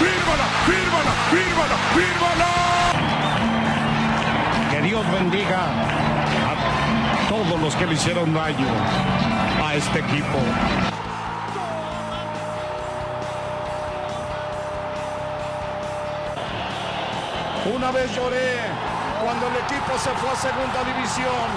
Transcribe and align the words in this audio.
fírmala, 0.00 0.46
fírmala, 0.68 1.12
fírmala, 1.32 1.76
fírmala. 1.96 2.50
Que 4.70 4.78
Dios 4.82 5.04
bendiga 5.12 5.62
a 6.50 7.28
todos 7.28 7.60
los 7.60 7.74
que 7.76 7.86
le 7.86 7.94
hicieron 7.94 8.32
daño 8.32 8.68
a 9.64 9.74
este 9.74 9.98
equipo. 10.00 10.38
Una 17.74 17.90
vez 17.92 18.14
lloré 18.16 18.60
cuando 19.22 19.46
el 19.48 19.56
equipo 19.56 19.92
se 19.98 20.10
fue 20.18 20.30
a 20.30 20.36
segunda 20.36 20.80
división 20.84 21.48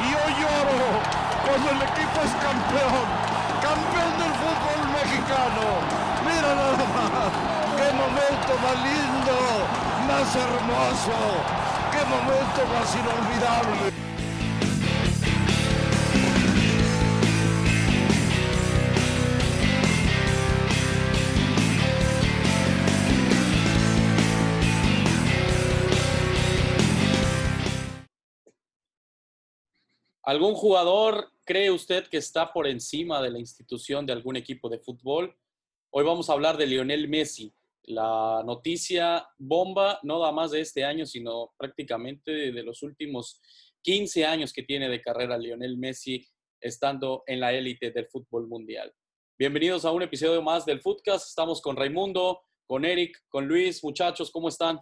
y 0.00 0.08
hoy 0.14 0.32
lloro 0.40 0.88
cuando 1.46 1.70
el 1.70 1.82
equipo 1.82 2.18
es 2.24 2.32
campeón, 2.40 3.06
campeón 3.60 4.12
del 4.18 4.32
fútbol 4.42 4.80
mexicano. 4.96 5.64
Mira 6.24 6.54
nada 6.54 6.84
más, 6.94 7.61
qué 7.82 7.92
momento 7.94 8.52
más 8.62 8.76
lindo, 8.90 9.36
más 10.06 10.36
hermoso, 10.36 11.16
qué 11.90 12.02
momento 12.04 12.60
más 12.72 12.94
inolvidable. 12.94 13.92
¿Algún 30.24 30.54
jugador 30.54 31.32
cree 31.44 31.72
usted 31.72 32.06
que 32.06 32.18
está 32.18 32.52
por 32.52 32.68
encima 32.68 33.20
de 33.20 33.30
la 33.30 33.40
institución 33.40 34.06
de 34.06 34.12
algún 34.12 34.36
equipo 34.36 34.68
de 34.68 34.78
fútbol? 34.78 35.36
Hoy 35.90 36.04
vamos 36.04 36.30
a 36.30 36.32
hablar 36.32 36.56
de 36.56 36.66
Lionel 36.66 37.08
Messi, 37.08 37.52
la 37.84 38.42
noticia 38.44 39.26
bomba, 39.38 39.98
no 40.02 40.20
nada 40.20 40.32
más 40.32 40.52
de 40.52 40.60
este 40.60 40.84
año, 40.84 41.04
sino 41.06 41.52
prácticamente 41.56 42.52
de 42.52 42.62
los 42.62 42.82
últimos 42.82 43.40
15 43.82 44.24
años 44.24 44.52
que 44.52 44.62
tiene 44.62 44.88
de 44.88 45.02
carrera 45.02 45.36
Lionel 45.36 45.76
Messi 45.76 46.26
estando 46.60 47.24
en 47.26 47.40
la 47.40 47.52
élite 47.52 47.90
del 47.90 48.06
fútbol 48.06 48.46
mundial. 48.46 48.94
Bienvenidos 49.36 49.84
a 49.84 49.90
un 49.90 50.02
episodio 50.02 50.40
más 50.42 50.64
del 50.64 50.80
Footcast. 50.80 51.28
Estamos 51.28 51.60
con 51.60 51.76
Raimundo, 51.76 52.42
con 52.66 52.84
Eric, 52.84 53.24
con 53.28 53.48
Luis. 53.48 53.82
Muchachos, 53.82 54.30
¿cómo 54.30 54.48
están? 54.48 54.80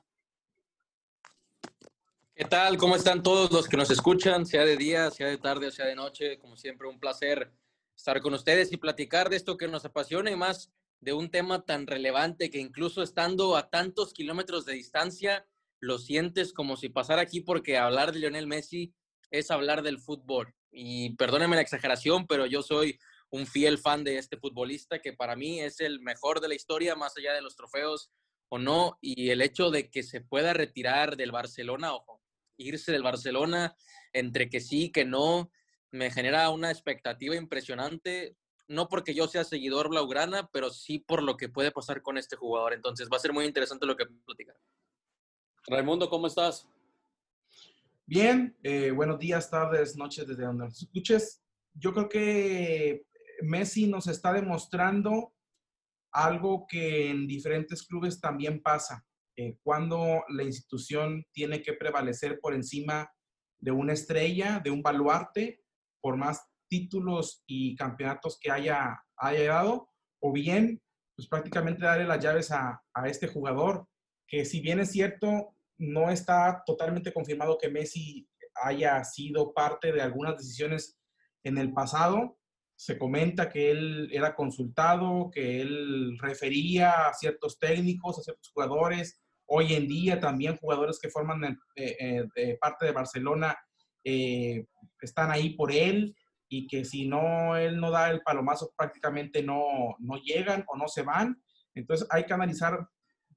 ¿Qué 2.34 2.44
tal? 2.44 2.76
¿Cómo 2.76 2.96
están 2.96 3.22
todos 3.22 3.50
los 3.50 3.66
que 3.68 3.76
nos 3.76 3.90
escuchan, 3.90 4.44
sea 4.44 4.64
de 4.64 4.76
día, 4.76 5.10
sea 5.10 5.28
de 5.28 5.38
tarde, 5.38 5.70
sea 5.70 5.86
de 5.86 5.94
noche? 5.94 6.38
Como 6.38 6.56
siempre, 6.56 6.88
un 6.88 7.00
placer 7.00 7.50
estar 7.96 8.20
con 8.20 8.34
ustedes 8.34 8.72
y 8.72 8.76
platicar 8.76 9.30
de 9.30 9.36
esto 9.36 9.56
que 9.56 9.68
nos 9.68 9.84
apasiona 9.84 10.30
y 10.30 10.36
más 10.36 10.72
de 11.00 11.12
un 11.12 11.30
tema 11.30 11.64
tan 11.64 11.86
relevante 11.86 12.50
que 12.50 12.58
incluso 12.58 13.02
estando 13.02 13.56
a 13.56 13.70
tantos 13.70 14.12
kilómetros 14.12 14.64
de 14.66 14.74
distancia, 14.74 15.46
lo 15.80 15.98
sientes 15.98 16.52
como 16.52 16.76
si 16.76 16.90
pasara 16.90 17.22
aquí 17.22 17.40
porque 17.40 17.78
hablar 17.78 18.12
de 18.12 18.20
Lionel 18.20 18.46
Messi 18.46 18.94
es 19.30 19.50
hablar 19.50 19.82
del 19.82 19.98
fútbol. 19.98 20.54
Y 20.70 21.16
perdónenme 21.16 21.56
la 21.56 21.62
exageración, 21.62 22.26
pero 22.26 22.46
yo 22.46 22.62
soy 22.62 22.98
un 23.30 23.46
fiel 23.46 23.78
fan 23.78 24.04
de 24.04 24.18
este 24.18 24.36
futbolista 24.36 25.00
que 25.00 25.12
para 25.12 25.36
mí 25.36 25.60
es 25.60 25.80
el 25.80 26.00
mejor 26.00 26.40
de 26.40 26.48
la 26.48 26.54
historia, 26.54 26.94
más 26.96 27.16
allá 27.16 27.32
de 27.32 27.42
los 27.42 27.56
trofeos 27.56 28.10
o 28.48 28.58
no, 28.58 28.98
y 29.00 29.30
el 29.30 29.42
hecho 29.42 29.70
de 29.70 29.90
que 29.90 30.02
se 30.02 30.20
pueda 30.20 30.52
retirar 30.52 31.16
del 31.16 31.30
Barcelona, 31.30 31.94
ojo, 31.94 32.20
irse 32.56 32.90
del 32.90 33.04
Barcelona, 33.04 33.76
entre 34.12 34.50
que 34.50 34.60
sí, 34.60 34.90
que 34.90 35.04
no, 35.04 35.52
me 35.92 36.10
genera 36.10 36.50
una 36.50 36.70
expectativa 36.70 37.36
impresionante, 37.36 38.36
no 38.70 38.88
porque 38.88 39.14
yo 39.14 39.26
sea 39.26 39.42
seguidor 39.42 39.88
blaugrana, 39.88 40.48
pero 40.52 40.70
sí 40.70 41.00
por 41.00 41.24
lo 41.24 41.36
que 41.36 41.48
puede 41.48 41.72
pasar 41.72 42.02
con 42.02 42.16
este 42.16 42.36
jugador. 42.36 42.72
Entonces 42.72 43.08
va 43.12 43.16
a 43.16 43.20
ser 43.20 43.32
muy 43.32 43.44
interesante 43.44 43.84
lo 43.84 43.96
que 43.96 44.06
platicar. 44.06 44.56
Raimundo, 45.66 46.08
¿cómo 46.08 46.28
estás? 46.28 46.68
Bien, 48.06 48.56
eh, 48.62 48.92
buenos 48.92 49.18
días, 49.18 49.50
tardes, 49.50 49.96
noches, 49.96 50.26
desde 50.26 50.44
donde 50.44 50.66
nos 50.66 50.80
escuches. 50.80 51.42
Yo 51.74 51.92
creo 51.92 52.08
que 52.08 53.06
Messi 53.42 53.88
nos 53.88 54.06
está 54.06 54.32
demostrando 54.32 55.34
algo 56.12 56.64
que 56.68 57.10
en 57.10 57.26
diferentes 57.26 57.82
clubes 57.82 58.20
también 58.20 58.62
pasa. 58.62 59.04
Eh, 59.36 59.56
cuando 59.64 60.22
la 60.28 60.44
institución 60.44 61.26
tiene 61.32 61.60
que 61.60 61.72
prevalecer 61.72 62.38
por 62.40 62.54
encima 62.54 63.10
de 63.58 63.72
una 63.72 63.94
estrella, 63.94 64.60
de 64.62 64.70
un 64.70 64.82
baluarte, 64.82 65.64
por 66.00 66.16
más 66.16 66.49
títulos 66.70 67.42
y 67.46 67.76
campeonatos 67.76 68.38
que 68.40 68.50
haya, 68.50 68.98
haya 69.18 69.52
dado, 69.52 69.90
o 70.20 70.32
bien, 70.32 70.80
pues 71.14 71.28
prácticamente 71.28 71.84
darle 71.84 72.06
las 72.06 72.22
llaves 72.24 72.50
a, 72.50 72.80
a 72.94 73.08
este 73.08 73.26
jugador, 73.26 73.86
que 74.26 74.46
si 74.46 74.60
bien 74.60 74.80
es 74.80 74.92
cierto, 74.92 75.54
no 75.76 76.10
está 76.10 76.62
totalmente 76.64 77.12
confirmado 77.12 77.58
que 77.58 77.68
Messi 77.68 78.26
haya 78.62 79.04
sido 79.04 79.52
parte 79.52 79.92
de 79.92 80.00
algunas 80.00 80.38
decisiones 80.38 80.98
en 81.42 81.58
el 81.58 81.72
pasado. 81.72 82.38
Se 82.76 82.96
comenta 82.96 83.50
que 83.50 83.70
él 83.70 84.08
era 84.12 84.34
consultado, 84.34 85.30
que 85.30 85.60
él 85.60 86.18
refería 86.18 87.08
a 87.08 87.12
ciertos 87.12 87.58
técnicos, 87.58 88.18
a 88.18 88.22
ciertos 88.22 88.50
jugadores, 88.54 89.20
Hoy 89.52 89.74
en 89.74 89.88
día 89.88 90.20
también 90.20 90.56
jugadores 90.58 91.00
que 91.00 91.10
forman 91.10 91.58
eh, 91.74 92.24
eh, 92.36 92.58
parte 92.60 92.86
de 92.86 92.92
Barcelona 92.92 93.58
eh, 94.04 94.64
están 95.00 95.32
ahí 95.32 95.54
por 95.54 95.72
él 95.72 96.14
y 96.50 96.66
que 96.66 96.84
si 96.84 97.08
no, 97.08 97.56
él 97.56 97.80
no 97.80 97.90
da 97.90 98.10
el 98.10 98.20
palomazo 98.20 98.74
prácticamente 98.76 99.42
no, 99.42 99.96
no 100.00 100.16
llegan 100.16 100.64
o 100.68 100.76
no 100.76 100.88
se 100.88 101.02
van. 101.02 101.42
Entonces 101.74 102.06
hay 102.10 102.24
que 102.24 102.34
analizar, 102.34 102.86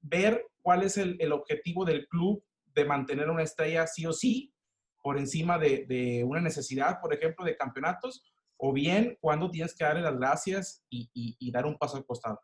ver 0.02 0.44
cuál 0.60 0.82
es 0.82 0.98
el, 0.98 1.16
el 1.20 1.32
objetivo 1.32 1.86
del 1.86 2.06
club 2.08 2.44
de 2.74 2.84
mantener 2.84 3.30
una 3.30 3.44
estrella 3.44 3.86
sí 3.86 4.04
o 4.04 4.12
sí 4.12 4.52
por 5.02 5.16
encima 5.16 5.58
de, 5.58 5.86
de, 5.86 6.24
una 6.24 6.40
necesidad, 6.40 7.00
por 7.00 7.14
ejemplo, 7.14 7.44
de 7.44 7.56
campeonatos, 7.56 8.24
o 8.56 8.72
bien 8.72 9.16
cuando 9.20 9.50
tienes 9.50 9.74
que 9.74 9.84
darle 9.84 10.02
las 10.02 10.18
gracias 10.18 10.84
y, 10.90 11.08
y, 11.14 11.36
y 11.38 11.52
dar 11.52 11.66
un 11.66 11.78
paso 11.78 11.96
al 11.96 12.04
costado 12.04 12.40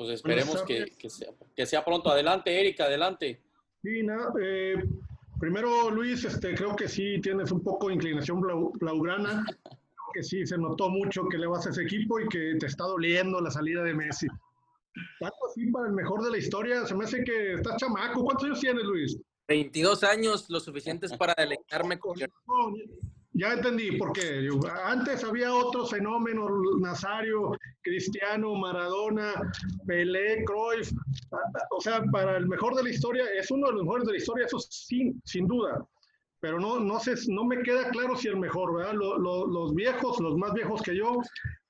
pues 0.00 0.12
esperemos 0.12 0.62
que, 0.62 0.86
sea, 1.10 1.28
que, 1.54 1.66
sea, 1.66 1.84
pronto. 1.84 2.10
Adelante, 2.10 2.58
Erika, 2.58 2.84
adelante. 2.84 3.42
Sí, 3.82 4.02
nada, 4.02 4.32
eh, 4.42 4.76
primero 5.40 5.90
Luis, 5.90 6.24
este, 6.24 6.54
creo 6.54 6.76
que 6.76 6.86
sí 6.86 7.20
tienes 7.20 7.50
un 7.50 7.64
poco 7.64 7.88
de 7.88 7.94
inclinación 7.94 8.40
blaugrana, 8.40 9.44
creo 9.44 10.10
que 10.12 10.22
sí 10.22 10.46
se 10.46 10.58
notó 10.58 10.90
mucho 10.90 11.24
que 11.28 11.38
le 11.38 11.46
vas 11.46 11.66
a 11.66 11.70
ese 11.70 11.82
equipo 11.82 12.20
y 12.20 12.28
que 12.28 12.56
te 12.60 12.66
está 12.66 12.84
doliendo 12.84 13.40
la 13.40 13.50
salida 13.50 13.82
de 13.82 13.94
Messi. 13.94 14.28
Tanto 15.18 15.36
así 15.48 15.66
para 15.70 15.86
el 15.86 15.94
mejor 15.94 16.22
de 16.22 16.30
la 16.30 16.38
historia, 16.38 16.84
se 16.84 16.94
me 16.94 17.04
hace 17.04 17.24
que 17.24 17.54
estás 17.54 17.76
chamaco. 17.78 18.22
¿Cuántos 18.22 18.44
años 18.44 18.60
tienes, 18.60 18.84
Luis? 18.84 19.18
22 19.48 20.04
años, 20.04 20.48
lo 20.50 20.60
suficientes 20.60 21.12
para 21.16 21.34
deleitarme 21.36 21.98
con... 21.98 22.16
Ya 23.40 23.54
entendí, 23.54 23.92
porque 23.92 24.50
antes 24.84 25.24
había 25.24 25.54
otros 25.54 25.90
fenómenos, 25.90 26.50
Nazario, 26.78 27.52
Cristiano, 27.80 28.54
Maradona, 28.54 29.32
Pelé, 29.86 30.44
Cruyff, 30.44 30.92
o 31.70 31.80
sea, 31.80 32.02
para 32.12 32.36
el 32.36 32.46
mejor 32.46 32.74
de 32.74 32.82
la 32.82 32.90
historia, 32.90 33.24
es 33.34 33.50
uno 33.50 33.68
de 33.68 33.72
los 33.72 33.84
mejores 33.84 34.06
de 34.06 34.12
la 34.12 34.18
historia, 34.18 34.44
eso 34.44 34.58
sin, 34.58 35.22
sin 35.24 35.46
duda, 35.46 35.82
pero 36.40 36.60
no, 36.60 36.80
no, 36.80 37.00
sé, 37.00 37.14
no 37.28 37.46
me 37.46 37.62
queda 37.62 37.88
claro 37.88 38.14
si 38.14 38.28
el 38.28 38.36
mejor, 38.36 38.76
¿verdad? 38.76 38.92
los 38.92 39.74
viejos, 39.74 40.20
los 40.20 40.36
más 40.36 40.52
viejos 40.52 40.82
que 40.82 40.94
yo, 40.94 41.22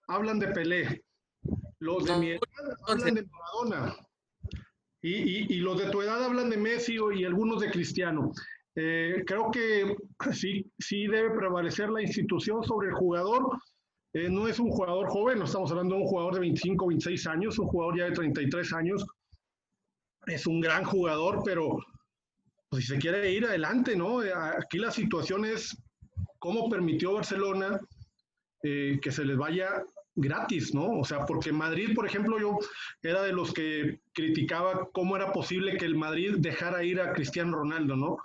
hablan 0.08 0.40
de 0.40 0.48
Pelé, 0.48 1.04
los 1.78 2.04
de 2.04 2.16
mi 2.16 2.30
edad 2.30 2.40
hablan 2.88 3.14
de 3.14 3.24
Maradona, 3.30 3.96
y, 5.02 5.14
y, 5.14 5.46
y 5.50 5.58
los 5.58 5.78
de 5.78 5.88
tu 5.90 6.02
edad 6.02 6.24
hablan 6.24 6.50
de 6.50 6.56
Messi 6.56 6.96
y 7.14 7.24
algunos 7.24 7.60
de 7.60 7.70
Cristiano. 7.70 8.32
Eh, 8.76 9.24
creo 9.26 9.50
que 9.50 9.96
sí, 10.32 10.70
sí 10.78 11.06
debe 11.06 11.30
prevalecer 11.30 11.90
la 11.90 12.02
institución 12.02 12.62
sobre 12.64 12.88
el 12.88 12.94
jugador. 12.94 13.58
Eh, 14.12 14.28
no 14.28 14.48
es 14.48 14.58
un 14.58 14.70
jugador 14.70 15.08
joven, 15.08 15.38
no 15.38 15.44
estamos 15.44 15.70
hablando 15.70 15.94
de 15.94 16.02
un 16.02 16.08
jugador 16.08 16.34
de 16.34 16.40
25, 16.40 16.86
26 16.86 17.26
años, 17.26 17.58
un 17.58 17.68
jugador 17.68 17.98
ya 17.98 18.04
de 18.06 18.12
33 18.12 18.72
años. 18.72 19.06
Es 20.26 20.46
un 20.46 20.60
gran 20.60 20.84
jugador, 20.84 21.42
pero 21.44 21.78
pues, 22.68 22.84
si 22.84 22.94
se 22.94 22.98
quiere 22.98 23.30
ir 23.32 23.44
adelante, 23.46 23.96
¿no? 23.96 24.22
Eh, 24.22 24.32
aquí 24.34 24.78
la 24.78 24.90
situación 24.90 25.44
es 25.44 25.76
cómo 26.38 26.68
permitió 26.68 27.14
Barcelona 27.14 27.80
que 28.62 29.10
se 29.10 29.24
les 29.24 29.38
vaya 29.38 29.82
gratis, 30.14 30.74
¿no? 30.74 30.98
O 30.98 31.04
sea, 31.04 31.24
porque 31.24 31.50
Madrid, 31.50 31.94
por 31.94 32.06
ejemplo, 32.06 32.38
yo 32.38 32.58
era 33.02 33.22
de 33.22 33.32
los 33.32 33.54
que 33.54 34.00
criticaba 34.12 34.90
cómo 34.92 35.16
era 35.16 35.32
posible 35.32 35.78
que 35.78 35.86
el 35.86 35.96
Madrid 35.96 36.34
dejara 36.38 36.84
ir 36.84 37.00
a 37.00 37.14
Cristiano 37.14 37.56
Ronaldo, 37.56 37.96
¿no? 37.96 38.18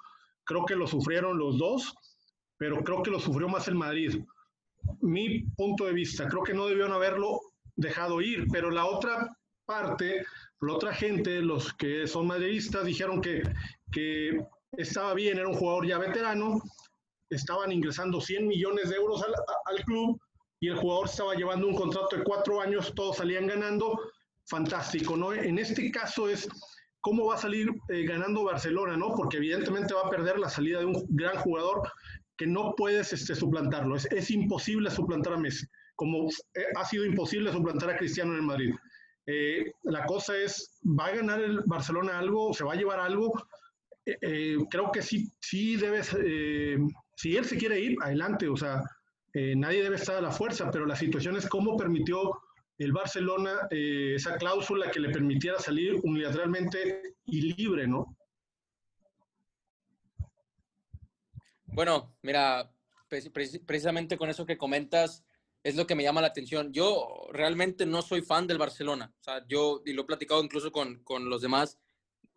Creo 0.46 0.66
que 0.66 0.76
lo 0.76 0.88
sufrieron 0.88 1.38
los 1.38 1.58
dos, 1.58 1.94
pero 2.58 2.84
creo 2.84 3.04
que 3.04 3.12
lo 3.12 3.20
sufrió 3.20 3.48
más 3.50 3.68
el 3.68 3.76
Madrid. 3.76 4.24
Mi 5.02 5.44
punto 5.58 5.86
de 5.86 5.94
vista, 5.94 6.28
creo 6.28 6.44
que 6.44 6.54
no 6.54 6.68
debieron 6.68 6.94
haberlo 6.94 7.42
dejado 7.76 8.22
ir, 8.22 8.46
pero 8.52 8.70
la 8.70 8.86
otra 8.86 9.36
parte, 9.66 10.26
la 10.62 10.74
otra 10.74 10.94
gente, 10.94 11.42
los 11.42 11.74
que 11.74 12.08
son 12.08 12.28
madridistas, 12.28 12.86
dijeron 12.86 13.22
que, 13.22 13.42
que 13.92 14.46
estaba 14.74 15.14
bien, 15.14 15.40
era 15.40 15.48
un 15.48 15.56
jugador 15.56 15.88
ya 15.88 15.98
veterano, 15.98 16.62
estaban 17.30 17.72
ingresando 17.72 18.22
100 18.22 18.48
millones 18.48 18.90
de 18.90 18.96
euros 18.96 19.24
al, 19.24 19.34
al 19.66 19.84
club 19.84 20.20
y 20.60 20.68
el 20.68 20.78
jugador 20.78 21.08
estaba 21.08 21.36
llevando 21.36 21.68
un 21.68 21.76
contrato 21.76 22.16
de 22.16 22.24
cuatro 22.24 22.62
años, 22.62 22.94
todos 22.96 23.18
salían 23.18 23.48
ganando, 23.48 24.00
fantástico, 24.46 25.18
¿no? 25.18 25.34
En 25.34 25.58
este 25.58 25.92
caso 25.92 26.30
es 26.30 26.48
cómo 27.06 27.28
va 27.28 27.36
a 27.36 27.38
salir 27.38 27.70
eh, 27.90 28.04
ganando 28.04 28.46
Barcelona, 28.46 28.98
¿no? 28.98 29.14
Porque 29.14 29.38
evidentemente 29.38 29.94
va 29.94 30.08
a 30.08 30.10
perder 30.10 30.40
la 30.40 30.50
salida 30.50 30.80
de 30.80 30.86
un 30.86 31.06
gran 31.10 31.36
jugador 31.38 31.88
que 32.36 32.48
no 32.48 32.74
puedes 32.76 33.14
este, 33.14 33.36
suplantarlo. 33.36 33.96
Es, 33.96 34.32
imposible 34.32 34.90
suplantar 34.90 35.34
a 35.34 35.38
Messi, 35.38 35.68
como 35.96 36.28
eh, 36.56 36.66
ha 36.76 36.84
sido 36.84 37.06
imposible 37.06 37.52
suplantar 37.52 37.92
a 37.92 37.98
Cristiano 37.98 38.32
en 38.32 38.38
el 38.38 38.44
Madrid. 38.44 38.74
Eh, 39.28 39.72
la 39.84 40.04
cosa 40.08 40.36
es, 40.36 40.80
¿va 40.84 41.06
a 41.06 41.16
ganar 41.16 41.42
el 41.42 41.62
Barcelona 41.68 42.18
algo? 42.18 42.52
¿Se 42.56 42.64
va 42.64 42.74
a 42.74 42.76
llevar 42.76 43.00
algo? 43.00 43.32
creo 44.70 44.92
que 44.92 45.02
sí, 45.02 45.32
sí 45.40 45.78
debe, 45.78 46.04
si 46.04 47.36
él 47.36 47.46
se 47.46 47.58
quiere 47.58 47.80
ir, 47.80 47.98
adelante, 48.04 48.48
o 48.48 48.56
sea, 48.56 48.84
nadie 49.34 49.82
debe 49.82 49.96
estar 49.96 50.18
a 50.18 50.22
la 50.22 50.30
fuerza, 50.30 50.70
pero 50.70 50.86
la 50.86 50.96
situación 50.96 51.38
es 51.38 51.50
cómo 51.50 51.76
permitió 51.76 52.32
el 52.78 52.92
Barcelona 52.92 53.68
eh, 53.72 54.14
esa 54.16 54.38
cláusula 54.38 54.92
que 54.92 55.00
le 55.00 55.10
permitiera 55.10 55.60
salir 55.60 55.96
unilateralmente 56.04 57.16
y 57.26 57.54
libre, 57.54 57.88
¿no? 57.88 58.18
Bueno, 61.68 62.18
mira, 62.22 62.72
precisamente 63.10 64.18
con 64.18 64.30
eso 64.30 64.46
que 64.46 64.58
comentas 64.58 65.26
es 65.64 65.76
lo 65.76 65.88
que 65.88 65.96
me 65.96 66.04
llama 66.04 66.22
la 66.22 66.28
atención. 66.28 66.72
Yo 66.72 67.28
realmente 67.32 67.86
no 67.86 68.02
soy 68.02 68.22
fan 68.22 68.48
del 68.48 68.58
Barcelona. 68.58 69.14
O 69.20 69.24
sea, 69.24 69.46
yo, 69.48 69.82
y 69.86 69.94
lo 69.94 70.04
he 70.04 70.06
platicado 70.06 70.44
incluso 70.44 70.72
con, 70.72 71.04
con 71.04 71.30
los 71.30 71.42
demás, 71.42 71.80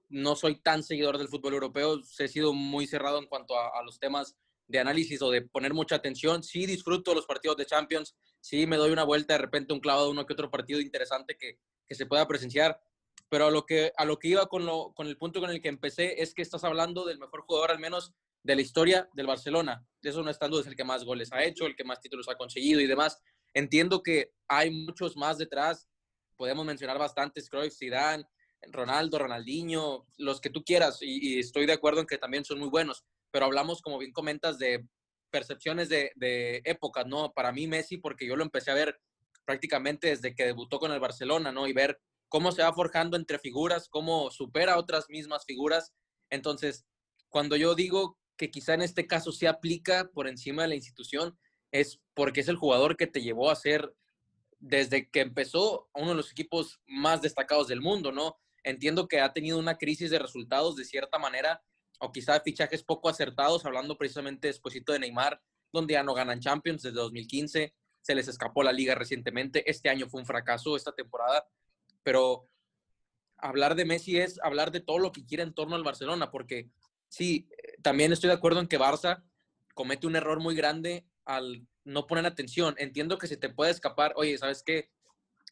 no 0.08 0.34
soy 0.34 0.56
tan 0.56 0.82
seguidor 0.82 1.18
del 1.18 1.28
fútbol 1.28 1.54
europeo. 1.54 2.00
He 2.18 2.28
sido 2.28 2.52
muy 2.52 2.86
cerrado 2.86 3.18
en 3.18 3.26
cuanto 3.26 3.56
a, 3.56 3.78
a 3.78 3.82
los 3.82 4.00
temas 4.00 4.36
de 4.66 4.78
análisis 4.78 5.20
o 5.22 5.30
de 5.30 5.42
poner 5.42 5.74
mucha 5.74 5.96
atención. 5.96 6.42
Sí 6.42 6.66
disfruto 6.66 7.14
los 7.14 7.26
partidos 7.26 7.56
de 7.58 7.66
Champions, 7.66 8.16
sí 8.40 8.66
me 8.66 8.76
doy 8.76 8.90
una 8.90 9.04
vuelta 9.04 9.34
de 9.34 9.38
repente 9.38 9.72
un 9.72 9.80
clavado 9.80 10.10
uno 10.10 10.26
que 10.26 10.32
otro 10.32 10.50
partido 10.50 10.80
interesante 10.80 11.36
que, 11.36 11.58
que 11.86 11.94
se 11.94 12.06
pueda 12.06 12.26
presenciar. 12.26 12.80
Pero 13.28 13.46
a 13.46 13.50
lo 13.50 13.66
que, 13.66 13.92
a 13.96 14.04
lo 14.04 14.18
que 14.18 14.28
iba 14.28 14.46
con, 14.46 14.64
lo, 14.64 14.92
con 14.94 15.06
el 15.06 15.18
punto 15.18 15.40
con 15.40 15.50
el 15.50 15.60
que 15.60 15.68
empecé 15.68 16.22
es 16.22 16.32
que 16.32 16.42
estás 16.42 16.64
hablando 16.64 17.04
del 17.04 17.18
mejor 17.18 17.42
jugador 17.42 17.70
al 17.70 17.78
menos 17.78 18.14
de 18.42 18.56
la 18.56 18.62
historia 18.62 19.08
del 19.12 19.26
Barcelona. 19.26 19.86
De 20.00 20.10
eso 20.10 20.22
no 20.22 20.30
estando 20.30 20.58
es 20.60 20.66
el 20.66 20.76
que 20.76 20.84
más 20.84 21.04
goles 21.04 21.32
ha 21.32 21.42
hecho, 21.42 21.66
el 21.66 21.76
que 21.76 21.84
más 21.84 22.00
títulos 22.00 22.28
ha 22.28 22.36
conseguido 22.36 22.80
y 22.80 22.86
demás. 22.86 23.20
Entiendo 23.52 24.02
que 24.02 24.32
hay 24.46 24.70
muchos 24.70 25.16
más 25.16 25.36
detrás. 25.36 25.88
Podemos 26.36 26.64
mencionar 26.64 26.98
bastantes, 26.98 27.50
Cruyff, 27.50 27.76
Zidane, 27.76 28.24
Ronaldo, 28.70 29.18
Ronaldinho, 29.18 30.06
los 30.16 30.40
que 30.40 30.50
tú 30.50 30.64
quieras. 30.64 30.98
Y 31.02 31.38
estoy 31.38 31.66
de 31.66 31.74
acuerdo 31.74 32.00
en 32.00 32.06
que 32.06 32.16
también 32.18 32.44
son 32.44 32.60
muy 32.60 32.68
buenos 32.68 33.04
pero 33.30 33.46
hablamos, 33.46 33.82
como 33.82 33.98
bien 33.98 34.12
comentas, 34.12 34.58
de 34.58 34.86
percepciones 35.30 35.88
de, 35.88 36.12
de 36.16 36.62
épocas, 36.64 37.06
¿no? 37.06 37.32
Para 37.32 37.52
mí 37.52 37.66
Messi, 37.66 37.98
porque 37.98 38.26
yo 38.26 38.36
lo 38.36 38.42
empecé 38.42 38.70
a 38.70 38.74
ver 38.74 39.00
prácticamente 39.44 40.08
desde 40.08 40.34
que 40.34 40.44
debutó 40.44 40.78
con 40.78 40.92
el 40.92 41.00
Barcelona, 41.00 41.52
¿no? 41.52 41.66
Y 41.66 41.72
ver 41.72 42.00
cómo 42.28 42.52
se 42.52 42.62
va 42.62 42.72
forjando 42.72 43.16
entre 43.16 43.38
figuras, 43.38 43.88
cómo 43.88 44.30
supera 44.30 44.78
otras 44.78 45.08
mismas 45.08 45.44
figuras. 45.46 45.94
Entonces, 46.30 46.84
cuando 47.28 47.56
yo 47.56 47.74
digo 47.74 48.18
que 48.36 48.50
quizá 48.50 48.74
en 48.74 48.82
este 48.82 49.06
caso 49.06 49.32
se 49.32 49.48
aplica 49.48 50.10
por 50.12 50.28
encima 50.28 50.62
de 50.62 50.68
la 50.68 50.74
institución, 50.74 51.38
es 51.72 52.00
porque 52.14 52.40
es 52.40 52.48
el 52.48 52.56
jugador 52.56 52.96
que 52.96 53.06
te 53.06 53.22
llevó 53.22 53.50
a 53.50 53.56
ser, 53.56 53.94
desde 54.60 55.08
que 55.08 55.20
empezó, 55.20 55.88
uno 55.94 56.10
de 56.10 56.16
los 56.16 56.30
equipos 56.30 56.80
más 56.86 57.22
destacados 57.22 57.68
del 57.68 57.80
mundo, 57.80 58.12
¿no? 58.12 58.36
Entiendo 58.64 59.08
que 59.08 59.20
ha 59.20 59.32
tenido 59.32 59.58
una 59.58 59.78
crisis 59.78 60.10
de 60.10 60.18
resultados 60.18 60.76
de 60.76 60.84
cierta 60.84 61.18
manera, 61.18 61.62
o 61.98 62.12
quizá 62.12 62.40
fichajes 62.40 62.82
poco 62.82 63.08
acertados, 63.08 63.64
hablando 63.64 63.96
precisamente 63.98 64.48
después 64.48 64.74
de 64.74 64.98
Neymar, 64.98 65.40
donde 65.72 65.94
ya 65.94 66.02
no 66.02 66.14
ganan 66.14 66.40
Champions 66.40 66.82
desde 66.82 66.96
2015, 66.96 67.74
se 68.00 68.14
les 68.14 68.28
escapó 68.28 68.62
la 68.62 68.72
liga 68.72 68.94
recientemente, 68.94 69.68
este 69.70 69.88
año 69.88 70.08
fue 70.08 70.20
un 70.20 70.26
fracaso, 70.26 70.76
esta 70.76 70.92
temporada, 70.92 71.46
pero 72.02 72.48
hablar 73.36 73.74
de 73.74 73.84
Messi 73.84 74.18
es 74.18 74.40
hablar 74.42 74.70
de 74.70 74.80
todo 74.80 74.98
lo 74.98 75.12
que 75.12 75.24
quiere 75.24 75.42
en 75.42 75.54
torno 75.54 75.76
al 75.76 75.84
Barcelona, 75.84 76.30
porque 76.30 76.70
sí, 77.08 77.48
también 77.82 78.12
estoy 78.12 78.28
de 78.28 78.34
acuerdo 78.34 78.60
en 78.60 78.68
que 78.68 78.78
Barça 78.78 79.22
comete 79.74 80.06
un 80.06 80.16
error 80.16 80.40
muy 80.40 80.54
grande 80.54 81.06
al 81.24 81.66
no 81.84 82.06
poner 82.06 82.26
atención. 82.26 82.74
Entiendo 82.78 83.18
que 83.18 83.26
se 83.26 83.36
te 83.36 83.48
puede 83.48 83.70
escapar, 83.70 84.12
oye, 84.16 84.36
¿sabes 84.38 84.62
qué? 84.62 84.90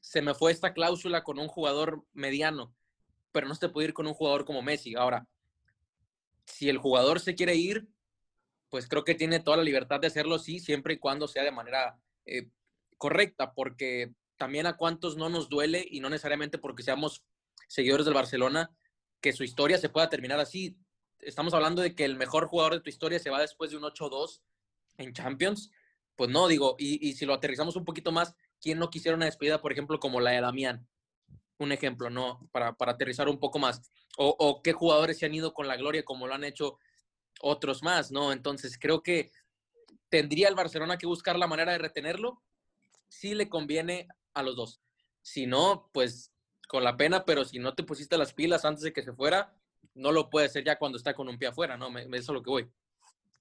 Se 0.01 0.23
me 0.23 0.35
fue 0.35 0.53
esta 0.53 0.73
cláusula 0.73 1.25
con 1.25 1.39
un 1.39 1.49
jugador 1.49 2.05
mediano, 2.13 2.75
pero 3.33 3.47
no 3.47 3.55
se 3.55 3.61
te 3.61 3.69
puede 3.69 3.89
ir 3.89 3.95
con 3.95 4.07
un 4.07 4.15
jugador 4.15 4.45
como 4.45 4.63
Messi. 4.63 4.95
Ahora, 4.95 5.29
si 6.47 6.69
el 6.69 6.79
jugador 6.79 7.21
se 7.21 7.35
quiere 7.35 7.55
ir, 7.57 7.89
pues 8.71 8.89
creo 8.89 9.05
que 9.05 9.15
tiene 9.15 9.41
toda 9.41 9.57
la 9.59 9.63
libertad 9.63 10.01
de 10.01 10.07
hacerlo, 10.07 10.39
sí, 10.39 10.61
siempre 10.61 10.95
y 10.95 10.99
cuando 10.99 11.29
sea 11.29 11.45
de 11.45 11.53
manera 11.53 11.99
eh, 12.25 12.49
correcta, 12.99 13.53
porque 13.53 14.13
también 14.37 14.67
a 14.67 14.77
cuántos 14.77 15.17
no 15.17 15.29
nos 15.29 15.49
duele 15.49 15.87
y 15.89 16.01
no 16.01 16.11
necesariamente 16.11 16.59
porque 16.59 16.83
seamos 16.83 17.25
seguidores 17.69 18.07
del 18.07 18.15
Barcelona, 18.15 18.71
que 19.21 19.33
su 19.33 19.45
historia 19.45 19.79
se 19.79 19.89
pueda 19.89 20.09
terminar 20.09 20.39
así. 20.39 20.77
Estamos 21.21 21.55
hablando 21.55 21.83
de 21.83 21.95
que 21.95 22.05
el 22.05 22.17
mejor 22.17 22.47
jugador 22.47 22.75
de 22.75 22.81
tu 22.81 22.91
historia 22.91 23.19
se 23.19 23.31
va 23.31 23.41
después 23.41 23.71
de 23.71 23.79
un 23.79 23.85
8-2 23.85 24.41
en 24.99 25.13
Champions. 25.13 25.71
Pues 26.15 26.31
no, 26.31 26.49
digo, 26.49 26.77
y, 26.79 27.07
y, 27.07 27.15
si 27.15 27.27
lo 27.27 27.35
aterrizamos 27.35 27.77
un 27.77 27.85
poquito 27.85 28.13
más, 28.13 28.35
¿quién 28.61 28.79
no 28.79 28.91
quisiera 28.91 29.17
una 29.17 29.27
despedida, 29.27 29.61
por 29.61 29.73
ejemplo, 29.73 29.99
como 29.99 30.21
la 30.21 30.31
de 30.31 30.41
Damián? 30.41 30.87
Un 31.59 31.73
ejemplo, 31.73 32.11
¿no? 32.11 32.49
Para, 32.53 32.75
para 32.75 32.93
aterrizar 32.93 33.29
un 33.29 33.39
poco 33.39 33.59
más 33.59 33.83
o, 34.17 34.63
qué 34.63 34.73
jugadores 34.73 35.19
se 35.19 35.27
han 35.27 35.35
ido 35.35 35.53
con 35.53 35.69
la 35.69 35.77
gloria 35.77 36.05
como 36.05 36.27
lo 36.27 36.35
han 36.35 36.45
hecho 36.45 36.79
otros 37.41 37.83
más, 37.83 38.11
¿no? 38.11 38.33
Entonces 38.33 38.79
creo 38.81 39.03
que 39.03 39.31
tendría 40.09 40.49
el 40.49 40.55
Barcelona 40.55 40.97
que 40.97 41.07
buscar 41.07 41.39
la 41.39 41.47
manera 41.47 41.73
de 41.73 41.79
retenerlo 41.79 42.43
si 43.09 43.35
le 43.35 43.49
conviene 43.49 44.09
a 44.35 44.43
los 44.43 44.57
dos. 44.57 44.81
Si 45.23 45.47
no, 45.47 45.91
pues 45.93 46.33
con 46.69 46.83
la 46.83 46.97
pena, 46.97 47.25
pero 47.25 47.45
si 47.45 47.59
no 47.59 47.75
te 47.75 47.83
pusiste 47.83 48.17
las 48.17 48.33
pilas 48.33 48.65
antes 48.65 48.83
de 48.83 48.93
que 48.93 49.03
se 49.03 49.13
fuera, 49.13 49.55
no 49.95 50.13
lo 50.13 50.31
puede 50.31 50.47
hacer 50.47 50.65
ya 50.65 50.79
cuando 50.79 50.99
está 50.99 51.15
con 51.15 51.29
un 51.29 51.39
pie 51.39 51.49
afuera, 51.49 51.77
¿no? 51.77 51.97
Eso 51.99 52.09
es 52.15 52.29
lo 52.29 52.43
que 52.43 52.51
voy. 52.51 52.69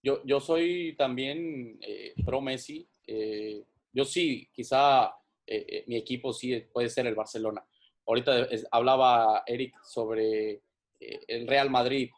Yo, 0.03 0.21
yo 0.25 0.39
soy 0.39 0.95
también 0.97 1.79
eh, 1.81 2.13
pro 2.23 2.41
Messi. 2.41 2.87
Eh, 3.07 3.63
yo 3.93 4.05
sí, 4.05 4.49
quizá 4.53 5.15
eh, 5.47 5.83
mi 5.87 5.95
equipo 5.95 6.33
sí 6.33 6.59
puede 6.71 6.89
ser 6.89 7.07
el 7.07 7.15
Barcelona. 7.15 7.65
Ahorita 8.07 8.47
hablaba 8.71 9.43
Eric 9.45 9.75
sobre 9.83 10.51
eh, 10.99 11.19
el 11.27 11.47
Real 11.47 11.69
Madrid. 11.69 12.09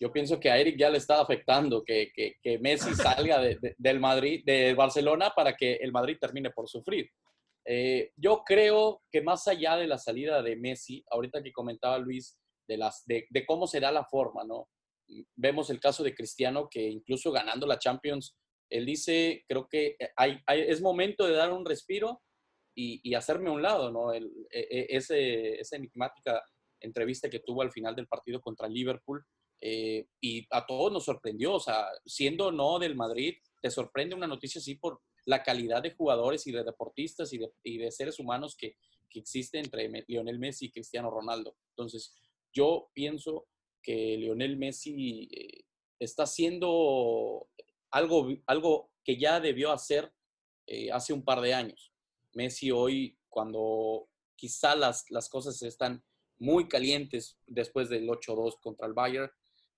Yo 0.00 0.12
pienso 0.12 0.38
que 0.38 0.50
a 0.50 0.58
Eric 0.58 0.76
ya 0.78 0.90
le 0.90 0.98
está 0.98 1.20
afectando 1.20 1.82
que, 1.82 2.12
que, 2.14 2.58
Messi 2.58 2.94
salga 2.94 3.40
del 3.40 4.00
Madrid, 4.00 4.42
de 4.44 4.74
Barcelona, 4.74 5.32
para 5.34 5.56
que 5.56 5.74
el 5.74 5.92
Madrid 5.92 6.18
termine 6.20 6.50
por 6.50 6.68
sufrir. 6.68 7.10
Eh, 7.64 8.12
yo 8.16 8.42
creo 8.44 9.02
que 9.10 9.20
más 9.20 9.46
allá 9.46 9.76
de 9.76 9.86
la 9.86 9.98
salida 9.98 10.42
de 10.42 10.56
Messi, 10.56 11.04
ahorita 11.10 11.42
que 11.42 11.52
comentaba 11.52 11.98
Luis 11.98 12.38
de, 12.66 12.76
las, 12.76 13.04
de, 13.06 13.26
cómo 13.46 13.66
será 13.66 13.90
la 13.90 14.04
forma, 14.04 14.44
¿no? 14.44 14.68
Vemos 15.36 15.70
el 15.70 15.80
caso 15.80 16.02
de 16.02 16.14
Cristiano, 16.14 16.68
que 16.70 16.88
incluso 16.88 17.32
ganando 17.32 17.66
la 17.66 17.78
Champions, 17.78 18.36
él 18.70 18.86
dice, 18.86 19.44
creo 19.48 19.66
que 19.68 19.96
hay, 20.16 20.40
es 20.46 20.80
momento 20.80 21.26
de 21.26 21.32
dar 21.32 21.52
un 21.52 21.64
respiro 21.64 22.20
y, 22.78 23.00
y 23.02 23.14
hacerme 23.14 23.48
a 23.48 23.52
un 23.52 23.62
lado, 23.62 23.90
¿no? 23.90 24.12
El, 24.12 24.30
e, 24.50 24.60
e, 24.60 24.86
ese, 24.96 25.58
esa 25.60 25.74
enigmática 25.74 26.44
entrevista 26.80 27.28
que 27.28 27.40
tuvo 27.40 27.62
al 27.62 27.72
final 27.72 27.96
del 27.96 28.06
partido 28.06 28.40
contra 28.40 28.68
Liverpool. 28.68 29.24
Eh, 29.60 30.06
y 30.20 30.46
a 30.50 30.64
todos 30.64 30.92
nos 30.92 31.04
sorprendió, 31.04 31.54
o 31.54 31.60
sea, 31.60 31.88
siendo 32.06 32.52
no 32.52 32.78
del 32.78 32.94
Madrid, 32.94 33.34
te 33.60 33.70
sorprende 33.72 34.14
una 34.14 34.28
noticia 34.28 34.60
así 34.60 34.76
por 34.76 35.00
la 35.24 35.42
calidad 35.42 35.82
de 35.82 35.90
jugadores 35.90 36.46
y 36.46 36.52
de 36.52 36.62
deportistas 36.62 37.32
y 37.32 37.38
de, 37.38 37.50
y 37.64 37.78
de 37.78 37.90
seres 37.90 38.20
humanos 38.20 38.54
que, 38.56 38.76
que 39.10 39.18
existe 39.18 39.58
entre 39.58 39.90
Lionel 40.06 40.38
Messi 40.38 40.66
y 40.66 40.70
Cristiano 40.70 41.10
Ronaldo. 41.10 41.56
Entonces, 41.70 42.14
yo 42.54 42.90
pienso 42.94 43.48
que 43.82 44.16
Lionel 44.16 44.56
Messi 44.56 45.28
eh, 45.32 45.64
está 45.98 46.22
haciendo 46.22 47.48
algo, 47.90 48.28
algo 48.46 48.92
que 49.02 49.18
ya 49.18 49.40
debió 49.40 49.72
hacer 49.72 50.12
eh, 50.68 50.92
hace 50.92 51.12
un 51.12 51.24
par 51.24 51.40
de 51.40 51.54
años. 51.54 51.92
Messi 52.38 52.70
hoy, 52.70 53.18
cuando 53.28 54.08
quizá 54.36 54.76
las, 54.76 55.04
las 55.10 55.28
cosas 55.28 55.60
están 55.62 56.04
muy 56.38 56.68
calientes 56.68 57.36
después 57.46 57.88
del 57.88 58.08
8-2 58.08 58.60
contra 58.60 58.86
el 58.86 58.92
Bayern. 58.92 59.30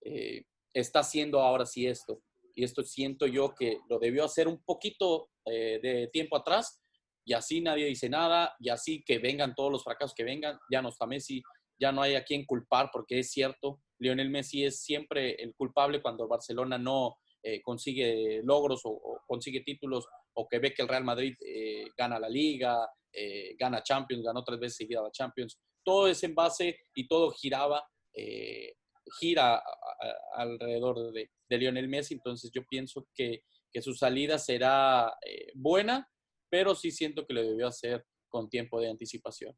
Eh, 0.03 0.45
está 0.75 1.01
haciendo 1.01 1.41
ahora 1.41 1.65
sí 1.65 1.87
esto. 1.87 2.23
Y 2.55 2.65
esto 2.65 2.83
siento 2.83 3.27
yo 3.27 3.55
que 3.55 3.79
lo 3.89 3.99
debió 3.99 4.25
hacer 4.25 4.47
un 4.47 4.63
poquito 4.63 5.31
eh, 5.47 5.81
de 5.83 6.09
tiempo 6.09 6.37
atrás 6.37 6.83
y 7.25 7.33
así 7.33 7.61
nadie 7.63 7.87
dice 7.87 8.09
nada 8.09 8.55
y 8.59 8.69
así 8.69 9.03
que 9.03 9.19
vengan 9.19 9.55
todos 9.55 9.73
los 9.73 9.83
fracasos 9.83 10.15
que 10.15 10.25
vengan. 10.25 10.59
Ya 10.71 10.83
no 10.83 10.91
está 10.91 11.07
Messi, 11.07 11.43
ya 11.79 11.93
no 11.93 12.03
hay 12.03 12.15
a 12.15 12.25
quien 12.25 12.45
culpar 12.45 12.91
porque 12.93 13.21
es 13.21 13.31
cierto, 13.31 13.81
Lionel 13.99 14.29
Messi 14.29 14.65
es 14.65 14.83
siempre 14.83 15.35
el 15.43 15.55
culpable 15.55 16.03
cuando 16.03 16.29
Barcelona 16.29 16.77
no 16.77 17.17
eh, 17.43 17.63
consigue 17.63 18.43
logros 18.45 18.83
o, 18.85 19.21
consigue 19.27 19.61
títulos 19.61 20.07
o 20.35 20.49
que 20.49 20.59
ve 20.59 20.73
que 20.73 20.83
el 20.83 20.89
Real 20.89 21.05
Madrid 21.05 21.35
gana 21.97 22.19
la 22.19 22.29
liga, 22.29 22.89
gana 23.59 23.83
Champions, 23.83 24.25
ganó 24.25 24.45
tres 24.45 24.61
veces 24.61 24.77
seguida 24.77 25.03
la 25.03 25.11
Champions 25.11 25.59
todo 25.85 26.09
es 26.09 26.23
en 26.23 26.35
base 26.35 26.79
y 26.95 27.07
todo 27.07 27.31
giraba, 27.31 27.83
eh, 28.15 28.75
gira 29.19 29.63
alrededor 30.35 31.13
de, 31.13 31.31
Lionel 31.49 31.89
Messi, 31.89 32.15
entonces 32.15 32.51
yo 32.55 32.65
pienso 32.65 33.09
que, 33.15 33.43
su 33.81 33.95
salida 33.95 34.39
será 34.39 35.17
eh, 35.25 35.53
buena, 35.55 36.09
pero 36.49 36.75
sí 36.75 36.91
siento 36.91 37.25
que 37.27 37.35
lo 37.35 37.43
debió 37.43 37.69
hacer 37.69 38.05
con 38.29 38.49
tiempo 38.49 38.81
de 38.81 38.91
anticipación. 38.91 39.55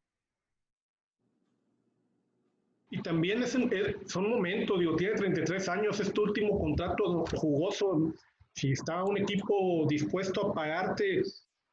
y 2.94 3.00
también 3.00 3.42
es, 3.42 3.54
eh, 3.54 3.96
son 4.04 4.28
momentos, 4.28 4.78
digo, 4.78 4.96
tiene 4.96 5.14
33 5.14 5.66
años, 5.70 5.98
es 5.98 6.12
tu 6.12 6.24
último 6.24 6.58
contrato 6.58 7.24
jugoso. 7.36 8.12
Si 8.54 8.72
está 8.72 9.02
un 9.04 9.18
equipo 9.18 9.86
dispuesto 9.88 10.50
a 10.50 10.54
pagarte, 10.54 11.22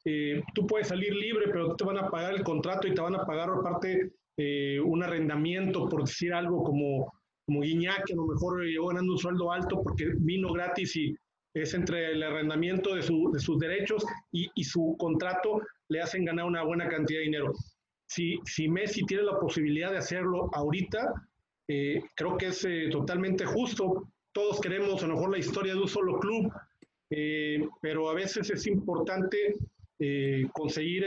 eh, 0.05 0.41
tú 0.53 0.65
puedes 0.65 0.87
salir 0.87 1.13
libre, 1.13 1.45
pero 1.51 1.75
te 1.75 1.83
van 1.83 1.97
a 1.97 2.09
pagar 2.09 2.33
el 2.33 2.43
contrato 2.43 2.87
y 2.87 2.93
te 2.93 3.01
van 3.01 3.15
a 3.15 3.25
pagar 3.25 3.49
aparte 3.49 4.11
eh, 4.37 4.79
un 4.79 5.03
arrendamiento, 5.03 5.87
por 5.89 6.05
decir 6.05 6.33
algo 6.33 6.63
como, 6.63 7.13
como 7.45 7.61
Guiñac, 7.61 8.05
que 8.05 8.13
a 8.13 8.17
lo 8.17 8.27
mejor 8.27 8.63
llegó 8.63 8.87
ganando 8.87 9.13
un 9.13 9.19
sueldo 9.19 9.51
alto 9.51 9.81
porque 9.83 10.13
vino 10.19 10.53
gratis 10.53 10.95
y 10.95 11.15
es 11.53 11.73
entre 11.73 12.11
el 12.11 12.23
arrendamiento 12.23 12.95
de, 12.95 13.01
su, 13.01 13.31
de 13.33 13.39
sus 13.39 13.59
derechos 13.59 14.05
y, 14.31 14.49
y, 14.55 14.63
su 14.63 14.95
contrato 14.97 15.61
le 15.89 16.01
hacen 16.01 16.23
ganar 16.23 16.45
una 16.45 16.63
buena 16.63 16.87
cantidad 16.87 17.19
de 17.19 17.25
dinero 17.25 17.53
si, 18.09 18.39
si 18.45 18.67
Messi 18.67 19.05
tiene 19.05 19.23
la 19.23 19.39
posibilidad 19.39 19.91
de 19.91 19.99
hacerlo 19.99 20.49
ahorita, 20.53 21.13
eh, 21.67 22.01
creo 22.15 22.37
que 22.37 22.47
es 22.47 22.65
eh, 22.65 22.89
totalmente 22.91 23.45
justo. 23.45 24.09
Todos 24.31 24.59
queremos 24.59 25.03
a 25.03 25.07
lo 25.07 25.13
mejor 25.13 25.31
la 25.31 25.37
historia 25.37 25.73
de 25.73 25.81
un 25.81 25.87
solo 25.87 26.19
club, 26.19 26.51
eh, 27.09 27.67
pero 27.81 28.09
a 28.09 28.13
veces 28.13 28.49
es 28.49 28.67
importante 28.67 29.55
conseguir 30.53 31.03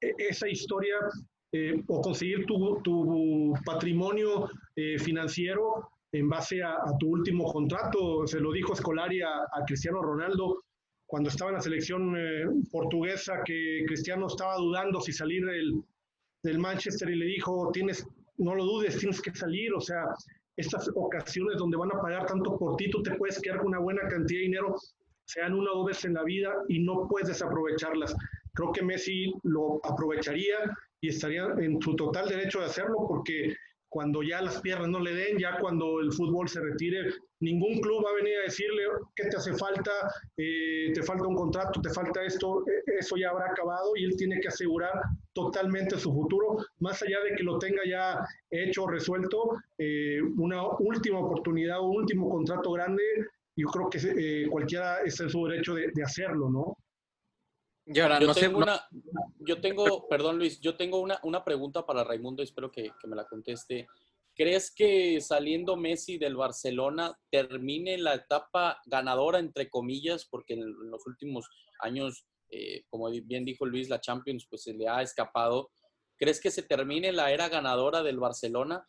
esa 0.00 0.48
historia 0.48 0.94
o 1.88 2.00
conseguir 2.00 2.46
tu, 2.46 2.80
tu 2.84 3.54
patrimonio 3.64 4.48
financiero 5.00 5.88
en 6.12 6.28
base 6.28 6.62
a, 6.62 6.76
tu 7.00 7.08
último 7.08 7.50
contrato. 7.52 8.24
Se 8.26 8.38
lo 8.38 8.52
dijo 8.52 8.76
Scolari 8.76 9.20
a, 9.22 9.48
a 9.52 9.64
Cristiano 9.66 10.00
Ronaldo 10.00 10.58
cuando 11.12 11.28
estaba 11.28 11.50
en 11.50 11.56
la 11.56 11.62
selección 11.62 12.14
eh, 12.16 12.46
portuguesa, 12.70 13.42
que 13.44 13.84
Cristiano 13.86 14.28
estaba 14.28 14.56
dudando 14.56 14.98
si 14.98 15.12
salir 15.12 15.44
del, 15.44 15.84
del, 16.42 16.58
Manchester 16.58 17.10
y 17.10 17.16
le 17.16 17.26
dijo, 17.26 17.68
tienes, 17.70 18.06
no 18.38 18.54
lo 18.54 18.64
dudes, 18.64 18.96
tienes 18.98 19.20
que 19.20 19.30
salir, 19.34 19.74
o 19.74 19.80
sea, 19.82 20.06
estas 20.56 20.90
ocasiones 20.94 21.56
donde 21.58 21.76
van 21.76 21.92
a 21.92 22.00
pagar 22.00 22.26
tanto 22.26 22.56
por 22.58 22.76
ti, 22.76 22.90
tú 22.90 23.02
te 23.02 23.14
puedes 23.14 23.40
quedar 23.40 23.58
con 23.58 23.68
una 23.68 23.78
buena 23.78 24.02
cantidad 24.08 24.40
de 24.40 24.44
dinero, 24.44 24.76
sean 25.24 25.54
una 25.54 25.72
o 25.72 25.76
dos 25.78 25.86
veces 25.86 26.04
en 26.06 26.14
la 26.14 26.24
vida 26.24 26.52
y 26.68 26.80
no 26.80 27.06
puedes 27.08 27.28
desaprovecharlas. 27.28 28.14
Creo 28.54 28.72
que 28.72 28.82
Messi 28.82 29.32
lo 29.44 29.80
aprovecharía 29.84 30.56
y 31.00 31.08
estaría 31.08 31.46
en 31.58 31.80
su 31.80 31.96
total 31.96 32.28
derecho 32.28 32.60
de 32.60 32.66
hacerlo 32.66 33.06
porque 33.08 33.54
cuando 33.92 34.22
ya 34.22 34.40
las 34.40 34.58
piernas 34.62 34.88
no 34.88 35.00
le 35.00 35.12
den, 35.12 35.38
ya 35.38 35.58
cuando 35.60 36.00
el 36.00 36.10
fútbol 36.14 36.48
se 36.48 36.62
retire, 36.62 37.12
ningún 37.40 37.78
club 37.82 38.02
va 38.02 38.08
a 38.08 38.14
venir 38.14 38.38
a 38.38 38.44
decirle 38.44 38.84
qué 39.14 39.24
te 39.24 39.36
hace 39.36 39.52
falta, 39.52 39.92
eh, 40.34 40.90
te 40.94 41.02
falta 41.02 41.26
un 41.26 41.34
contrato, 41.34 41.78
te 41.82 41.90
falta 41.90 42.24
esto, 42.24 42.64
e, 42.66 42.98
eso 42.98 43.18
ya 43.18 43.28
habrá 43.28 43.50
acabado 43.50 43.92
y 43.94 44.04
él 44.04 44.16
tiene 44.16 44.40
que 44.40 44.48
asegurar 44.48 44.92
totalmente 45.34 45.98
su 45.98 46.10
futuro, 46.10 46.56
más 46.78 47.02
allá 47.02 47.18
de 47.22 47.36
que 47.36 47.42
lo 47.42 47.58
tenga 47.58 47.82
ya 47.86 48.26
hecho, 48.50 48.86
resuelto, 48.86 49.58
eh, 49.76 50.22
una 50.38 50.62
última 50.78 51.18
oportunidad 51.18 51.80
o 51.80 51.90
último 51.90 52.30
contrato 52.30 52.72
grande, 52.72 53.02
yo 53.56 53.68
creo 53.68 53.90
que 53.90 53.98
eh, 53.98 54.48
cualquiera 54.48 55.02
está 55.04 55.24
en 55.24 55.30
su 55.30 55.46
derecho 55.46 55.74
de, 55.74 55.90
de 55.92 56.02
hacerlo, 56.02 56.48
¿no? 56.48 56.78
Yo, 57.86 58.34
tengo 58.34 58.58
una, 58.58 58.88
yo 59.40 59.60
tengo, 59.60 60.08
perdón 60.08 60.38
Luis, 60.38 60.60
yo 60.60 60.76
tengo 60.76 61.00
una, 61.00 61.18
una 61.22 61.44
pregunta 61.44 61.84
para 61.84 62.04
Raimundo, 62.04 62.42
espero 62.42 62.70
que, 62.70 62.90
que, 63.00 63.08
me 63.08 63.16
la 63.16 63.26
conteste. 63.26 63.88
¿Crees 64.34 64.70
que 64.74 65.20
saliendo 65.20 65.76
Messi 65.76 66.16
del 66.16 66.36
Barcelona 66.36 67.18
termine 67.30 67.98
la 67.98 68.14
etapa 68.14 68.80
ganadora, 68.86 69.38
entre 69.38 69.68
comillas, 69.68 70.24
porque 70.24 70.54
en, 70.54 70.90
los 70.90 71.06
últimos 71.06 71.50
años, 71.80 72.24
eh, 72.48 72.84
como 72.88 73.10
bien 73.10 73.44
dijo 73.44 73.66
Luis, 73.66 73.90
la 73.90 74.00
Champions 74.00 74.46
pues 74.48 74.62
se 74.62 74.72
le 74.72 74.88
ha 74.88 75.02
escapado? 75.02 75.70
¿Crees 76.16 76.40
que 76.40 76.50
se 76.50 76.62
termine 76.62 77.12
la 77.12 77.30
era 77.30 77.48
ganadora 77.48 78.02
del 78.02 78.18
Barcelona? 78.18 78.88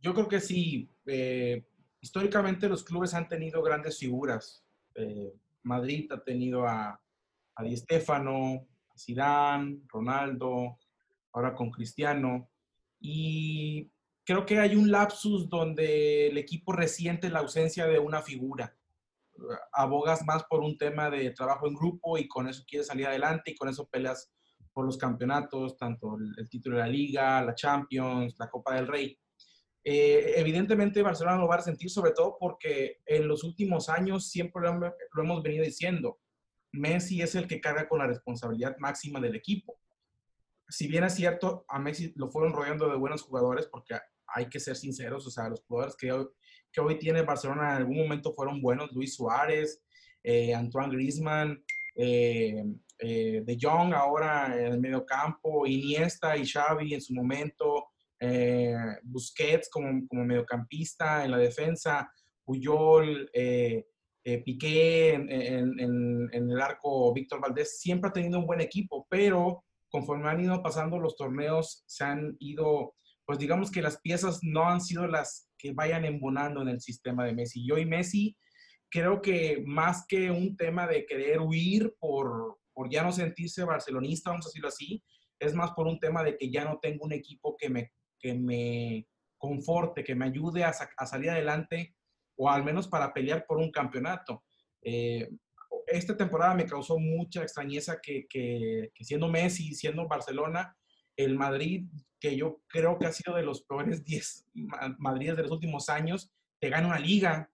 Yo 0.00 0.14
creo 0.14 0.28
que 0.28 0.40
sí. 0.40 0.88
Eh, 1.06 1.64
históricamente 2.00 2.68
los 2.68 2.84
clubes 2.84 3.14
han 3.14 3.28
tenido 3.28 3.62
grandes 3.62 3.98
figuras. 3.98 4.64
Eh, 4.94 5.32
Madrid 5.68 6.10
ha 6.10 6.22
tenido 6.24 6.66
a, 6.66 7.00
a 7.54 7.62
Di 7.62 7.76
Stefano, 7.76 8.66
a 8.88 8.98
Zidane, 8.98 9.82
Ronaldo, 9.86 10.78
ahora 11.32 11.54
con 11.54 11.70
Cristiano. 11.70 12.50
Y 12.98 13.90
creo 14.24 14.44
que 14.44 14.58
hay 14.58 14.74
un 14.74 14.90
lapsus 14.90 15.48
donde 15.48 16.28
el 16.28 16.38
equipo 16.38 16.72
resiente 16.72 17.30
la 17.30 17.40
ausencia 17.40 17.86
de 17.86 17.98
una 17.98 18.22
figura. 18.22 18.76
Abogas 19.72 20.24
más 20.24 20.44
por 20.44 20.60
un 20.60 20.76
tema 20.76 21.10
de 21.10 21.30
trabajo 21.30 21.68
en 21.68 21.74
grupo 21.74 22.18
y 22.18 22.26
con 22.26 22.48
eso 22.48 22.64
quieres 22.66 22.88
salir 22.88 23.06
adelante 23.06 23.52
y 23.52 23.54
con 23.54 23.68
eso 23.68 23.88
peleas 23.88 24.32
por 24.72 24.84
los 24.84 24.98
campeonatos, 24.98 25.76
tanto 25.76 26.16
el, 26.36 26.48
título 26.48 26.76
de 26.76 26.82
la 26.82 26.88
liga, 26.88 27.42
la 27.42 27.54
Champions, 27.54 28.36
la 28.38 28.48
Copa 28.50 28.74
del 28.74 28.86
Rey. 28.86 29.18
Eh, 29.90 30.38
evidentemente 30.38 31.00
Barcelona 31.00 31.38
lo 31.38 31.48
va 31.48 31.54
a 31.54 31.62
sentir 31.62 31.88
sobre 31.88 32.12
todo 32.12 32.36
porque 32.38 33.00
en 33.06 33.26
los 33.26 33.42
últimos 33.42 33.88
años 33.88 34.28
siempre 34.28 34.60
lo, 34.60 34.94
hemos 35.22 35.42
venido 35.42 35.64
diciendo, 35.64 36.20
Messi 36.72 37.22
es 37.22 37.34
el 37.34 37.48
que 37.48 37.58
carga 37.58 37.88
con 37.88 38.00
la 38.00 38.06
responsabilidad 38.06 38.76
máxima 38.80 39.18
del 39.18 39.34
equipo. 39.34 39.80
Si 40.68 40.88
bien 40.88 41.04
es 41.04 41.14
cierto, 41.14 41.64
a 41.68 41.78
Messi 41.78 42.12
lo 42.16 42.28
fueron 42.28 42.52
rodeando 42.52 42.86
de 42.90 42.98
buenos 42.98 43.22
jugadores 43.22 43.66
porque 43.66 43.94
hay 44.26 44.50
que 44.50 44.60
ser 44.60 44.76
sinceros, 44.76 45.26
o 45.26 45.30
sea, 45.30 45.48
los 45.48 45.64
jugadores 45.64 45.96
que 45.96 46.12
hoy, 46.12 46.28
que 46.70 46.82
hoy 46.82 46.98
tiene 46.98 47.22
Barcelona 47.22 47.70
en 47.70 47.76
algún 47.78 47.96
momento 47.96 48.34
fueron 48.34 48.60
buenos, 48.60 48.92
Luis 48.92 49.14
Suárez, 49.14 49.82
eh, 50.22 50.54
Antoine 50.54 50.92
Griezmann, 50.92 51.64
eh, 51.94 52.62
De 52.98 53.58
Jong 53.58 53.94
ahora 53.94 54.54
en 54.54 54.74
el 54.74 54.80
medio 54.80 55.06
campo, 55.06 55.66
Iniesta 55.66 56.36
y 56.36 56.46
Xavi 56.46 56.92
en 56.92 57.00
su 57.00 57.14
momento, 57.14 57.86
eh, 58.20 58.74
Busquets 59.02 59.68
como, 59.70 60.06
como, 60.08 60.24
mediocampista 60.24 61.24
en 61.24 61.30
la 61.30 61.38
defensa, 61.38 62.10
Puyol, 62.44 63.30
eh, 63.32 63.86
eh, 64.24 64.42
Piqué 64.42 65.14
en, 65.14 65.30
en, 65.30 66.50
el 66.50 66.60
arco, 66.60 67.12
Víctor 67.12 67.40
Valdés, 67.40 67.80
siempre 67.80 68.10
ha 68.10 68.12
tenido 68.12 68.38
un 68.38 68.46
buen 68.46 68.60
equipo, 68.60 69.06
pero 69.08 69.64
conforme 69.90 70.28
han 70.28 70.40
ido 70.40 70.62
pasando 70.62 70.98
los 70.98 71.16
torneos, 71.16 71.84
se 71.86 72.04
han 72.04 72.36
ido, 72.38 72.94
pues 73.24 73.38
digamos 73.38 73.70
que 73.70 73.82
las 73.82 74.00
piezas 74.00 74.40
no 74.42 74.68
han 74.68 74.80
sido 74.80 75.06
las 75.06 75.48
que 75.56 75.72
vayan 75.72 76.04
embonando 76.04 76.62
en 76.62 76.68
el 76.68 76.80
sistema 76.80 77.24
de 77.24 77.34
Messi. 77.34 77.66
Yo 77.66 77.78
y 77.78 77.86
Messi 77.86 78.36
creo 78.90 79.20
que 79.20 79.62
más 79.66 80.04
que 80.06 80.30
un 80.30 80.56
tema 80.56 80.86
de 80.86 81.06
querer 81.06 81.40
huir 81.40 81.94
por, 81.98 82.58
por 82.72 82.90
ya 82.90 83.02
no 83.02 83.12
sentirse 83.12 83.64
barcelonista, 83.64 84.30
vamos 84.30 84.46
a 84.46 84.48
decirlo 84.48 84.68
así, 84.68 85.02
es 85.38 85.54
más 85.54 85.72
por 85.72 85.86
un 85.86 85.98
tema 85.98 86.22
de 86.22 86.36
que 86.36 86.50
ya 86.50 86.64
no 86.64 86.78
tengo 86.80 87.04
un 87.04 87.12
equipo 87.12 87.56
que 87.56 87.70
me 87.70 87.92
que 88.18 88.34
me 88.34 89.06
conforte, 89.36 90.04
que 90.04 90.14
me 90.14 90.26
ayude 90.26 90.64
a, 90.64 90.72
salir 90.72 91.30
adelante 91.30 91.94
o 92.36 92.50
al 92.50 92.64
menos 92.64 92.88
para 92.88 93.12
pelear 93.12 93.46
por 93.46 93.58
un 93.58 93.70
campeonato. 93.70 94.44
Eh, 94.82 95.28
esta 95.86 96.16
temporada 96.16 96.54
me 96.54 96.66
causó 96.66 96.98
mucha 96.98 97.42
extrañeza 97.42 97.98
que, 98.02 98.26
que, 98.28 98.90
siendo 99.00 99.28
Messi, 99.28 99.74
siendo 99.74 100.06
Barcelona, 100.06 100.76
el 101.16 101.36
Madrid, 101.36 101.86
que 102.20 102.36
yo 102.36 102.60
creo 102.68 102.98
que 102.98 103.06
ha 103.06 103.12
sido 103.12 103.34
de 103.34 103.42
los 103.42 103.62
peores 103.62 104.04
10 104.04 104.46
Madrid 104.98 105.34
de 105.34 105.42
los 105.42 105.50
últimos 105.52 105.88
años, 105.88 106.32
te 106.60 106.68
gana 106.68 106.88
una 106.88 106.98
liga 106.98 107.50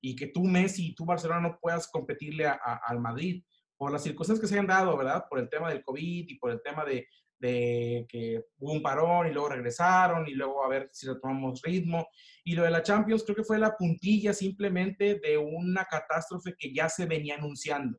y 0.00 0.16
que 0.16 0.28
tú 0.28 0.44
Messi 0.44 0.88
y 0.88 0.94
tú 0.94 1.04
Barcelona 1.04 1.40
no 1.40 1.58
puedas 1.60 1.88
competirle 1.88 2.46
al 2.46 3.00
Madrid 3.00 3.42
por 3.76 3.92
las 3.92 4.02
circunstancias 4.02 4.40
que 4.40 4.52
se 4.52 4.58
han 4.58 4.66
dado, 4.66 4.96
¿verdad? 4.96 5.26
Por 5.28 5.38
el 5.38 5.48
tema 5.48 5.68
del 5.68 5.82
COVID 5.82 6.28
y 6.28 6.38
por 6.38 6.50
el 6.50 6.60
tema 6.62 6.84
de, 6.84 7.08
de 7.38 8.06
que 8.08 8.44
hubo 8.58 8.72
un 8.72 8.82
parón 8.82 9.28
y 9.28 9.32
luego 9.32 9.50
regresaron 9.50 10.26
y 10.26 10.34
luego 10.34 10.64
a 10.64 10.68
ver 10.68 10.88
si 10.92 11.06
retomamos 11.06 11.62
ritmo. 11.62 12.08
Y 12.44 12.54
lo 12.54 12.64
de 12.64 12.70
la 12.70 12.82
Champions 12.82 13.22
creo 13.24 13.36
que 13.36 13.44
fue 13.44 13.58
la 13.58 13.76
puntilla 13.76 14.32
simplemente 14.32 15.20
de 15.20 15.38
una 15.38 15.84
catástrofe 15.84 16.54
que 16.58 16.72
ya 16.72 16.88
se 16.88 17.06
venía 17.06 17.36
anunciando. 17.36 17.98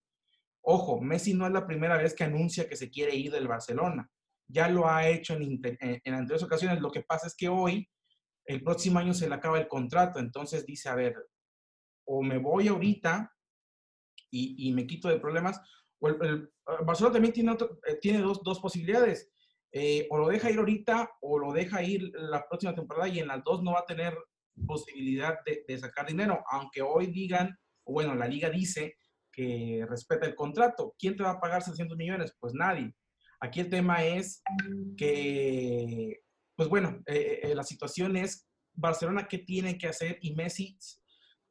Ojo, 0.62 1.00
Messi 1.02 1.34
no 1.34 1.48
es 1.48 1.54
la 1.54 1.66
primera 1.66 1.98
vez 1.98 2.14
que 2.14 2.26
anuncia 2.26 2.68
que 2.68 2.76
se 2.76 2.90
quiere 2.90 3.16
ir 3.16 3.32
del 3.32 3.48
Barcelona. 3.48 4.10
Ya 4.48 4.68
lo 4.68 4.90
ha 4.90 5.08
hecho 5.08 5.36
en, 5.36 5.60
en, 5.64 6.14
anteriores 6.14 6.44
ocasiones. 6.44 6.82
Lo 6.82 6.92
que 6.92 7.02
pasa 7.02 7.28
es 7.28 7.36
que 7.36 7.48
hoy, 7.48 7.88
el 8.46 8.64
próximo 8.64 9.00
año 9.00 9.14
se 9.14 9.30
le 9.30 9.36
acaba 9.36 9.60
el 9.60 9.68
contrato. 9.68 10.20
Entonces 10.20 10.66
dice, 10.66 10.90
a 10.90 10.96
ver, 10.96 11.16
o 12.06 12.22
me 12.22 12.38
voy 12.40 12.68
ahorita 12.68 13.32
y, 14.32 14.68
y 14.68 14.74
me 14.74 14.86
quito 14.86 15.08
de 15.08 15.20
problemas, 15.20 15.62
el, 16.02 16.50
Barcelona 16.86 17.14
también 17.14 17.34
tiene, 17.34 17.54
eh, 17.88 17.96
tiene 18.02 18.20
dos, 18.20 18.42
dos 18.44 18.60
posibilidades. 18.60 19.30
Eh, 19.72 20.08
o 20.10 20.18
lo 20.18 20.30
deja 20.30 20.50
ir 20.50 20.58
ahorita 20.58 21.12
o 21.22 21.38
lo 21.38 21.54
deja 21.54 21.84
ir 21.84 22.12
la 22.16 22.48
próxima 22.48 22.74
temporada 22.74 23.08
y 23.08 23.20
en 23.20 23.28
las 23.28 23.44
dos 23.44 23.62
no 23.62 23.74
va 23.74 23.82
a 23.82 23.86
tener 23.86 24.18
posibilidad 24.66 25.38
de, 25.46 25.78
sacar 25.78 26.08
dinero, 26.08 26.44
aunque 26.50 26.82
hoy 26.82 27.08
digan, 27.08 27.56
o 27.84 27.94
bueno, 27.94 28.16
la 28.16 28.28
liga 28.28 28.50
dice 28.50 28.98
que 29.32 29.86
respeta 29.88 30.26
el 30.26 30.36
contrato. 30.36 30.96
¿Quién 30.98 31.16
te 31.16 31.24
va 31.24 31.32
a 31.32 31.40
pagar 31.40 31.62
600 31.62 31.96
millones? 31.98 32.34
Pues 32.40 32.54
nadie. 32.54 32.94
Aquí 33.40 33.62
el 33.62 33.70
tema 33.70 34.04
es 34.04 34.42
que, 34.98 36.20
pues 36.56 36.68
bueno, 36.68 37.02
eh, 37.06 37.54
la 37.56 37.64
situación 37.64 38.18
es 38.18 38.50
Barcelona 38.74 39.28
qué 39.28 39.38
tiene 39.38 39.78
que 39.78 39.88
hacer 39.88 40.18
y 40.22 40.34
Messi 40.36 40.78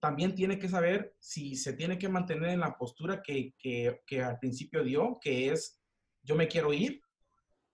también 0.01 0.35
tiene 0.35 0.59
que 0.59 0.69
saber 0.69 1.15
si 1.19 1.57
se 1.57 1.73
tiene 1.73 1.99
que 1.99 2.09
mantener 2.09 2.51
en 2.51 2.61
la 2.61 2.77
postura 2.77 3.23
que, 3.23 3.55
que, 3.59 4.01
que, 4.07 4.23
al 4.23 4.39
principio 4.39 4.85
dio, 4.85 5.19
que 5.21 5.51
es 5.51 5.81
yo 6.23 6.37
me 6.37 6.49
quiero 6.49 6.73
ir, 6.73 7.03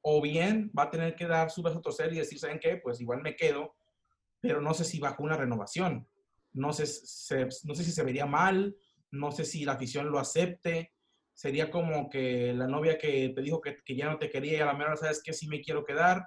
o 0.01 0.21
bien 0.21 0.71
va 0.77 0.85
a 0.85 0.91
tener 0.91 1.15
que 1.15 1.27
dar 1.27 1.51
su 1.51 1.63
beso 1.63 1.81
torcer 1.81 2.13
y 2.13 2.19
decir, 2.19 2.39
¿saben 2.39 2.59
qué? 2.59 2.77
Pues 2.77 3.01
igual 3.01 3.23
me 3.23 3.37
quedo, 3.37 3.75
pero 4.41 4.61
no 4.61 4.75
sé 4.75 4.85
si 4.85 4.99
bajo 5.01 5.23
una 5.23 5.37
renovación. 5.37 6.07
No 6.53 6.73
sé, 6.73 6.85
no 7.65 7.75
sé 7.75 7.85
si 7.85 7.91
se 7.91 8.05
vería 8.05 8.27
mal, 8.27 8.77
no 9.11 9.33
sé 9.33 9.45
si 9.45 9.65
la 9.65 9.73
afición 9.73 10.11
lo 10.11 10.19
acepte. 10.19 10.93
Sería 11.33 11.71
como 11.71 12.09
que 12.09 12.53
la 12.53 12.69
novia 12.69 12.97
que 12.97 13.33
te 13.35 13.43
dijo 13.43 13.61
que, 13.61 13.77
que 13.77 13.97
ya 13.97 14.11
no 14.11 14.19
te 14.19 14.31
quería 14.31 14.59
y 14.59 14.61
a 14.61 14.67
la 14.67 14.75
mejor 14.75 14.99
sabes 14.99 15.23
que 15.23 15.33
sí 15.33 15.49
me 15.49 15.61
quiero 15.61 15.85
quedar, 15.85 16.27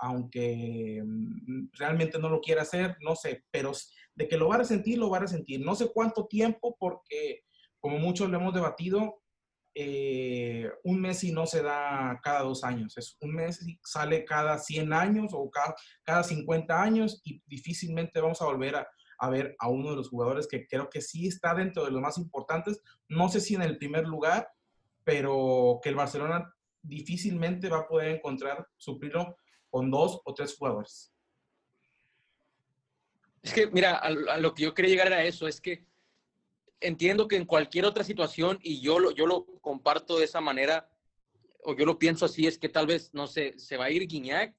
aunque 0.00 1.02
mm, 1.04 1.68
realmente 1.72 2.18
no 2.18 2.28
lo 2.28 2.40
quiera 2.40 2.62
hacer, 2.62 2.96
no 3.00 3.14
sé, 3.14 3.44
pero 3.50 3.72
de 4.14 4.28
que 4.28 4.36
lo 4.36 4.48
va 4.48 4.56
a 4.56 4.58
resentir, 4.58 4.98
lo 4.98 5.10
va 5.10 5.18
a 5.18 5.20
resentir. 5.20 5.60
No 5.64 5.74
sé 5.74 5.90
cuánto 5.92 6.26
tiempo, 6.26 6.76
porque 6.78 7.42
como 7.78 7.98
muchos 7.98 8.28
lo 8.28 8.38
hemos 8.38 8.54
debatido, 8.54 9.22
eh, 9.74 10.68
un 10.84 11.00
Messi 11.00 11.32
no 11.32 11.46
se 11.46 11.62
da 11.62 12.18
cada 12.22 12.42
dos 12.42 12.64
años, 12.64 12.96
es 12.98 13.16
un 13.20 13.34
Messi 13.34 13.78
sale 13.84 14.24
cada 14.24 14.58
100 14.58 14.92
años 14.92 15.30
o 15.32 15.48
cada, 15.48 15.76
cada 16.02 16.24
50 16.24 16.82
años 16.82 17.20
y 17.24 17.40
difícilmente 17.46 18.20
vamos 18.20 18.42
a 18.42 18.46
volver 18.46 18.74
a, 18.76 18.88
a, 19.18 19.30
ver 19.30 19.54
a 19.60 19.68
uno 19.68 19.90
de 19.90 19.96
los 19.96 20.08
jugadores 20.08 20.48
que 20.48 20.66
creo 20.66 20.90
que 20.90 21.00
sí 21.00 21.28
está 21.28 21.54
dentro 21.54 21.84
de 21.84 21.92
los 21.92 22.00
más 22.00 22.18
importantes, 22.18 22.82
no 23.08 23.28
sé 23.28 23.40
si 23.40 23.54
en 23.54 23.62
el 23.62 23.78
primer 23.78 24.08
lugar, 24.08 24.48
pero 25.04 25.78
que 25.82 25.90
el 25.90 25.94
Barcelona 25.94 26.52
difícilmente 26.82 27.68
va 27.68 27.78
a 27.78 27.88
poder 27.88 28.16
encontrar, 28.16 28.66
suplirlo 28.76 29.36
con 29.70 29.90
dos 29.90 30.20
o 30.24 30.34
tres 30.34 30.56
jugadores. 30.56 31.12
Es 33.42 33.54
que, 33.54 33.68
mira, 33.68 33.96
a, 33.96 34.10
lo 34.38 34.54
que 34.54 34.64
yo 34.64 34.74
quería 34.74 34.90
llegar 34.90 35.06
era 35.06 35.24
eso, 35.24 35.48
es 35.48 35.60
que 35.60 35.86
entiendo 36.80 37.28
que 37.28 37.36
en 37.36 37.46
cualquier 37.46 37.86
otra 37.86 38.04
situación, 38.04 38.58
y 38.62 38.80
yo 38.80 38.98
lo, 38.98 39.12
yo 39.12 39.26
lo 39.26 39.46
comparto 39.60 40.18
de 40.18 40.24
esa 40.24 40.40
manera, 40.40 40.90
o 41.64 41.74
yo 41.74 41.86
lo 41.86 41.98
pienso 41.98 42.26
así, 42.26 42.46
es 42.46 42.58
que 42.58 42.68
tal 42.68 42.86
vez, 42.86 43.14
no 43.14 43.26
sé, 43.26 43.58
se 43.58 43.76
va 43.76 43.86
a 43.86 43.90
ir 43.90 44.06
Guiñac, 44.06 44.54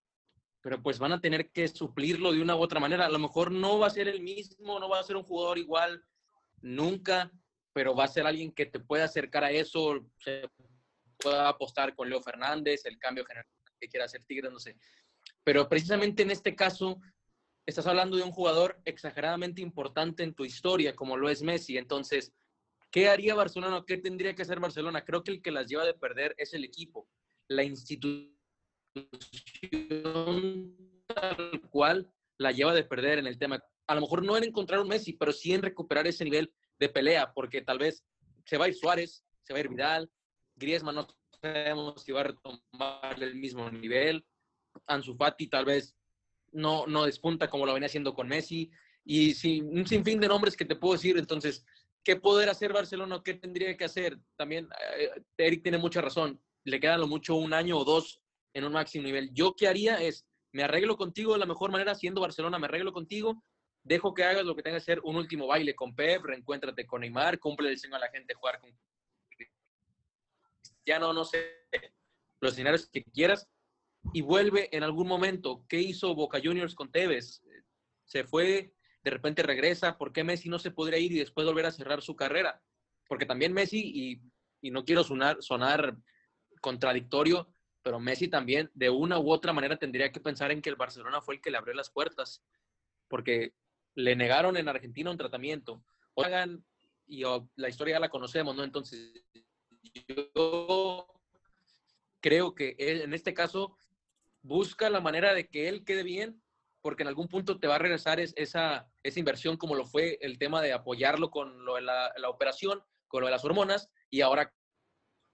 pero 0.62 0.82
pues 0.82 1.00
van 1.00 1.12
a 1.12 1.22
tener 1.22 1.51
que 1.51 1.68
suplirlo 1.68 2.32
de 2.32 2.41
una 2.41 2.56
u 2.56 2.60
otra 2.60 2.80
manera. 2.80 3.08
A 3.08 3.10
lo 3.10 3.18
mejor 3.18 3.51
no 3.51 3.80
va 3.80 3.88
a 3.88 3.91
ser 3.91 4.08
el 4.08 4.22
mismo, 4.22 4.80
no 4.80 4.88
va 4.88 5.00
a 5.00 5.03
ser 5.03 5.15
un 5.15 5.24
jugador 5.24 5.58
igual 5.58 6.03
nunca, 6.62 7.32
pero 7.74 7.96
va 7.96 8.03
a 8.03 8.08
ser 8.08 8.27
alguien 8.27 8.51
que 8.51 8.68
te 8.68 8.80
pueda 8.80 9.06
acercar 9.06 9.44
a 9.44 9.51
eso, 9.51 10.06
se 10.20 10.48
pueda 11.18 11.50
apostar 11.50 11.96
con 11.96 12.10
Leo 12.10 12.22
Fernández, 12.22 12.86
el 12.86 13.00
cambio 13.00 13.25
general 13.25 13.48
que 13.82 13.90
quiera 13.90 14.06
hacer 14.06 14.24
Tigres, 14.24 14.52
no 14.52 14.60
sé. 14.60 14.78
Pero 15.44 15.68
precisamente 15.68 16.22
en 16.22 16.32
este 16.32 16.56
caso, 16.56 17.02
estás 17.66 17.88
hablando 17.88 18.16
de 18.16 18.24
un 18.24 18.32
jugador 18.32 18.80
exageradamente 18.86 19.62
importante 19.62 20.24
en 20.24 20.34
tu 20.34 20.46
historia, 20.46 20.96
como 20.96 21.18
lo 21.18 21.30
es 21.30 21.42
Messi. 21.42 21.78
Entonces, 21.78 22.32
¿qué 22.92 23.10
haría 23.10 23.36
Barcelona? 23.36 23.84
¿Qué 23.86 23.98
tendría 23.98 24.36
que 24.36 24.44
hacer 24.44 24.60
Barcelona? 24.60 25.04
Creo 25.04 25.24
que 25.24 25.32
el 25.32 25.42
que 25.42 25.52
las 25.52 25.68
lleva 25.68 25.86
de 25.86 25.96
perder 25.96 26.36
es 26.38 26.54
el 26.54 26.64
equipo, 26.64 27.08
la 27.48 27.64
institución 27.64 28.38
tal 31.08 31.62
cual 31.70 32.12
la 32.38 32.52
lleva 32.52 32.74
de 32.74 32.84
perder 32.84 33.20
en 33.20 33.28
el 33.28 33.38
tema. 33.38 33.64
A 33.88 33.96
lo 33.96 34.02
mejor 34.02 34.24
no 34.24 34.38
en 34.38 34.44
encontrar 34.44 34.80
un 34.80 34.88
Messi, 34.88 35.14
pero 35.14 35.34
sí 35.34 35.54
en 35.54 35.62
recuperar 35.62 36.08
ese 36.08 36.24
nivel 36.24 36.54
de 36.80 36.90
pelea, 36.90 37.34
porque 37.34 37.62
tal 37.62 37.80
vez 37.80 38.04
se 38.46 38.58
va 38.58 38.66
a 38.66 38.68
ir 38.70 38.76
Suárez, 38.76 39.24
se 39.44 39.54
va 39.54 39.58
a 39.58 39.62
ir 39.62 39.70
Vidal, 39.70 40.10
Griezmann 40.56 40.96
no 40.96 41.08
sabemos 41.41 42.01
si 42.03 42.12
va 42.12 42.21
a 42.21 42.24
retomar 42.25 43.21
el 43.21 43.36
mismo 43.36 43.69
nivel, 43.69 44.25
Ansu 44.88 45.15
Fati 45.15 45.48
tal 45.48 45.65
vez 45.65 45.95
no, 46.51 46.86
no 46.88 47.05
despunta 47.05 47.50
como 47.50 47.65
lo 47.65 47.74
venía 47.74 47.88
haciendo 47.88 48.13
con 48.13 48.27
Messi. 48.27 48.71
Y 49.03 49.33
sí, 49.33 49.62
un 49.62 49.88
sinfín 49.88 50.19
de 50.19 50.27
nombres 50.27 50.55
que 50.55 50.65
te 50.65 50.75
puedo 50.75 50.93
decir. 50.93 51.17
Entonces, 51.17 51.65
¿qué 52.03 52.15
poder 52.15 52.50
hacer 52.50 52.71
Barcelona? 52.71 53.21
¿Qué 53.24 53.33
tendría 53.33 53.75
que 53.75 53.86
hacer? 53.86 54.19
También 54.36 54.67
eh, 54.97 55.23
Eric 55.38 55.63
tiene 55.63 55.77
mucha 55.77 56.01
razón. 56.01 56.39
Le 56.63 56.80
quedan 56.80 56.99
lo 56.99 57.08
mucho 57.08 57.36
un 57.36 57.54
año 57.54 57.77
o 57.77 57.84
dos 57.84 58.21
en 58.54 58.65
un 58.65 58.73
máximo 58.73 59.06
nivel. 59.06 59.32
Yo 59.34 59.56
qué 59.56 59.67
haría 59.67 60.01
es, 60.01 60.27
me 60.51 60.63
arreglo 60.63 60.97
contigo 60.97 61.34
de 61.34 61.39
la 61.39 61.45
mejor 61.45 61.71
manera, 61.71 61.95
siendo 61.95 62.21
Barcelona, 62.21 62.60
me 62.60 62.65
arreglo 62.65 62.91
contigo, 62.91 63.43
dejo 63.84 64.13
que 64.13 64.23
hagas 64.23 64.45
lo 64.45 64.56
que 64.56 64.62
tenga 64.62 64.77
que 64.77 64.84
ser 64.84 64.99
un 65.04 65.15
último 65.15 65.47
baile 65.47 65.73
con 65.73 65.95
Pep, 65.95 66.23
reencuéntrate 66.23 66.86
con 66.86 67.01
Neymar, 67.01 67.39
cumple 67.39 67.69
el 67.69 67.80
sueño 67.80 67.95
a 67.95 67.99
la 67.99 68.10
gente 68.10 68.34
jugar 68.34 68.60
con 68.60 68.69
Cristiano, 70.82 71.13
no 71.13 71.24
sé, 71.26 71.67
los 72.39 72.54
escenarios 72.54 72.89
que 72.89 73.04
quieras, 73.04 73.48
y 74.13 74.22
vuelve 74.22 74.76
en 74.76 74.82
algún 74.82 75.08
momento. 75.08 75.63
¿Qué 75.70 75.80
hizo 75.80 76.15
Boca 76.15 76.39
Juniors 76.44 76.74
con 76.74 76.91
Tevez? 76.91 77.44
Se 78.06 78.24
fue, 78.24 78.74
de 79.04 79.12
repente 79.12 79.44
regresa. 79.44 79.96
¿Por 79.98 80.12
qué 80.12 80.24
Messi 80.24 80.50
no 80.50 80.58
se 80.58 80.72
podría 80.72 80.98
ir 80.98 81.12
y 81.12 81.20
después 81.20 81.46
volver 81.46 81.67
a 81.67 81.72
cerrar 81.72 82.02
su 82.02 82.15
carrera? 82.15 82.63
Porque 83.08 83.28
también 83.28 83.54
Messi, 83.54 83.80
y, 83.80 84.22
y 84.60 84.72
no 84.72 84.84
quiero 84.84 85.04
sonar, 85.04 85.38
sonar 85.41 85.98
contradictorio, 86.62 87.54
pero 87.84 88.00
Messi 88.00 88.28
también 88.28 88.72
de 88.74 88.89
una 88.89 89.20
u 89.20 89.32
otra 89.32 89.54
manera 89.54 89.78
tendría 89.78 90.12
que 90.12 90.20
pensar 90.20 90.52
en 90.52 90.63
que 90.63 90.70
el 90.70 90.76
Barcelona 90.76 91.22
fue 91.22 91.36
el 91.36 91.41
que 91.41 91.52
le 91.52 91.58
abrió 91.58 91.76
las 91.76 91.91
puertas, 91.91 92.44
porque 93.08 93.54
le 93.94 94.15
negaron 94.15 94.58
en 94.58 94.67
Argentina 94.67 95.12
un 95.12 95.17
tratamiento. 95.17 95.84
Hagan, 96.15 96.65
y 97.06 97.22
la 97.56 97.70
historia 97.70 97.96
ya 97.96 98.00
la 98.00 98.10
conocemos, 98.10 98.56
¿no? 98.56 98.63
Entonces, 98.63 99.13
yo 99.84 101.08
creo 102.22 102.56
que 102.56 102.76
en 102.78 103.13
este 103.13 103.34
caso 103.34 103.78
busca 104.41 104.89
la 104.89 105.02
manera 105.02 105.34
de 105.34 105.48
que 105.48 105.67
él 105.67 105.84
quede 105.84 106.04
bien, 106.04 106.41
porque 106.82 107.04
en 107.04 107.10
algún 107.10 107.28
punto 107.28 107.60
te 107.60 107.67
va 107.67 107.76
a 107.76 107.80
regresar 107.80 108.20
esa, 108.20 108.88
esa 109.04 109.20
inversión 109.20 109.58
como 109.58 109.76
lo 109.76 109.86
fue 109.86 110.17
el 110.22 110.38
tema 110.38 110.62
de 110.62 110.74
apoyarlo 110.74 111.30
con 111.30 111.63
lo 111.65 111.76
de 111.76 111.82
la, 111.82 112.12
operación, 112.28 112.84
con 113.08 113.22
lo 113.22 113.28
de 113.28 113.32
las 113.32 113.46
hormonas, 113.46 113.89
y 114.10 114.22
ahora 114.22 114.54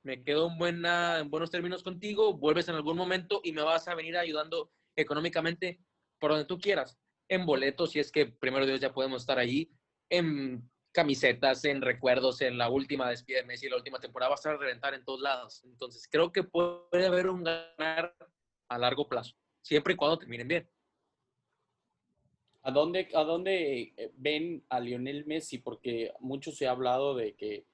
me 0.04 0.24
quedo 0.24 0.48
en, 0.48 0.58
buena, 0.58 1.20
en 1.20 1.30
buenos 1.30 1.52
términos 1.52 1.84
contigo, 1.84 2.34
vuelves 2.34 2.68
en 2.70 2.76
algún 2.76 2.98
momento 2.98 3.42
y 3.44 3.52
me 3.52 3.62
vas 3.62 3.88
a 3.88 3.96
venir 3.96 4.18
ayudando 4.18 4.72
económicamente 4.96 5.80
por 6.20 6.32
donde 6.32 6.46
tú 6.46 6.60
quieras, 6.60 6.98
en 7.30 7.46
boletos, 7.46 7.92
si 7.92 8.00
es 8.00 8.12
que 8.12 8.26
primero 8.26 8.66
Dios 8.66 8.80
ya 8.80 8.94
podemos 8.94 9.22
estar 9.22 9.38
ahí, 9.38 9.72
en 10.10 10.70
camisetas, 10.98 11.64
en 11.66 11.84
recuerdos, 11.84 12.42
en 12.42 12.58
la 12.58 12.72
última 12.72 13.08
despide 13.08 13.38
de 13.38 13.46
Messi, 13.46 13.70
la 13.70 13.76
última 13.76 14.00
temporada, 14.00 14.30
va 14.30 14.34
a 14.34 14.42
estar 14.42 14.58
reventar 14.58 14.96
en 14.96 15.06
todos 15.06 15.22
lados. 15.22 15.64
Entonces, 15.64 16.08
creo 16.10 16.32
que 16.32 16.42
puede 16.42 17.06
haber 17.06 17.30
un 17.30 17.44
ganar 17.44 18.16
a 18.68 18.78
largo 18.80 19.08
plazo, 19.08 19.36
siempre 19.62 19.94
y 19.94 19.96
cuando 19.96 20.18
terminen 20.18 20.48
bien. 20.48 20.68
¿A 22.64 22.72
dónde, 22.72 23.10
¿A 23.14 23.24
dónde 23.24 23.94
eh, 23.96 24.12
ven 24.16 24.66
a 24.70 24.80
Lionel 24.80 25.28
Messi? 25.28 25.60
Porque 25.60 26.12
mucho 26.20 26.52
se 26.52 26.66
ha 26.66 26.72
hablado 26.72 27.14
de 27.14 27.36
que, 27.36 27.68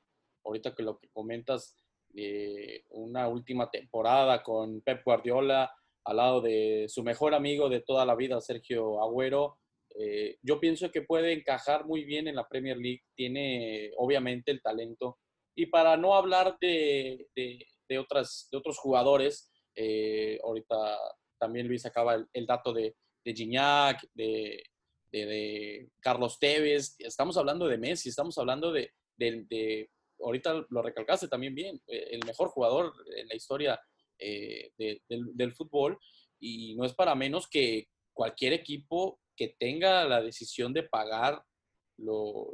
ahorita 0.43 0.75
que 0.75 0.83
lo 0.83 0.99
que 0.99 1.07
comentas, 1.07 1.77
de 2.09 2.83
una 2.89 3.29
última 3.29 3.71
temporada 3.71 4.43
con 4.43 4.81
Pep 4.81 5.01
Guardiola, 5.05 5.73
al 6.03 6.17
lado 6.17 6.41
de 6.41 6.87
su 6.89 7.03
mejor 7.03 7.33
amigo 7.33 7.69
de 7.69 7.79
toda 7.79 8.05
la 8.05 8.15
vida, 8.15 8.41
Sergio 8.41 9.01
Agüero, 9.01 9.59
eh, 9.99 10.37
yo 10.41 10.59
pienso 10.59 10.91
que 10.91 11.01
puede 11.01 11.33
encajar 11.33 11.85
muy 11.85 12.03
bien 12.03 12.27
en 12.27 12.35
la 12.35 12.47
Premier 12.47 12.77
League, 12.77 13.03
tiene 13.15 13.91
obviamente 13.97 14.51
el 14.51 14.61
talento. 14.61 15.19
Y 15.55 15.67
para 15.67 15.97
no 15.97 16.15
hablar 16.15 16.57
de, 16.59 17.27
de, 17.35 17.65
de 17.87 17.99
otras, 17.99 18.47
de 18.51 18.57
otros 18.57 18.77
jugadores, 18.77 19.51
eh, 19.75 20.39
ahorita 20.43 20.97
también 21.39 21.67
Luis 21.67 21.85
acaba 21.85 22.25
el, 22.31 22.45
dato 22.45 22.73
de, 22.73 22.95
de 23.23 23.33
Gignac, 23.33 24.07
de, 24.13 24.63
de, 25.11 25.89
Carlos 25.99 26.39
Tevez. 26.39 26.95
Estamos 26.99 27.37
hablando 27.37 27.67
de 27.67 27.77
Messi, 27.77 28.09
estamos 28.09 28.37
hablando 28.37 28.71
de, 28.71 28.91
de, 29.17 29.89
ahorita 30.19 30.65
lo 30.69 30.81
recalcaste 30.81 31.27
también 31.27 31.55
bien, 31.55 31.81
eh, 31.87 32.07
el 32.11 32.25
mejor 32.25 32.49
jugador 32.49 32.93
en 33.15 33.27
la 33.27 33.35
historia 33.35 33.79
eh, 34.17 34.71
del, 34.77 35.01
del, 35.35 35.53
fútbol. 35.53 35.99
Y 36.39 36.75
no 36.75 36.85
es 36.85 36.93
para 36.93 37.15
menos 37.15 37.47
que 37.47 37.87
cualquier 38.13 38.53
equipo 38.53 39.19
que 39.35 39.55
tenga 39.59 40.05
la 40.05 40.21
decisión 40.21 40.73
de 40.73 40.83
pagar 40.83 41.43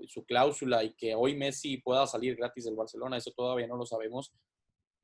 su 0.08 0.26
cláusula 0.26 0.84
y 0.84 0.94
que 0.94 1.16
hoy 1.16 1.36
Messi 1.36 1.78
pueda 1.78 2.06
salir 2.08 2.36
gratis 2.36 2.66
del 2.66 2.76
Barcelona, 2.76 3.18
eso 3.18 3.32
todavía 3.32 3.68
no 3.68 3.78
lo 3.78 3.86
sabemos, 3.86 4.34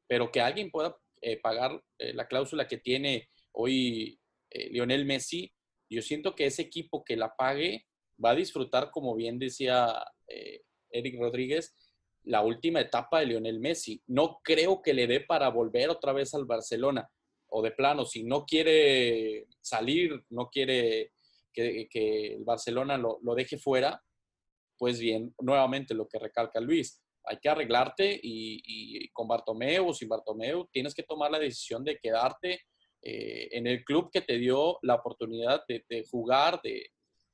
pero 0.07 0.31
que 0.31 0.41
alguien 0.41 0.71
pueda 0.71 0.95
eh, 1.21 1.39
pagar 1.39 1.81
eh, 1.97 2.13
la 2.13 2.27
cláusula 2.27 2.67
que 2.67 2.77
tiene 2.77 3.29
hoy 3.53 4.19
eh, 4.51 4.69
Lionel 4.69 5.05
Messi, 5.05 5.51
yo 5.89 6.01
siento 6.01 6.35
que 6.35 6.45
ese 6.45 6.63
equipo 6.63 7.03
que 7.03 7.15
la 7.15 7.35
pague 7.35 7.85
va 8.23 8.31
a 8.31 8.35
disfrutar, 8.35 8.91
como 8.91 9.15
bien 9.15 9.39
decía 9.39 10.03
Eric 10.89 11.19
Rodríguez, 11.19 11.73
la 12.23 12.41
última 12.41 12.81
etapa 12.81 13.19
de 13.19 13.27
Lionel 13.27 13.59
Messi. 13.59 14.01
No 14.07 14.39
creo 14.43 14.81
que 14.81 14.93
le 14.93 15.05
dé 15.07 15.21
para 15.21 15.49
volver 15.49 15.89
otra 15.89 16.11
vez 16.11 16.33
al 16.33 16.45
Barcelona. 16.45 17.07
O 17.47 17.61
de 17.61 17.71
plano, 17.71 18.05
si 18.05 18.23
no 18.23 18.45
quiere 18.45 19.45
salir, 19.61 20.23
no 20.29 20.49
quiere 20.49 21.11
que, 21.55 22.35
el 22.35 22.43
Barcelona 22.43 22.97
lo, 22.97 23.19
lo, 23.23 23.33
deje 23.33 23.57
fuera, 23.57 24.03
pues 24.77 24.99
bien, 24.99 25.33
nuevamente 25.39 25.93
lo 25.93 26.07
que 26.07 26.19
recalca 26.19 26.59
Luis, 26.59 27.01
hay 27.27 27.37
que 27.37 27.49
arreglarte 27.49 28.19
y, 28.21 29.09
con 29.09 29.27
Bartomeu 29.27 29.89
o 29.89 29.93
sin 29.93 30.09
Bartomeu 30.09 30.67
tienes 30.71 30.93
que 30.93 31.03
tomar 31.03 31.31
la 31.31 31.39
decisión 31.39 31.83
de 31.83 31.97
quedarte 31.97 32.61
eh, 33.01 33.49
en 33.51 33.67
el 33.67 33.83
club 33.83 34.09
que 34.11 34.21
te 34.21 34.37
dio 34.37 34.79
la 34.81 34.95
oportunidad 34.95 35.63
de, 35.67 36.05
jugar, 36.09 36.59
de, 36.63 36.91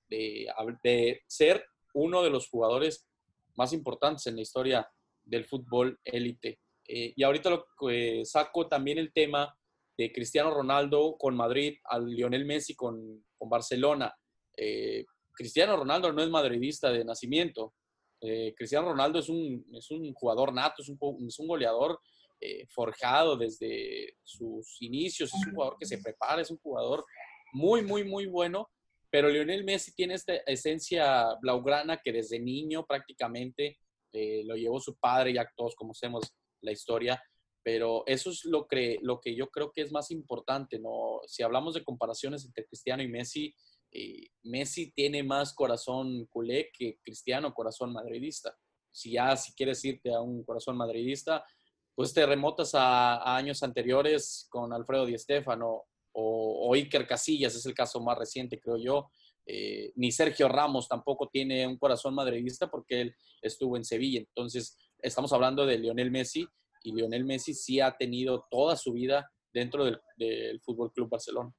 de, 0.09 1.21
ser 1.27 1.65
uno 1.93 2.23
de 2.23 2.29
los 2.29 2.49
jugadores 2.49 3.07
más 3.55 3.73
importantes 3.73 4.27
en 4.27 4.35
la 4.35 4.41
historia 4.41 4.89
del 5.23 5.45
fútbol 5.45 5.99
élite. 6.03 6.59
Eh, 6.87 7.13
y 7.15 7.23
ahorita 7.23 7.49
lo 7.49 7.65
que 7.79 8.23
saco 8.25 8.67
también 8.67 8.97
el 8.97 9.13
tema 9.13 9.55
de 9.97 10.11
Cristiano 10.11 10.51
Ronaldo 10.51 11.15
con 11.17 11.35
Madrid 11.35 11.77
al 11.85 12.07
Lionel 12.07 12.45
Messi 12.45 12.75
con, 12.75 13.23
con 13.41 13.49
Barcelona. 13.49 14.13
Eh, 14.55 15.03
Cristiano 15.33 15.75
Ronaldo 15.75 16.13
no 16.13 16.21
es 16.21 16.29
madridista 16.29 16.91
de 16.91 17.03
nacimiento. 17.03 17.73
Eh, 18.21 18.53
Cristiano 18.55 18.89
Ronaldo 18.89 19.17
es 19.17 19.29
un, 19.29 19.65
es 19.73 19.89
un 19.89 20.13
jugador 20.13 20.53
nato, 20.53 20.83
es 20.83 20.89
un, 20.89 20.99
es 21.27 21.39
un 21.39 21.47
goleador 21.47 21.99
eh, 22.39 22.67
forjado 22.69 23.35
desde 23.35 24.13
sus 24.23 24.79
inicios, 24.81 25.33
es 25.33 25.47
un 25.47 25.55
jugador 25.55 25.77
que 25.79 25.87
se 25.87 25.97
prepara, 25.97 26.43
es 26.43 26.51
un 26.51 26.59
jugador 26.59 27.03
muy, 27.51 27.81
muy, 27.81 28.03
muy 28.03 28.27
bueno. 28.27 28.69
Pero 29.09 29.27
Lionel 29.27 29.63
Messi 29.63 29.91
tiene 29.95 30.13
esta 30.13 30.35
esencia 30.45 31.35
blaugrana 31.41 31.97
que 31.97 32.13
desde 32.13 32.39
niño 32.39 32.85
prácticamente 32.85 33.79
lo 34.13 34.55
llevó 34.55 34.79
su 34.79 34.95
padre, 34.97 35.33
ya 35.33 35.49
todos 35.55 35.73
conocemos 35.75 36.31
la 36.61 36.71
historia, 36.71 37.21
pero 37.63 38.03
eso 38.07 38.31
es 38.31 38.45
lo 38.45 38.67
que, 38.67 38.99
lo 39.01 39.19
que 39.19 39.35
yo 39.35 39.49
creo 39.49 39.71
que 39.71 39.81
es 39.81 39.91
más 39.91 40.11
importante, 40.11 40.79
¿no? 40.79 41.21
Si 41.27 41.43
hablamos 41.43 41.75
de 41.75 41.83
comparaciones 41.83 42.45
entre 42.45 42.65
Cristiano 42.65 43.03
y 43.03 43.07
Messi, 43.07 43.53
eh, 43.91 44.29
Messi 44.43 44.91
tiene 44.91 45.21
más 45.23 45.53
corazón 45.53 46.25
culé 46.27 46.69
que 46.73 46.99
Cristiano 47.03 47.53
corazón 47.53 47.93
madridista. 47.93 48.57
Si 48.89 49.11
ya 49.11 49.35
si 49.37 49.53
quieres 49.53 49.83
irte 49.85 50.13
a 50.13 50.21
un 50.21 50.43
corazón 50.43 50.75
madridista, 50.77 51.45
pues 51.93 52.13
te 52.13 52.25
remotas 52.25 52.73
a, 52.73 53.35
años 53.35 53.63
anteriores 53.63 54.47
con 54.49 54.73
Alfredo 54.73 55.05
Di 55.05 55.17
Stéfano 55.17 55.83
o, 56.13 56.67
o, 56.67 56.73
Iker 56.73 57.07
Casillas, 57.07 57.55
es 57.55 57.65
el 57.65 57.73
caso 57.73 58.01
más 58.01 58.17
reciente, 58.17 58.59
creo 58.59 58.77
yo. 58.77 59.11
Eh, 59.45 59.91
ni 59.95 60.11
Sergio 60.11 60.47
Ramos 60.47 60.87
tampoco 60.87 61.27
tiene 61.27 61.65
un 61.67 61.77
corazón 61.77 62.13
madridista 62.13 62.69
porque 62.69 63.01
él 63.01 63.15
estuvo 63.41 63.77
en 63.77 63.83
Sevilla. 63.83 64.19
Entonces, 64.19 64.77
estamos 64.99 65.31
hablando 65.33 65.65
de 65.65 65.77
Lionel 65.77 66.11
Messi 66.11 66.47
y 66.83 66.93
Lionel 66.93 67.25
Messi 67.25 67.53
sí 67.53 67.79
ha 67.79 67.95
tenido 67.95 68.47
toda 68.49 68.75
su 68.75 68.93
vida 68.93 69.29
dentro 69.53 69.85
del, 69.85 70.61
Fútbol 70.61 70.91
Club 70.93 71.09
Barcelona. 71.09 71.51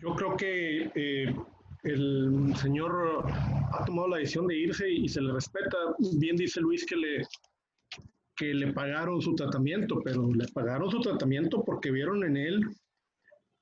Yo 0.00 0.14
creo 0.14 0.36
que 0.36 0.90
eh, 0.94 1.34
el 1.82 2.54
señor 2.56 3.24
ha 3.72 3.84
tomado 3.84 4.08
la 4.08 4.18
decisión 4.18 4.46
de 4.46 4.56
irse 4.56 4.90
y 4.90 5.08
se 5.08 5.20
le 5.20 5.32
respeta. 5.32 5.76
Bien 6.18 6.36
dice 6.36 6.60
Luis 6.60 6.86
que 6.86 6.96
le, 6.96 7.26
que 8.36 8.54
le 8.54 8.72
pagaron 8.72 9.20
su 9.20 9.34
tratamiento, 9.34 10.00
pero 10.04 10.32
le 10.32 10.46
pagaron 10.48 10.90
su 10.90 11.00
tratamiento 11.00 11.64
porque 11.64 11.90
vieron 11.90 12.24
en 12.24 12.36
él 12.36 12.60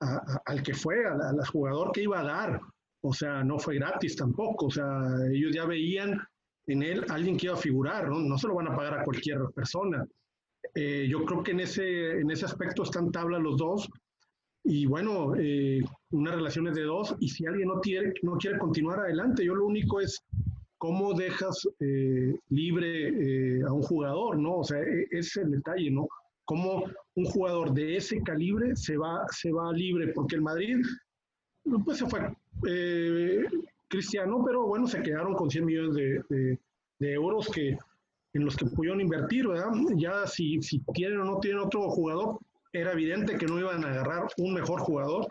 al 0.01 0.63
que 0.63 0.75
fue, 0.75 1.07
al, 1.07 1.45
jugador 1.47 1.93
que 1.93 2.03
iba 2.03 2.21
a 2.21 2.25
dar. 2.25 2.61
O 3.03 3.13
sea, 3.13 3.43
no 3.43 3.59
fue 3.59 3.77
gratis 3.77 4.17
tampoco. 4.17 4.67
O 4.67 4.71
sea, 4.71 4.87
ellos 5.33 5.55
ya 5.55 5.65
veían 5.65 6.19
en 6.67 6.83
él 6.83 7.05
alguien 7.09 7.37
que 7.37 7.47
iba 7.47 7.55
a 7.55 7.59
figurar, 7.59 8.09
¿no? 8.09 8.21
No 8.21 8.39
se 8.39 8.49
lo 8.49 8.55
van 8.55 8.69
a 8.69 8.77
pagar 8.77 9.01
a 9.01 9.05
cualquier 9.05 9.39
persona. 9.55 10.05
Eh, 10.75 11.07
yo 11.09 11.25
creo 11.25 11.43
que 11.43 11.53
en 11.53 11.61
ese, 11.61 12.21
en 12.21 12.31
ese 12.31 12.45
aspecto 12.45 12.83
están 12.83 13.13
tabla 13.13 13.39
los 13.39 13.57
dos 13.57 13.89
y 14.69 14.85
bueno, 14.85 15.35
eh, 15.39 15.81
una 16.11 16.33
relación 16.33 16.67
es 16.67 16.75
de 16.75 16.83
dos 16.83 17.15
y 17.21 17.29
si 17.29 17.47
alguien 17.47 17.69
no 17.69 17.81
quiere, 17.81 18.13
no 18.23 18.37
quiere 18.37 18.59
continuar 18.59 18.99
adelante, 18.99 19.45
yo 19.45 19.55
lo 19.55 19.65
único 19.65 20.01
es 20.01 20.25
cómo 20.77 21.15
dejas 21.15 21.69
eh, 21.79 22.35
libre 22.49 23.59
eh, 23.59 23.63
a 23.63 23.73
un 23.73 23.83
jugador, 23.83 24.39
¿no? 24.39 24.57
O 24.57 24.65
sea, 24.65 24.81
e, 24.81 25.07
ese 25.13 25.19
es 25.19 25.37
el 25.37 25.51
detalle, 25.53 25.89
¿no? 25.93 26.09
Cómo 26.45 26.85
un 27.15 27.25
jugador 27.27 27.73
de 27.75 27.97
ese 27.97 28.21
calibre 28.23 28.75
se 28.75 28.97
va, 28.97 29.25
se 29.31 29.53
va 29.53 29.73
libre, 29.73 30.13
porque 30.13 30.35
el 30.35 30.43
Madrid, 30.43 30.79
pues 31.85 31.99
se 31.99 32.07
fue 32.09 32.21
cristiano, 33.89 34.43
pero 34.45 34.67
bueno, 34.67 34.87
se 34.87 35.03
quedaron 35.03 35.35
con 35.35 35.51
100 35.51 35.65
millones 35.65 35.95
de, 35.95 36.59
euros 36.99 37.49
que, 37.49 37.77
en 38.33 38.45
los 38.45 38.57
que 38.57 38.67
pudieron 38.67 39.01
invertir, 39.01 39.47
¿verdad? 39.47 39.71
Ya 39.97 40.27
si, 40.27 40.61
si 40.63 40.81
tienen 40.95 41.21
o 41.21 41.25
no 41.25 41.39
tienen 41.41 41.61
otro 41.61 41.89
jugador, 41.91 42.39
era 42.73 42.93
evidente 42.93 43.37
que 43.37 43.47
no 43.47 43.59
iban 43.59 43.85
a 43.85 43.89
agarrar 43.89 44.29
un 44.39 44.55
mejor 44.55 44.81
jugador, 44.81 45.27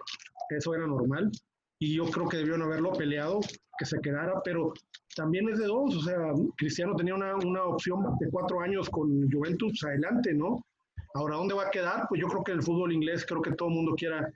eso 0.49 0.73
era 0.73 0.87
normal, 0.87 1.31
y 1.79 1.95
yo 1.95 2.05
creo 2.05 2.27
que 2.27 2.37
debieron 2.37 2.61
haberlo 2.61 2.93
peleado, 2.93 3.39
que 3.77 3.85
se 3.85 3.99
quedara, 3.99 4.41
pero 4.43 4.73
también 5.15 5.49
es 5.49 5.59
de 5.59 5.65
dos, 5.65 5.95
o 5.95 6.01
sea, 6.01 6.17
Cristiano 6.57 6.95
tenía 6.95 7.15
una, 7.15 7.35
una 7.35 7.63
opción 7.63 8.03
de 8.19 8.29
cuatro 8.29 8.61
años 8.61 8.89
con 8.89 9.29
Juventus 9.31 9.83
adelante, 9.83 10.33
¿no? 10.33 10.63
Ahora, 11.15 11.37
¿dónde 11.37 11.55
va 11.55 11.67
a 11.67 11.71
quedar? 11.71 12.05
Pues 12.09 12.19
yo 12.19 12.27
creo 12.27 12.43
que 12.43 12.51
el 12.51 12.61
fútbol 12.61 12.91
inglés, 12.91 13.25
creo 13.25 13.41
que 13.41 13.53
todo 13.53 13.69
el 13.69 13.75
mundo 13.75 13.95
quiera, 13.95 14.29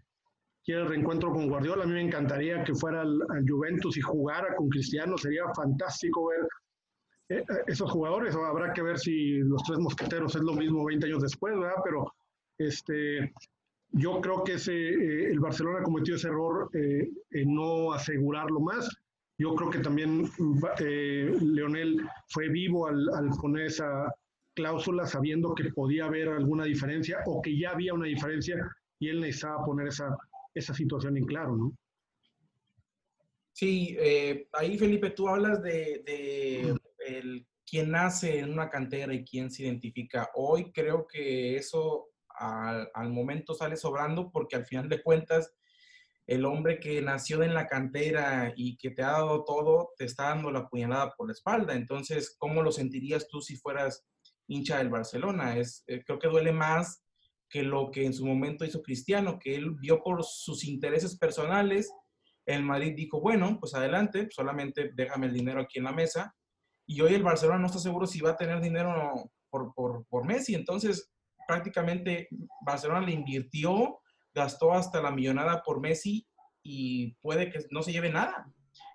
quiere 0.69 0.83
el 0.83 0.87
reencuentro 0.87 1.31
con 1.31 1.49
Guardiola. 1.49 1.83
A 1.83 1.87
mí 1.87 1.93
me 1.93 2.01
encantaría 2.03 2.63
que 2.63 2.75
fuera 2.75 3.01
al, 3.01 3.19
Juventus 3.47 3.97
y 3.97 4.01
jugara 4.01 4.55
con 4.55 4.69
Cristiano. 4.69 5.17
Sería 5.17 5.41
fantástico 5.55 6.27
ver 6.27 6.41
eh, 7.29 7.43
eh, 7.49 7.63
esos 7.65 7.89
jugadores. 7.89 8.35
Habrá 8.35 8.71
que 8.71 8.83
ver 8.83 8.99
si 8.99 9.39
los 9.39 9.63
tres 9.63 9.79
mosqueteros 9.79 10.35
es 10.35 10.43
lo 10.43 10.53
mismo 10.53 10.85
20 10.85 11.07
años 11.07 11.23
después, 11.23 11.57
¿verdad? 11.57 11.81
Pero 11.83 12.13
este, 12.59 13.33
yo 13.93 14.21
creo 14.21 14.43
que 14.43 14.53
ese, 14.53 14.73
eh, 14.73 15.31
el 15.31 15.39
Barcelona 15.39 15.81
cometió 15.81 16.13
ese 16.13 16.27
error 16.27 16.69
eh, 16.75 17.09
en 17.31 17.55
no 17.55 17.91
asegurarlo 17.91 18.59
más. 18.59 18.95
Yo 19.39 19.55
creo 19.55 19.71
que 19.71 19.79
también 19.79 20.29
Leonel 21.41 21.99
fue 22.27 22.49
vivo 22.49 22.85
al, 22.85 23.09
poner 23.41 23.67
esa 23.67 24.13
cláusula 24.53 25.07
sabiendo 25.07 25.55
que 25.55 25.71
podía 25.73 26.05
haber 26.05 26.27
alguna 26.27 26.65
diferencia 26.65 27.21
o 27.25 27.41
que 27.41 27.57
ya 27.57 27.71
había 27.71 27.95
una 27.95 28.05
diferencia 28.05 28.55
y 28.99 29.07
él 29.07 29.21
necesitaba 29.21 29.63
poner 29.63 29.87
esa, 29.87 30.13
esa 30.59 30.73
situación 30.73 31.17
en 31.17 31.25
claro, 31.25 31.55
¿no? 31.55 31.73
Sí, 33.53 33.97
ahí 34.53 34.77
Felipe, 34.77 35.09
tú 35.09 35.27
hablas 35.27 35.61
de, 35.61 36.01
de 36.05 36.75
el, 37.05 37.45
quién 37.69 37.91
nace 37.91 38.39
en 38.39 38.51
una 38.51 38.69
cantera 38.69 39.13
y 39.13 39.23
quién 39.23 39.51
se 39.51 39.63
identifica. 39.63 40.29
Hoy 40.35 40.71
creo 40.71 41.07
que 41.07 41.55
eso 41.55 42.07
al, 42.39 43.09
momento 43.09 43.53
sale 43.53 43.75
sobrando 43.75 44.31
porque 44.31 44.55
al 44.55 44.65
final 44.65 44.89
de 44.89 45.03
cuentas 45.03 45.53
el 46.25 46.45
hombre 46.45 46.79
que 46.79 47.01
nació 47.01 47.43
en 47.43 47.53
la 47.53 47.67
cantera 47.67 48.53
y 48.55 48.77
que 48.77 48.91
te 48.91 49.03
ha 49.03 49.11
dado 49.11 49.43
todo, 49.43 49.93
te 49.97 50.05
está 50.05 50.29
dando 50.29 50.51
la 50.51 50.67
puñalada 50.67 51.13
por 51.15 51.27
la 51.27 51.33
espalda. 51.33 51.73
Entonces, 51.73 52.35
¿cómo 52.37 52.61
lo 52.61 52.71
sentirías 52.71 53.27
tú 53.27 53.41
si 53.41 53.55
fueras 53.55 54.05
hincha 54.47 54.77
del 54.77 54.89
Barcelona? 54.89 55.57
Es, 55.57 55.83
eh, 55.87 56.03
creo 56.05 56.19
que 56.19 56.27
duele 56.27 56.51
más 56.51 57.03
que 57.49 57.63
lo 57.63 57.89
que 57.91 58.05
en 58.05 58.13
su 58.13 58.25
momento 58.25 58.63
hizo 58.63 58.81
Cristiano, 58.81 59.39
que 59.39 59.55
él 59.55 59.71
vio 59.71 60.01
por 60.03 60.23
sus 60.23 60.63
intereses 60.65 61.17
personales. 61.17 61.91
El 62.45 62.63
Madrid 62.63 62.93
dijo, 62.95 63.19
bueno, 63.19 63.57
pues 63.59 63.73
adelante, 63.73 64.27
solamente 64.31 64.91
déjame 64.93 65.27
el 65.27 65.33
dinero 65.33 65.61
aquí 65.61 65.79
en 65.79 65.85
la 65.85 65.91
mesa. 65.91 66.35
Y 66.85 67.01
hoy 67.01 67.13
el 67.13 67.23
Barcelona 67.23 67.59
no 67.59 67.67
está 67.67 67.79
seguro 67.79 68.07
si 68.07 68.21
va 68.21 68.31
a 68.31 68.37
tener 68.37 68.61
dinero 68.61 69.31
por, 69.49 69.73
por, 69.73 70.05
por 70.07 70.25
Messi. 70.25 70.55
Entonces, 70.55 71.11
prácticamente 71.47 72.27
Barcelona 72.63 73.05
le 73.05 73.13
invirtió, 73.13 73.99
gastó 74.33 74.73
hasta 74.73 75.01
la 75.01 75.11
millonada 75.11 75.63
por 75.63 75.81
Messi 75.81 76.27
y 76.63 77.15
puede 77.21 77.49
que 77.49 77.59
no 77.71 77.81
se 77.81 77.91
lleve 77.91 78.11
nada. 78.11 78.51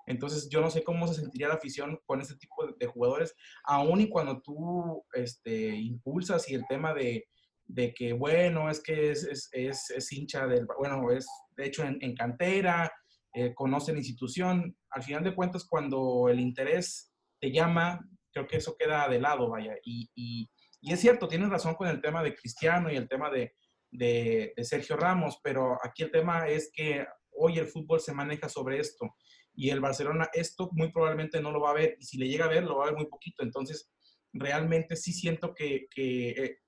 Entonces, 0.06 0.48
yo 0.48 0.60
no 0.60 0.70
sé 0.70 0.84
cómo 0.84 1.08
se 1.08 1.14
sentiría 1.14 1.48
la 1.48 1.54
afición 1.54 1.98
con 2.06 2.20
este 2.20 2.36
tipo 2.36 2.66
de, 2.78 2.86
jugadores, 2.86 3.34
aún 3.64 4.00
y 4.00 4.08
cuando 4.08 4.40
tú 4.40 5.04
este, 5.14 5.74
impulsas 5.76 6.48
y 6.50 6.54
el 6.54 6.66
tema 6.68 6.92
de, 6.92 7.26
de 7.74 7.92
que, 7.92 8.12
bueno, 8.12 8.70
es 8.70 8.80
que 8.80 9.10
es, 9.10 9.50
es, 9.52 9.90
es, 9.90 10.12
hincha 10.12 10.46
del, 10.46 10.64
bueno, 10.78 11.10
es 11.10 11.26
de 11.56 11.66
hecho 11.66 11.82
en, 11.84 12.14
cantera, 12.14 12.92
eh, 13.34 13.52
conoce 13.52 13.92
la 13.92 13.98
institución. 13.98 14.76
Al 14.90 15.02
final 15.02 15.24
de 15.24 15.34
cuentas, 15.34 15.66
cuando 15.68 16.28
el 16.28 16.38
interés 16.38 17.12
te 17.40 17.50
llama, 17.50 18.00
creo 18.32 18.46
que 18.46 18.58
eso 18.58 18.76
queda 18.78 19.08
de 19.08 19.20
lado, 19.20 19.50
vaya. 19.50 19.74
Y, 19.84 20.08
y, 20.14 20.48
y 20.80 20.92
es 20.92 21.00
cierto, 21.00 21.26
tienes 21.26 21.50
razón 21.50 21.74
con 21.74 21.88
el 21.88 22.00
tema 22.00 22.22
de 22.22 22.34
Cristiano 22.36 22.92
y 22.92 22.96
el 22.96 23.08
tema 23.08 23.28
de, 23.28 23.54
de, 23.90 24.52
Sergio 24.62 24.96
Ramos, 24.96 25.40
pero 25.42 25.76
aquí 25.82 26.04
el 26.04 26.12
tema 26.12 26.46
es 26.46 26.70
que 26.72 27.04
hoy 27.32 27.58
el 27.58 27.66
fútbol 27.66 28.00
se 28.00 28.14
maneja 28.14 28.48
sobre 28.48 28.78
esto 28.78 29.16
y 29.52 29.70
el 29.70 29.80
Barcelona 29.80 30.28
esto 30.32 30.68
muy 30.72 30.92
probablemente 30.92 31.40
no 31.40 31.50
lo 31.50 31.60
va 31.60 31.70
a 31.70 31.74
ver 31.74 31.96
y 31.98 32.04
si 32.04 32.18
le 32.18 32.28
llega 32.28 32.44
a 32.44 32.48
ver 32.48 32.64
lo 32.64 32.76
va 32.76 32.84
a 32.84 32.86
ver 32.90 32.96
muy 32.96 33.06
poquito. 33.06 33.42
Entonces, 33.42 33.90
realmente 34.32 34.94
sí 34.94 35.12
siento 35.12 35.54
que, 35.54 35.86
que 35.90 36.30
eh, 36.30 36.58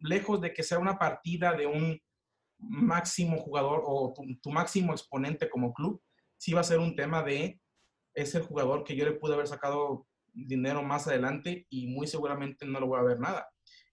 lejos 0.00 0.40
de 0.40 0.52
que 0.52 0.62
sea 0.62 0.78
una 0.78 0.98
partida 0.98 1.54
de 1.54 1.66
un 1.66 2.00
máximo 2.58 3.38
jugador 3.38 3.82
o 3.84 4.12
tu, 4.42 4.50
máximo 4.50 4.92
exponente 4.92 5.48
como 5.48 5.72
club, 5.72 6.02
sí 6.36 6.52
va 6.52 6.60
a 6.60 6.64
ser 6.64 6.78
un 6.78 6.94
tema 6.94 7.22
de 7.22 7.60
es 8.14 8.34
el 8.34 8.42
jugador 8.42 8.84
que 8.84 8.96
yo 8.96 9.04
le 9.04 9.12
pude 9.12 9.34
haber 9.34 9.46
sacado 9.46 10.06
dinero 10.32 10.82
más 10.82 11.06
adelante 11.06 11.66
y 11.70 11.86
muy 11.86 12.06
seguramente 12.06 12.66
no 12.66 12.80
lo 12.80 12.88
voy 12.88 12.98
a 12.98 13.04
ver 13.04 13.20
nada. 13.20 13.48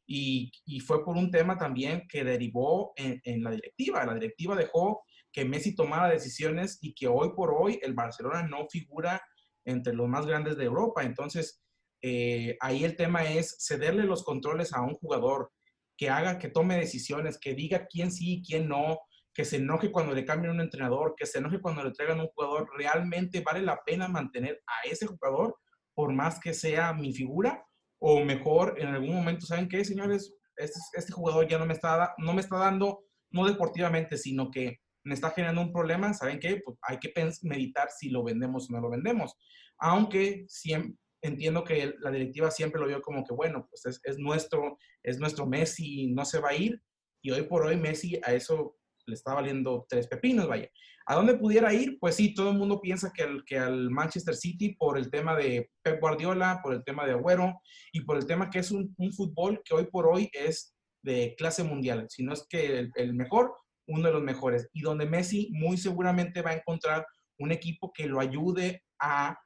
Y, 0.05 0.51
y 0.65 0.79
fue 0.79 1.03
por 1.03 1.17
un 1.17 1.31
tema 1.31 1.57
también 1.57 2.07
que 2.09 2.23
derivó 2.23 2.93
en, 2.95 3.19
en, 3.23 3.43
la 3.43 3.51
directiva. 3.51 4.05
La 4.05 4.13
directiva 4.13 4.55
dejó 4.55 5.03
que 5.31 5.45
Messi 5.45 5.75
tomara 5.75 6.09
decisiones 6.09 6.79
y 6.81 6.93
que 6.93 7.07
hoy 7.07 7.33
por 7.35 7.53
hoy 7.53 7.79
el 7.83 7.93
Barcelona 7.93 8.47
no 8.47 8.67
figura 8.69 9.21
entre 9.65 9.93
los 9.93 10.07
más 10.07 10.25
grandes 10.25 10.57
de 10.57 10.63
Europa. 10.63 11.03
Entonces, 11.03 11.61
eh, 12.01 12.57
ahí 12.59 12.83
el 12.83 12.95
tema 12.95 13.23
es 13.25 13.57
cederle 13.59 14.03
los 14.03 14.23
controles 14.23 14.73
a 14.73 14.81
un 14.81 14.95
jugador 14.95 15.51
que 15.97 16.09
haga, 16.09 16.37
que 16.37 16.49
tome 16.49 16.77
decisiones, 16.77 17.39
que 17.39 17.55
diga 17.55 17.87
quién 17.87 18.11
sí 18.11 18.35
y 18.35 18.43
quién 18.43 18.67
no, 18.67 18.99
que 19.33 19.45
se 19.45 19.57
enoje 19.57 19.91
cuando 19.91 20.13
le 20.13 20.25
cambien 20.25 20.53
un 20.53 20.61
entrenador, 20.61 21.15
que 21.17 21.25
se 21.25 21.39
enoje 21.39 21.59
cuando 21.59 21.83
le 21.83 21.91
traigan 21.91 22.19
un 22.19 22.27
jugador. 22.27 22.69
¿Realmente 22.77 23.41
vale 23.41 23.61
la 23.61 23.81
pena 23.83 24.07
mantener 24.07 24.61
a 24.67 24.87
ese 24.87 25.07
jugador? 25.07 25.57
por 25.97 26.13
más 26.13 26.39
que 26.39 26.53
sea 26.53 26.93
mi 26.93 27.11
figura, 27.11 27.65
o 27.99 28.23
mejor 28.23 28.75
en 28.77 28.89
algún 28.89 29.15
momento, 29.15 29.47
¿saben 29.47 29.67
qué, 29.67 29.83
señores? 29.83 30.31
este, 30.55 30.79
este 30.93 31.11
jugador 31.11 31.47
ya 31.47 31.57
no 31.57 31.65
me, 31.65 31.73
está, 31.73 32.13
no 32.19 32.33
me 32.33 32.41
está 32.41 32.55
dando, 32.57 33.03
no 33.31 33.47
deportivamente, 33.47 34.15
sino 34.15 34.51
que 34.51 34.77
me 35.03 35.15
está 35.15 35.31
generando 35.31 35.61
un 35.61 35.73
problema, 35.73 36.13
¿saben 36.13 36.39
qué? 36.39 36.61
Pues 36.63 36.77
hay 36.83 36.99
que 36.99 37.11
meditar 37.41 37.89
si 37.89 38.11
lo 38.11 38.23
vendemos 38.23 38.69
o 38.69 38.73
no 38.73 38.81
lo 38.81 38.91
vendemos. 38.91 39.33
Aunque 39.79 40.45
siempre, 40.47 40.99
entiendo 41.21 41.63
que 41.63 41.95
la 41.99 42.11
directiva 42.11 42.51
siempre 42.51 42.79
lo 42.79 42.87
vio 42.87 43.01
como 43.01 43.23
que, 43.23 43.33
bueno, 43.33 43.67
pues 43.69 43.85
es, 43.85 43.99
es, 44.03 44.17
nuestro, 44.17 44.77
es 45.03 45.19
nuestro 45.19 45.45
Messi, 45.45 46.07
no 46.13 46.25
se 46.25 46.39
va 46.39 46.49
a 46.49 46.55
ir. 46.55 46.81
Y 47.21 47.31
hoy 47.31 47.43
por 47.43 47.65
hoy 47.65 47.77
Messi 47.77 48.19
a 48.23 48.33
eso 48.33 48.77
le 49.05 49.15
está 49.15 49.33
valiendo 49.33 49.85
tres 49.89 50.07
pepinos, 50.07 50.47
vaya. 50.47 50.69
¿A 51.09 51.15
dónde 51.15 51.35
pudiera 51.35 51.73
ir? 51.73 51.97
Pues 51.99 52.15
sí, 52.15 52.33
todo 52.33 52.51
el 52.51 52.57
mundo 52.57 52.81
piensa 52.81 53.13
que, 53.13 53.23
al, 53.23 53.45
que 53.45 53.57
al 53.57 53.89
Manchester 53.89 54.35
City 54.35 54.75
por 54.75 54.97
el 54.97 55.09
tema 55.09 55.37
de 55.37 55.71
Pep 55.81 56.01
Guardiola, 56.01 56.59
por 56.61 56.73
el 56.73 56.83
tema 56.83 57.05
de 57.05 57.13
Agüero 57.13 57.61
y 57.93 58.01
por 58.01 58.17
el 58.17 58.25
tema 58.25 58.49
que 58.49 58.59
es 58.59 58.71
un, 58.71 58.93
fútbol 59.15 59.61
que 59.63 59.73
hoy 59.73 59.85
por 59.85 60.05
hoy 60.05 60.29
es 60.33 60.75
de 61.01 61.33
clase 61.37 61.63
mundial, 61.63 62.07
si 62.09 62.23
no 62.23 62.33
es 62.33 62.45
que 62.49 62.89
el, 62.93 63.13
mejor, 63.13 63.55
uno 63.87 64.07
de 64.07 64.13
los 64.13 64.21
mejores, 64.21 64.67
y 64.73 64.81
donde 64.81 65.05
Messi 65.05 65.49
muy 65.53 65.77
seguramente 65.77 66.41
va 66.41 66.49
a 66.49 66.55
encontrar 66.55 67.05
un 67.39 67.53
equipo 67.53 67.93
que 67.93 68.07
lo 68.07 68.19
ayude 68.19 68.83
a 68.99 69.39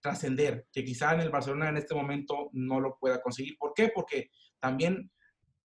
trascender, 0.00 0.66
que 0.72 0.84
quizá 0.84 1.14
en 1.14 1.20
el 1.20 1.30
Barcelona 1.30 1.68
en 1.68 1.76
este 1.76 1.94
momento 1.94 2.50
no 2.52 2.80
lo 2.80 2.98
pueda 2.98 3.20
conseguir. 3.20 3.56
¿Por 3.58 3.74
qué? 3.74 3.90
Porque 3.94 4.30
también 4.60 5.10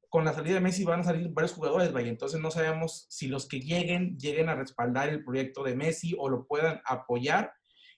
con 0.10 0.26
la 0.26 0.34
salida 0.34 0.56
de 0.56 0.62
Messi 0.62 0.84
van 0.84 1.02
a 1.02 1.04
salir 1.04 1.30
varios 1.30 1.54
jugadores, 1.54 1.92
vaya, 1.92 2.10
entonces 2.10 2.40
no 2.40 2.50
sabemos 2.50 3.08
si 3.10 3.28
los 3.28 3.48
que 3.48 3.60
lleguen 3.60 4.18
lleguen 4.18 4.50
a 4.50 4.56
respaldar 4.56 5.10
el 5.10 5.24
proyecto 5.24 5.64
de 5.64 5.76
Messi 5.76 6.16
o 6.18 6.30
lo 6.30 6.48
puedan 6.48 6.82
apoyar. 6.86 7.54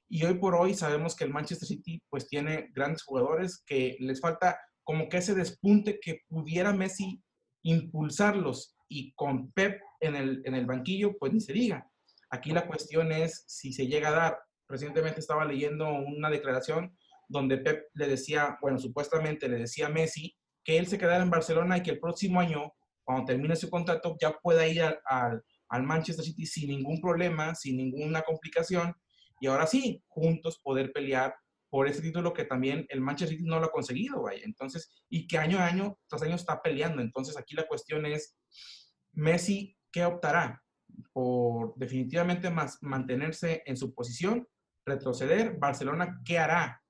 Y 0.10 0.26
hoy 0.26 0.36
por 0.36 0.56
hoy 0.56 0.74
sabemos 0.74 1.16
que 1.16 1.24
el 1.24 1.32
Manchester 1.32 1.68
City 1.68 2.02
pues 2.10 2.28
tiene 2.28 2.70
grandes 2.74 3.04
jugadores 3.04 3.64
que 3.66 3.96
les 4.00 4.20
falta 4.20 4.60
como 4.84 5.08
que 5.08 5.18
ese 5.18 5.36
despunte 5.36 6.00
que 6.02 6.22
pudiera 6.28 6.74
Messi 6.74 7.22
impulsarlos 7.62 8.76
y 8.88 9.14
con 9.14 9.52
Pep 9.52 9.80
en 10.00 10.16
el, 10.16 10.42
en 10.46 10.56
el 10.56 10.66
banquillo 10.66 11.16
pues 11.20 11.32
ni 11.32 11.42
se 11.42 11.54
diga. 11.54 11.88
Aquí 12.32 12.52
la 12.52 12.68
cuestión 12.68 13.12
es 13.12 13.44
si 13.48 13.72
se 13.72 13.88
llega 13.88 14.10
a 14.10 14.14
dar. 14.14 14.40
Recientemente 14.70 15.20
estaba 15.20 15.44
leyendo 15.44 15.90
una 15.92 16.30
declaración 16.30 16.96
donde 17.28 17.58
Pep 17.58 17.88
le 17.94 18.08
decía, 18.08 18.58
bueno, 18.62 18.80
supuestamente 18.80 19.50
le 19.50 19.58
decía 19.58 19.88
a 19.88 19.90
Messi 19.90 20.38
que 20.64 20.78
él 20.78 20.88
se 20.88 20.98
quedara 20.98 21.24
en 21.24 21.30
Barcelona 21.30 21.78
y 21.78 21.84
que 21.84 21.92
el 21.92 22.00
próximo 22.00 22.40
año, 22.40 22.72
cuando 23.04 23.26
termine 23.26 23.56
su 23.56 23.70
contrato, 23.70 24.16
ya 24.22 24.38
pueda 24.40 24.68
ir 24.68 24.82
al, 25.06 25.44
al 25.68 25.84
Manchester 25.84 26.24
City 26.24 26.46
sin 26.46 26.70
ningún 26.70 27.02
problema, 27.02 27.56
sin 27.56 27.78
ninguna 27.78 28.22
complicación, 28.22 28.96
y 29.40 29.48
ahora 29.48 29.68
sí, 29.68 30.04
juntos 30.08 30.60
poder 30.64 30.92
pelear 30.92 31.34
por 31.70 31.88
ese 31.88 32.02
título 32.02 32.34
que 32.34 32.46
también 32.46 32.86
el 32.90 33.00
Manchester 33.00 33.38
City 33.38 33.48
no 33.48 33.60
lo 33.60 33.68
ha 33.68 33.72
conseguido, 33.72 34.24
vaya. 34.24 34.42
Entonces, 34.44 35.04
y 35.10 35.28
que 35.28 35.38
año 35.38 35.60
a 35.60 35.68
año, 35.68 35.98
tras 36.08 36.24
año 36.24 36.36
está 36.36 36.62
peleando. 36.62 37.02
Entonces, 37.02 37.38
aquí 37.38 37.56
la 37.56 37.68
cuestión 37.68 38.06
es, 38.06 38.38
Messi, 39.14 39.78
¿qué 39.92 40.04
optará? 40.04 40.64
Por 41.14 41.76
definitivamente 41.76 42.50
más 42.50 42.80
mantenerse 42.82 43.62
en 43.66 43.78
su 43.78 43.94
posición, 43.94 44.48
retroceder. 44.90 45.58
Barcelona, 45.58 46.22
¿qué 46.26 46.38
hará? 46.38 46.84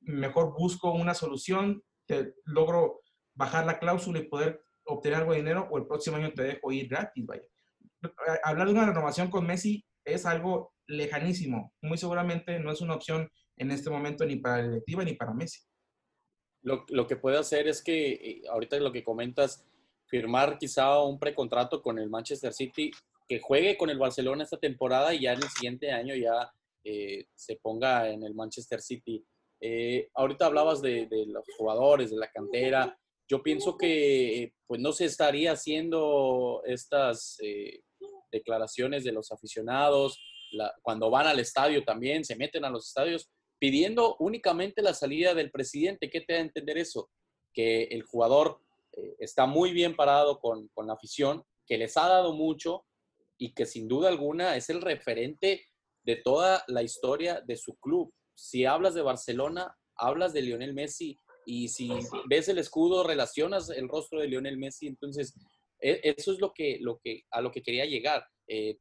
Mejor 0.00 0.54
busco 0.56 0.92
una 0.92 1.14
solución 1.14 1.82
te 2.08 2.34
logro 2.46 3.02
bajar 3.34 3.66
la 3.66 3.78
cláusula 3.78 4.18
y 4.18 4.28
poder 4.28 4.60
obtener 4.84 5.18
algo 5.18 5.32
de 5.32 5.38
dinero 5.38 5.68
o 5.70 5.78
el 5.78 5.86
próximo 5.86 6.16
año 6.16 6.32
te 6.32 6.42
dejo 6.42 6.72
ir 6.72 6.88
gratis, 6.88 7.24
vaya. 7.24 7.42
Hablar 8.42 8.66
de 8.66 8.72
una 8.72 8.86
renovación 8.86 9.28
con 9.30 9.46
Messi 9.46 9.84
es 10.04 10.24
algo 10.24 10.72
lejanísimo. 10.86 11.74
Muy 11.82 11.98
seguramente 11.98 12.58
no 12.58 12.72
es 12.72 12.80
una 12.80 12.94
opción 12.94 13.30
en 13.56 13.70
este 13.70 13.90
momento 13.90 14.24
ni 14.24 14.36
para 14.36 14.62
la 14.62 14.68
directiva 14.68 15.04
ni 15.04 15.14
para 15.14 15.34
Messi. 15.34 15.60
Lo, 16.62 16.84
lo 16.88 17.06
que 17.06 17.16
puede 17.16 17.38
hacer 17.38 17.68
es 17.68 17.82
que, 17.82 18.12
eh, 18.12 18.42
ahorita 18.50 18.78
lo 18.78 18.92
que 18.92 19.04
comentas, 19.04 19.68
firmar 20.06 20.58
quizá 20.58 21.00
un 21.02 21.18
precontrato 21.18 21.82
con 21.82 21.98
el 21.98 22.08
Manchester 22.08 22.54
City, 22.54 22.90
que 23.28 23.40
juegue 23.40 23.76
con 23.76 23.90
el 23.90 23.98
Barcelona 23.98 24.44
esta 24.44 24.58
temporada 24.58 25.12
y 25.12 25.22
ya 25.22 25.34
en 25.34 25.42
el 25.42 25.48
siguiente 25.50 25.92
año 25.92 26.14
ya 26.14 26.50
eh, 26.84 27.26
se 27.34 27.56
ponga 27.56 28.10
en 28.10 28.22
el 28.22 28.34
Manchester 28.34 28.80
City. 28.80 29.24
Eh, 29.60 30.08
ahorita 30.14 30.46
hablabas 30.46 30.80
de, 30.80 31.08
los 31.26 31.44
jugadores, 31.56 32.10
de 32.10 32.16
la 32.16 32.30
cantera. 32.30 32.98
Yo 33.28 33.42
pienso 33.42 33.76
que 33.76 34.52
pues 34.66 34.80
no 34.80 34.92
se 34.92 35.04
estaría 35.04 35.52
haciendo 35.52 36.62
estas 36.64 37.36
eh, 37.42 37.80
declaraciones 38.30 39.04
de 39.04 39.12
los 39.12 39.32
aficionados 39.32 40.18
cuando 40.82 41.10
van 41.10 41.26
al 41.26 41.40
estadio 41.40 41.84
también, 41.84 42.24
se 42.24 42.36
meten 42.36 42.64
a 42.64 42.70
los 42.70 42.88
estadios 42.88 43.30
pidiendo 43.58 44.16
únicamente 44.18 44.82
la 44.82 44.94
salida 44.94 45.34
del 45.34 45.50
presidente. 45.50 46.10
¿Qué 46.10 46.20
te 46.20 46.34
da 46.34 46.38
a 46.38 46.42
entender 46.42 46.78
eso? 46.78 47.10
Que 47.52 47.84
el 47.84 48.02
jugador 48.02 48.60
eh, 48.92 49.16
está 49.18 49.46
muy 49.46 49.72
bien 49.72 49.96
parado 49.96 50.38
con, 50.38 50.68
con 50.68 50.86
la 50.86 50.94
afición, 50.94 51.42
que 51.66 51.78
les 51.78 51.96
ha 51.96 52.08
dado 52.08 52.32
mucho 52.32 52.84
y 53.36 53.52
que 53.52 53.66
sin 53.66 53.88
duda 53.88 54.08
alguna 54.08 54.56
es 54.56 54.70
el 54.70 54.80
referente 54.80 55.66
de 56.08 56.16
toda 56.16 56.64
la 56.68 56.82
historia 56.82 57.42
de 57.46 57.54
su 57.54 57.76
club 57.76 58.10
si 58.34 58.64
hablas 58.64 58.94
de 58.94 59.02
Barcelona, 59.02 59.76
hablas 59.94 60.32
de 60.32 60.40
Lionel 60.40 60.72
Messi 60.72 61.20
y 61.44 61.68
si 61.68 61.90
ves 62.26 62.48
el 62.48 62.56
escudo, 62.56 63.04
relacionas 63.04 63.68
el 63.68 63.90
rostro 63.90 64.20
de 64.20 64.28
Lionel 64.28 64.56
Messi, 64.56 64.86
entonces 64.86 65.34
e, 65.78 66.00
eso 66.02 66.32
es 66.32 66.40
lo 66.40 66.54
que, 66.54 66.78
lo 66.80 66.98
que, 66.98 67.24
a 67.30 67.42
lo 67.42 67.50
que 67.50 67.62
quería 67.62 67.84
llegar. 67.84 68.24
Eh, 68.46 68.78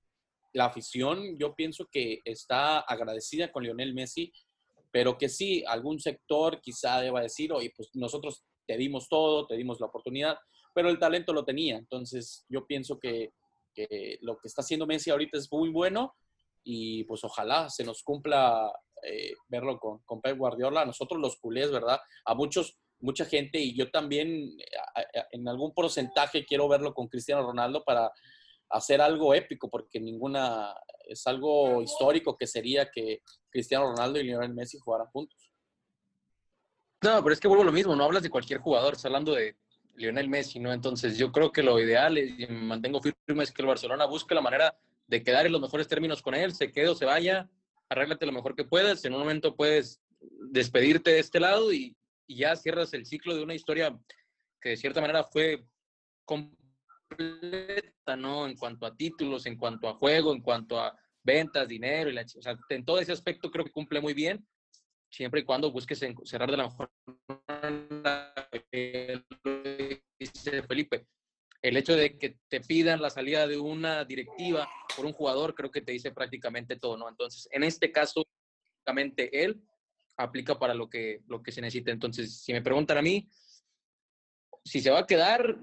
la 0.54 0.68
afición, 0.68 1.38
yo 1.38 1.54
pienso 1.54 1.86
que 1.92 2.22
está 2.24 2.80
agradecida 2.80 3.52
con 3.52 3.63
Lionel 3.63 3.94
Messi, 3.94 4.32
pero 4.90 5.18
que 5.18 5.28
sí, 5.28 5.66
algún 5.68 6.00
sector 6.00 6.62
quizá 6.62 7.02
deba 7.02 7.22
decir, 7.22 7.52
oye, 7.52 7.74
pues 7.76 7.90
nosotros 7.94 8.46
te 8.66 8.78
dimos 8.78 9.10
todo, 9.10 9.48
te 9.48 9.58
dimos 9.58 9.82
la 9.82 9.88
oportunidad, 9.88 10.38
pero 10.74 10.90
el 10.90 10.98
talento 10.98 11.34
lo 11.34 11.44
tenía. 11.44 11.76
Entonces, 11.76 12.46
yo 12.48 12.66
pienso 12.66 12.98
que, 13.00 13.34
que 13.74 14.18
lo 14.22 14.38
que 14.38 14.48
está 14.48 14.62
haciendo 14.62 14.88
Messi 14.88 15.10
ahorita 15.10 15.38
es 15.38 15.52
muy 15.52 15.70
bueno 15.70 16.16
y 16.70 17.06
pues 17.06 17.24
ojalá 17.24 17.70
se 17.70 17.86
nos 17.86 18.04
cumpla 18.04 18.70
eh, 19.02 19.34
verlo 19.48 19.80
con, 19.80 20.00
con 20.00 20.20
Pep 20.20 20.38
Guardiola, 20.38 20.82
a 20.82 20.86
nosotros 20.86 21.22
los 21.22 21.38
culés, 21.38 21.72
¿verdad? 21.72 21.98
A 22.26 22.34
muchos, 22.34 22.78
mucha 23.00 23.24
gente 23.24 23.58
y 23.58 23.74
yo 23.74 23.90
también 23.90 24.58
en 25.32 25.48
algún 25.48 25.74
porcentaje 25.74 26.46
quiero 26.46 26.68
verlo 26.68 26.94
con 26.94 27.08
Cristiano 27.08 27.42
Ronaldo 27.42 27.86
para 27.86 28.12
hacer 28.70 29.00
algo 29.00 29.34
épico, 29.34 29.70
porque 29.70 30.02
ninguna, 30.02 30.76
es 31.08 31.26
algo 31.26 31.82
histórico 31.82 32.36
que 32.36 32.48
sería 32.48 32.92
que 32.92 33.22
Cristiano 33.50 33.86
Ronaldo 33.86 34.20
y 34.20 34.24
Lionel 34.24 34.54
Messi 34.54 34.78
jugaran 34.78 35.08
juntos. 35.08 35.50
No, 37.02 37.24
pero 37.24 37.32
es 37.32 37.40
que 37.40 37.48
vuelvo 37.48 37.64
lo 37.64 37.72
mismo, 37.72 37.96
no 37.96 38.04
hablas 38.04 38.24
de 38.24 38.30
cualquier 38.30 38.60
jugador, 38.60 38.94
estás 38.94 39.06
hablando 39.06 39.34
de 39.34 39.56
Lionel 39.96 40.28
Messi, 40.28 40.60
¿no? 40.60 40.74
Entonces 40.74 41.18
yo 41.18 41.32
creo 41.32 41.54
que 41.54 41.64
lo 41.64 41.80
ideal, 41.80 42.18
y 42.18 42.46
me 42.48 42.62
mantengo 42.62 43.00
firme, 43.00 43.44
es 43.44 43.54
que 43.54 43.62
el 43.62 43.70
Barcelona 43.70 44.06
busque 44.06 44.36
la 44.36 44.42
manera 44.42 44.78
de 45.08 45.24
quedar 45.24 45.46
en 45.46 45.54
los 45.54 45.62
mejores 45.62 45.88
términos 45.88 46.22
con 46.22 46.36
él, 46.36 46.54
se 46.54 46.72
quede 46.72 46.89
o 46.89 46.96
se 46.96 47.06
vaya, 47.06 47.50
arréglate 47.89 48.26
lo 48.26 48.34
mejor 48.34 48.56
que 48.56 48.65
puedas, 48.65 49.04
en 49.06 49.13
un 49.13 49.20
momento 49.20 49.56
puedes 49.56 50.02
despedirte 50.52 51.12
de 51.12 51.20
este 51.20 51.39
lado 51.39 51.72
y, 51.74 51.96
ya 52.30 52.58
cierras 52.58 52.93
el 52.93 53.06
ciclo 53.06 53.34
de 53.34 53.41
una 53.41 53.56
historia 53.56 53.98
que 54.60 54.70
de 54.70 54.76
cierta 54.76 55.00
manera 55.00 55.24
fue 55.24 55.65
completa, 56.26 58.17
¿no? 58.17 58.46
En 58.46 58.58
cuanto 58.58 58.86
a 58.86 58.93
títulos, 58.93 59.46
en 59.46 59.56
cuanto 59.56 59.88
a 59.88 59.93
juego, 59.93 60.34
en 60.34 60.41
cuanto 60.41 60.78
a 60.78 60.93
ventas, 61.24 61.70
dinero, 61.70 62.10
y 62.10 62.13
la, 62.13 62.24
o 62.24 62.58
en 62.67 62.84
todo 62.84 63.00
ese 63.00 63.13
aspecto 63.13 63.50
creo 63.50 63.63
que 63.63 63.72
cumple 63.72 64.02
muy 64.02 64.13
bien, 64.13 64.46
siempre 65.10 65.39
y 65.39 65.46
cuando 65.46 65.72
busques 65.72 66.06
cerrar 66.26 66.52
de 66.52 66.58
la 66.58 66.63
mejor 66.63 66.91
dice 70.20 70.63
Felipe 70.63 71.08
el 71.62 71.78
hecho 71.78 71.96
de 71.96 72.17
que 72.17 72.38
te 72.48 72.62
pidan 72.62 73.02
la 73.02 73.10
salida 73.10 73.48
de 73.48 73.58
una 73.58 74.06
directiva 74.06 74.70
por 74.96 75.06
un 75.06 75.13
jugador, 75.13 75.56
creo 75.56 75.72
que 75.72 75.82
te 75.82 75.91
dice 75.91 76.12
prácticamente 76.12 76.76
todo, 76.78 76.98
¿no? 76.98 77.10
Entonces, 77.10 77.48
en 77.52 77.63
este 77.63 77.91
caso, 77.91 78.26
prácticamente 78.86 79.43
él 79.43 79.62
aplica 80.17 80.58
para 80.58 80.74
lo 80.74 80.89
que, 80.89 81.22
lo 81.28 81.41
que 81.41 81.52
se 81.52 81.62
necesita. 81.62 81.91
Entonces, 81.91 82.41
si 82.41 82.54
me 82.54 82.62
preguntan 82.62 82.98
a 82.98 83.02
mí, 83.02 83.30
si 84.63 84.82
se 84.82 84.91
va 84.91 85.00
a 85.00 85.08
quedar, 85.08 85.58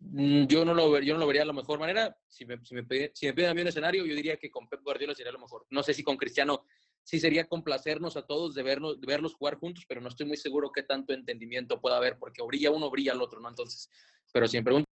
mm, 0.00 0.46
yo 0.46 0.64
no 0.64 0.74
lo, 0.74 0.98
yo 1.00 1.14
no 1.14 1.20
lo 1.20 1.26
vería 1.26 1.42
de 1.42 1.46
la 1.46 1.52
mejor 1.52 1.78
manera. 1.78 2.16
Si 2.26 2.44
me, 2.44 2.64
si 2.64 2.74
me, 2.74 2.84
piden 2.84 3.50
a 3.50 3.54
mí 3.54 3.60
un 3.60 3.68
escenario, 3.68 4.06
yo 4.06 4.14
diría 4.14 4.36
que 4.36 4.50
con 4.50 4.68
Pep 4.68 4.82
Guardiola 4.82 5.14
sería 5.14 5.32
lo 5.32 5.40
mejor. 5.40 5.66
No 5.70 5.82
sé 5.82 5.94
si 5.94 6.02
con 6.02 6.16
Cristiano 6.16 6.64
sí 7.02 7.20
sería 7.20 7.48
complacernos 7.48 8.16
a 8.16 8.26
todos 8.26 8.54
de, 8.54 8.62
vernos, 8.62 9.00
de 9.00 9.06
verlos 9.06 9.34
jugar 9.34 9.56
juntos, 9.56 9.84
pero 9.88 10.00
no 10.00 10.08
estoy 10.08 10.26
muy 10.26 10.36
seguro 10.36 10.72
qué 10.72 10.82
tanto 10.82 11.12
entendimiento 11.12 11.80
pueda 11.80 11.96
haber, 11.96 12.18
porque 12.18 12.42
brilla 12.42 12.70
uno, 12.70 12.90
brilla 12.90 13.12
el 13.12 13.22
otro, 13.22 13.40
¿no? 13.40 13.48
Entonces, 13.48 13.88
pero 14.32 14.46
si 14.46 14.58
me 14.58 14.62
preguntan 14.62 14.87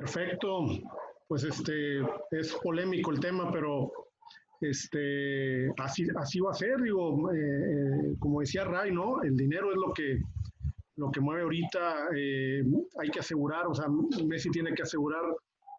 Perfecto. 0.00 0.66
Pues 1.26 1.44
este 1.44 2.00
es 2.30 2.52
polémico 2.62 3.10
el 3.10 3.18
tema, 3.18 3.50
pero 3.50 3.90
este 4.60 5.70
así, 5.78 6.06
así 6.16 6.40
va 6.40 6.50
a 6.50 6.54
ser, 6.54 6.80
digo, 6.80 7.32
eh, 7.32 7.36
eh, 7.36 8.16
como 8.18 8.40
decía 8.40 8.64
Ray, 8.64 8.92
¿no? 8.92 9.22
El 9.22 9.36
dinero 9.36 9.70
es 9.70 9.76
lo 9.76 9.92
que 9.92 10.20
lo 10.96 11.10
que 11.10 11.20
mueve 11.20 11.42
ahorita, 11.42 12.08
eh, 12.16 12.62
hay 12.98 13.10
que 13.10 13.20
asegurar, 13.20 13.66
o 13.66 13.74
sea, 13.74 13.86
Messi 14.24 14.50
tiene 14.50 14.72
que 14.72 14.82
asegurar 14.82 15.22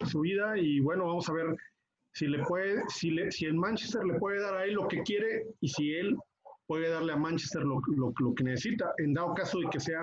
su 0.05 0.19
vida 0.19 0.59
y 0.59 0.79
bueno, 0.79 1.07
vamos 1.07 1.27
a 1.27 1.33
ver 1.33 1.55
si 2.13 2.27
le 2.27 2.43
puede, 2.43 2.83
si, 2.87 3.09
le, 3.09 3.31
si 3.31 3.45
el 3.45 3.55
Manchester 3.55 4.03
le 4.05 4.19
puede 4.19 4.39
dar 4.39 4.55
a 4.57 4.65
él 4.65 4.73
lo 4.73 4.87
que 4.87 5.01
quiere 5.01 5.47
y 5.59 5.69
si 5.69 5.91
él 5.91 6.15
puede 6.67 6.89
darle 6.89 7.13
a 7.13 7.17
Manchester 7.17 7.63
lo, 7.63 7.81
lo, 7.95 8.13
lo 8.19 8.35
que 8.35 8.43
necesita, 8.43 8.93
en 8.99 9.15
dado 9.15 9.33
caso 9.33 9.59
de 9.59 9.69
que 9.71 9.79
sea 9.79 10.01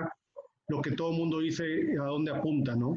lo 0.67 0.81
que 0.81 0.91
todo 0.91 1.11
el 1.11 1.17
mundo 1.17 1.39
dice 1.39 1.63
a 1.97 2.05
dónde 2.05 2.31
apunta, 2.31 2.75
¿no? 2.75 2.95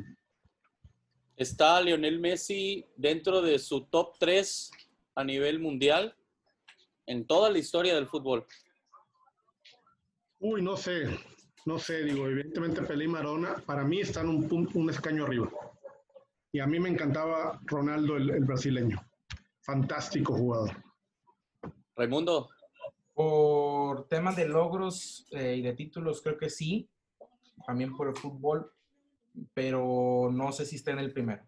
¿Está 1.38 1.81
Lionel 1.81 2.18
Messi 2.18 2.85
dentro 2.96 3.40
de 3.40 3.61
su 3.61 3.83
top 3.85 4.16
3 4.18 4.72
a 5.14 5.22
nivel 5.22 5.61
mundial 5.61 6.16
en 7.07 7.29
toda 7.29 7.48
la 7.48 7.59
historia 7.59 7.94
del 7.94 8.09
fútbol? 8.09 8.44
Uy, 10.40 10.62
no 10.62 10.77
sé, 10.77 11.05
no 11.64 11.79
sé, 11.79 12.03
digo, 12.03 12.27
evidentemente 12.27 12.83
Pelé 12.83 13.05
y 13.05 13.09
Maradona 13.09 13.55
para 13.64 13.85
mí 13.85 14.01
están 14.01 14.29
un, 14.29 14.53
un, 14.53 14.68
un 14.74 14.90
escaño 14.90 15.27
arriba. 15.27 15.48
Y 16.51 16.59
a 16.59 16.66
mí 16.66 16.81
me 16.81 16.88
encantaba 16.88 17.61
Ronaldo, 17.66 18.16
el, 18.16 18.31
el 18.31 18.44
brasileño. 18.44 19.01
Fantástico 19.61 20.37
jugador. 20.37 20.72
Raimundo. 21.94 22.48
Por 23.14 24.09
temas 24.09 24.35
de 24.35 24.48
logros 24.48 25.24
eh, 25.31 25.55
y 25.55 25.62
de 25.62 25.74
títulos, 25.74 26.20
creo 26.20 26.37
que 26.37 26.51
sí. 26.51 26.90
También 27.64 27.96
por 27.96 28.09
el 28.09 28.16
fútbol, 28.16 28.72
pero 29.55 30.31
no 30.33 30.53
sé 30.53 30.67
si 30.67 30.77
está 30.77 30.93
en 30.93 30.99
el 31.01 31.12
primero. 31.12 31.47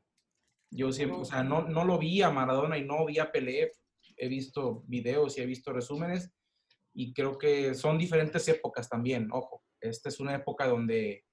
Yo 0.71 0.93
siempre, 0.93 1.19
o 1.19 1.25
sea, 1.25 1.43
no, 1.43 1.62
no 1.62 1.85
lo 1.85 1.99
vi 1.99 2.23
a 2.23 2.31
Maradona 2.31 2.79
y 2.79 2.85
no 2.85 3.05
vi 3.07 3.19
a 3.19 3.33
Pelé. 3.33 3.73
He 4.16 4.29
visto 4.29 4.85
videos 4.87 5.37
y 5.37 5.43
he 5.43 5.47
visto 5.47 5.73
resúmenes 5.73 6.33
y 6.95 7.12
creo 7.12 7.38
que 7.38 7.75
son 7.75 7.99
diferentes 7.99 8.47
épocas 8.49 8.88
también. 8.88 9.29
Ojo, 9.33 9.62
esta 9.81 10.09
es 10.09 10.21
una 10.21 10.35
época 10.35 10.66
donde, 10.66 11.25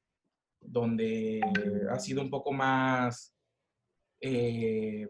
donde 0.59 1.41
ha 1.89 1.99
sido 1.99 2.21
un 2.21 2.29
poco 2.29 2.51
más, 2.51 3.35
eh, 4.21 5.09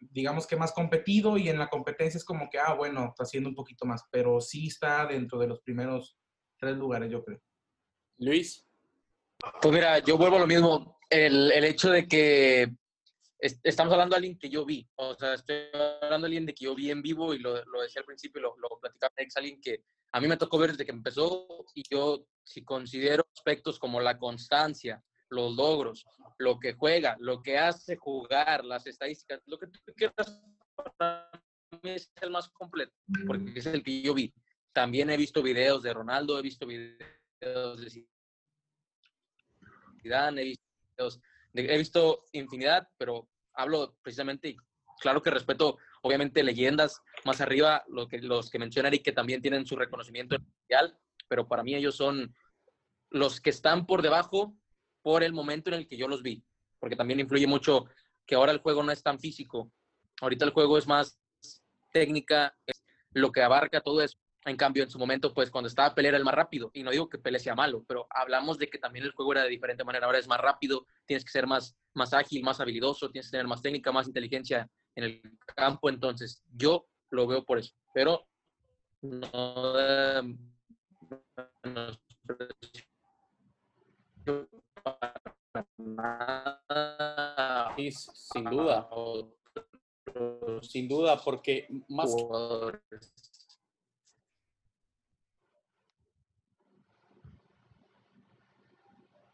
digamos 0.00 0.46
que 0.46 0.56
más 0.56 0.72
competido 0.72 1.36
y 1.38 1.48
en 1.48 1.58
la 1.58 1.68
competencia 1.68 2.18
es 2.18 2.24
como 2.24 2.48
que, 2.50 2.58
ah, 2.58 2.74
bueno, 2.74 3.06
está 3.06 3.24
haciendo 3.24 3.48
un 3.48 3.54
poquito 3.54 3.86
más, 3.86 4.04
pero 4.10 4.40
sí 4.40 4.66
está 4.66 5.06
dentro 5.06 5.38
de 5.38 5.48
los 5.48 5.60
primeros 5.60 6.18
tres 6.58 6.76
lugares, 6.76 7.10
yo 7.10 7.24
creo. 7.24 7.40
Luis. 8.18 8.63
Pues 9.60 9.74
mira, 9.74 9.98
yo 10.00 10.16
vuelvo 10.16 10.36
a 10.36 10.40
lo 10.40 10.46
mismo. 10.46 10.98
El, 11.10 11.52
el 11.52 11.64
hecho 11.64 11.90
de 11.90 12.08
que 12.08 12.72
es, 13.38 13.60
estamos 13.62 13.92
hablando 13.92 14.14
de 14.14 14.18
alguien 14.18 14.38
que 14.38 14.48
yo 14.48 14.64
vi. 14.64 14.88
O 14.96 15.14
sea, 15.14 15.34
estoy 15.34 15.56
hablando 15.74 16.24
de 16.24 16.28
alguien 16.28 16.46
de 16.46 16.54
que 16.54 16.64
yo 16.64 16.74
vi 16.74 16.90
en 16.90 17.02
vivo 17.02 17.34
y 17.34 17.38
lo, 17.38 17.64
lo 17.64 17.82
decía 17.82 18.00
al 18.00 18.06
principio, 18.06 18.40
lo, 18.40 18.56
lo 18.56 18.78
platicaba 18.80 19.12
ex, 19.16 19.36
alguien 19.36 19.60
que 19.60 19.84
a 20.12 20.20
mí 20.20 20.28
me 20.28 20.36
tocó 20.36 20.58
ver 20.58 20.70
desde 20.70 20.86
que 20.86 20.92
empezó 20.92 21.46
y 21.74 21.82
yo 21.90 22.26
si 22.42 22.64
considero 22.64 23.26
aspectos 23.34 23.78
como 23.78 24.00
la 24.00 24.18
constancia, 24.18 25.02
los 25.28 25.54
logros, 25.56 26.06
lo 26.38 26.58
que 26.58 26.74
juega, 26.74 27.16
lo 27.18 27.42
que 27.42 27.58
hace 27.58 27.96
jugar, 27.96 28.64
las 28.64 28.86
estadísticas, 28.86 29.42
lo 29.46 29.58
que 29.58 29.66
tú 29.66 29.80
quieras, 29.96 30.40
para 30.96 31.30
mí 31.82 31.90
es 31.90 32.10
el 32.20 32.30
más 32.30 32.48
completo, 32.50 32.92
porque 33.26 33.52
es 33.56 33.66
el 33.66 33.82
que 33.82 34.02
yo 34.02 34.14
vi. 34.14 34.32
También 34.72 35.10
he 35.10 35.16
visto 35.16 35.42
videos 35.42 35.82
de 35.82 35.92
Ronaldo, 35.92 36.38
he 36.38 36.42
visto 36.42 36.66
videos 36.66 37.80
de 37.80 38.06
He 41.54 41.78
visto, 41.78 42.24
infinidad, 42.32 42.88
pero 42.98 43.28
hablo 43.54 43.96
precisamente, 44.02 44.48
y 44.48 44.56
claro 45.00 45.22
que 45.22 45.30
respeto, 45.30 45.78
obviamente, 46.02 46.42
leyendas 46.42 47.00
más 47.24 47.40
arriba, 47.40 47.84
lo 47.88 48.08
que, 48.08 48.18
los 48.18 48.50
que 48.50 48.58
mencionan 48.58 48.94
y 48.94 48.98
que 48.98 49.12
también 49.12 49.40
tienen 49.40 49.66
su 49.66 49.76
reconocimiento 49.76 50.36
mundial, 50.38 50.98
pero 51.28 51.46
para 51.46 51.62
mí 51.62 51.74
ellos 51.74 51.96
son 51.96 52.34
los 53.10 53.40
que 53.40 53.50
están 53.50 53.86
por 53.86 54.02
debajo 54.02 54.56
por 55.02 55.22
el 55.22 55.32
momento 55.32 55.70
en 55.70 55.76
el 55.76 55.88
que 55.88 55.96
yo 55.96 56.08
los 56.08 56.22
vi, 56.22 56.44
porque 56.80 56.96
también 56.96 57.20
influye 57.20 57.46
mucho 57.46 57.86
que 58.26 58.34
ahora 58.34 58.52
el 58.52 58.58
juego 58.58 58.82
no 58.82 58.90
es 58.90 59.02
tan 59.02 59.18
físico, 59.18 59.70
ahorita 60.20 60.44
el 60.44 60.52
juego 60.52 60.78
es 60.78 60.86
más 60.86 61.20
técnica, 61.92 62.56
lo 63.12 63.30
que 63.30 63.42
abarca 63.42 63.80
todo 63.80 64.02
eso. 64.02 64.18
En 64.46 64.56
cambio, 64.56 64.82
en 64.82 64.90
su 64.90 64.98
momento, 64.98 65.32
pues 65.32 65.50
cuando 65.50 65.68
estaba 65.68 65.94
Pelé 65.94 66.08
era 66.08 66.18
el 66.18 66.24
más 66.24 66.34
rápido, 66.34 66.70
y 66.74 66.82
no 66.82 66.90
digo 66.90 67.08
que 67.08 67.18
Pelé 67.18 67.38
sea 67.38 67.54
malo, 67.54 67.84
pero 67.88 68.06
hablamos 68.10 68.58
de 68.58 68.68
que 68.68 68.78
también 68.78 69.04
el 69.04 69.12
juego 69.12 69.32
era 69.32 69.42
de 69.44 69.48
diferente 69.48 69.84
manera. 69.84 70.06
Ahora 70.06 70.18
es 70.18 70.28
más 70.28 70.40
rápido, 70.40 70.86
tienes 71.06 71.24
que 71.24 71.30
ser 71.30 71.46
más, 71.46 71.76
más 71.94 72.12
ágil, 72.12 72.42
más 72.42 72.60
habilidoso, 72.60 73.10
tienes 73.10 73.28
que 73.28 73.32
tener 73.32 73.46
más 73.46 73.62
técnica, 73.62 73.90
más 73.90 74.06
inteligencia 74.06 74.68
en 74.96 75.04
el 75.04 75.22
campo. 75.56 75.88
Entonces, 75.88 76.42
yo 76.52 76.86
lo 77.10 77.26
veo 77.26 77.44
por 77.44 77.58
eso. 77.58 77.74
Pero 77.94 78.26
no, 79.00 80.22
no 81.64 81.98
Sí, 87.76 87.90
sin 87.92 88.44
duda. 88.44 88.88
Sin 90.62 90.88
duda, 90.88 91.20
porque 91.22 91.68
más 91.88 92.14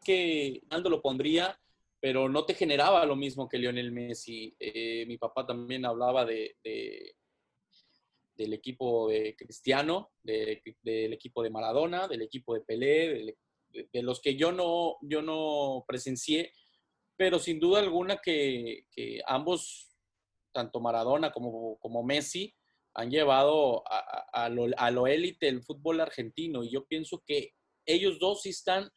que 0.03 0.61
Ronaldo 0.63 0.89
lo 0.89 1.01
pondría, 1.01 1.59
pero 1.99 2.27
no 2.27 2.45
te 2.45 2.55
generaba 2.55 3.05
lo 3.05 3.15
mismo 3.15 3.47
que 3.47 3.57
Lionel 3.57 3.91
Messi. 3.91 4.55
Eh, 4.59 5.05
mi 5.05 5.17
papá 5.17 5.45
también 5.45 5.85
hablaba 5.85 6.25
de, 6.25 6.57
de 6.63 7.15
del 8.35 8.53
equipo 8.53 9.09
de 9.09 9.35
Cristiano, 9.35 10.11
de, 10.23 10.63
del 10.81 11.13
equipo 11.13 11.43
de 11.43 11.51
Maradona, 11.51 12.07
del 12.07 12.23
equipo 12.23 12.55
de 12.55 12.61
Pelé, 12.61 13.35
de, 13.69 13.89
de, 13.91 14.01
los 14.01 14.19
que 14.19 14.35
yo 14.35 14.51
no, 14.51 14.97
yo 15.01 15.21
no 15.21 15.85
presencié, 15.87 16.51
pero 17.15 17.37
sin 17.37 17.59
duda 17.59 17.79
alguna 17.79 18.17
que, 18.17 18.85
que 18.91 19.21
ambos, 19.27 19.95
tanto 20.51 20.79
Maradona 20.79 21.31
como, 21.31 21.77
como 21.77 22.03
Messi, 22.03 22.55
han 22.93 23.11
llevado 23.11 23.83
a, 23.87 24.25
a, 24.33 24.45
a 24.45 24.91
lo 24.91 25.07
élite 25.07 25.47
el 25.47 25.61
fútbol 25.63 26.01
argentino 26.01 26.63
y 26.63 26.71
yo 26.71 26.85
pienso 26.85 27.23
que 27.25 27.53
ellos 27.85 28.19
dos 28.19 28.41
sí 28.41 28.49
están 28.49 28.89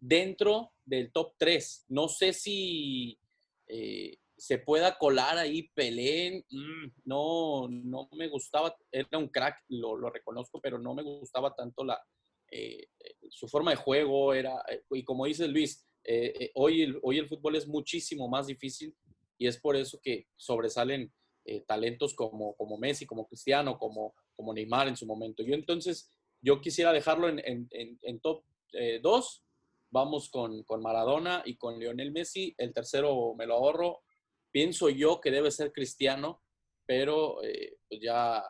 dentro 0.00 0.72
del 0.84 1.12
top 1.12 1.34
3. 1.38 1.86
No 1.88 2.08
sé 2.08 2.32
si 2.32 3.18
eh, 3.66 4.18
se 4.38 4.58
pueda 4.58 4.96
colar 4.96 5.36
ahí 5.36 5.68
Pelé. 5.74 6.44
Mm, 6.50 6.92
no, 7.04 7.68
no 7.68 8.08
me 8.12 8.28
gustaba, 8.28 8.74
era 8.90 9.18
un 9.18 9.28
crack, 9.28 9.64
lo, 9.68 10.08
reconozco, 10.10 10.60
pero 10.60 10.78
no 10.78 10.94
me 10.94 11.02
gustaba 11.02 11.54
tanto 11.54 11.84
la, 11.84 12.00
eh, 12.50 12.88
su 13.28 13.48
forma 13.48 13.72
de 13.72 13.76
juego. 13.76 14.32
Era, 14.32 14.62
eh, 14.70 14.82
y 14.90 15.04
como 15.04 15.26
dice 15.26 15.48
Luis, 15.48 15.84
eh, 16.04 16.52
hoy, 16.54 16.82
el, 16.82 16.98
hoy 17.02 17.18
el 17.18 17.28
fútbol 17.28 17.56
es 17.56 17.66
muchísimo 17.66 18.28
más 18.28 18.46
difícil 18.46 18.96
y 19.36 19.46
es 19.46 19.58
por 19.60 19.76
eso 19.76 20.00
que 20.02 20.26
sobresalen 20.36 21.12
talentos 21.66 22.12
como, 22.12 22.54
como 22.56 22.76
Messi, 22.76 23.06
como 23.06 23.26
Cristiano, 23.26 23.78
como, 23.78 24.14
como 24.36 24.52
Neymar 24.52 24.86
en 24.86 24.98
su 24.98 25.06
momento. 25.06 25.42
Yo 25.42 25.54
entonces, 25.54 26.10
yo 26.42 26.60
quisiera 26.60 26.92
dejarlo 26.92 27.26
en, 27.26 27.38
en, 27.38 27.66
en, 27.70 27.98
en 28.02 28.20
top 28.20 28.44
2 29.00 29.44
Vamos 29.90 30.30
con, 30.30 30.62
con, 30.64 30.82
Maradona 30.82 31.42
y 31.44 31.56
con 31.56 31.78
Lionel 31.78 32.12
Messi. 32.12 32.54
El 32.58 32.72
tercero 32.72 33.34
me 33.36 33.46
lo 33.46 33.54
ahorro. 33.54 34.02
Pienso 34.50 34.88
yo 34.88 35.20
que 35.20 35.30
debe 35.30 35.50
ser 35.50 35.72
Cristiano, 35.72 36.42
pero 36.86 37.42
eh, 37.42 37.78
pues 37.88 38.00
ya 38.00 38.44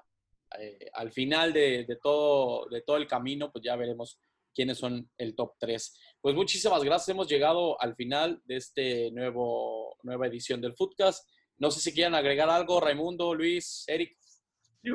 eh, 0.59 0.91
al 0.95 1.13
final 1.13 1.53
de, 1.53 1.85
de, 1.85 1.97
todo, 1.97 2.69
de 2.69 2.83
todo 2.83 2.97
el 2.97 3.07
camino, 3.07 3.51
pues 3.53 3.65
ya 3.65 3.77
veremos 3.77 4.19
quiénes 4.55 4.79
son 4.79 5.09
el 5.17 5.37
top 5.37 5.55
3. 5.59 5.99
Pues 6.21 6.35
muchísimas 6.35 6.83
gracias. 6.83 7.11
Hemos 7.11 7.29
llegado 7.29 7.81
al 7.81 7.95
final 7.95 8.43
de 8.45 8.57
este 8.57 9.11
nuevo 9.13 9.97
nueva 10.03 10.27
edición 10.27 10.61
del 10.61 10.75
Footcast. 10.75 11.29
No 11.59 11.71
sé 11.71 11.81
si 11.81 11.93
quieren 11.93 12.15
agregar 12.15 12.49
algo, 12.51 12.81
Raimundo, 12.81 13.35
Luis, 13.35 13.85
Eric. 13.87 14.17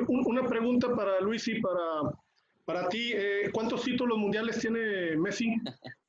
Una 0.08 0.46
pregunta 0.46 0.94
para 0.94 1.20
Luis 1.20 1.46
y 1.48 1.60
para, 1.60 2.12
para 2.64 2.88
ti. 2.88 3.12
Eh, 3.14 3.50
¿Cuántos 3.52 3.82
títulos 3.82 4.18
mundiales 4.18 4.58
tiene 4.60 5.16
Messi? 5.16 5.46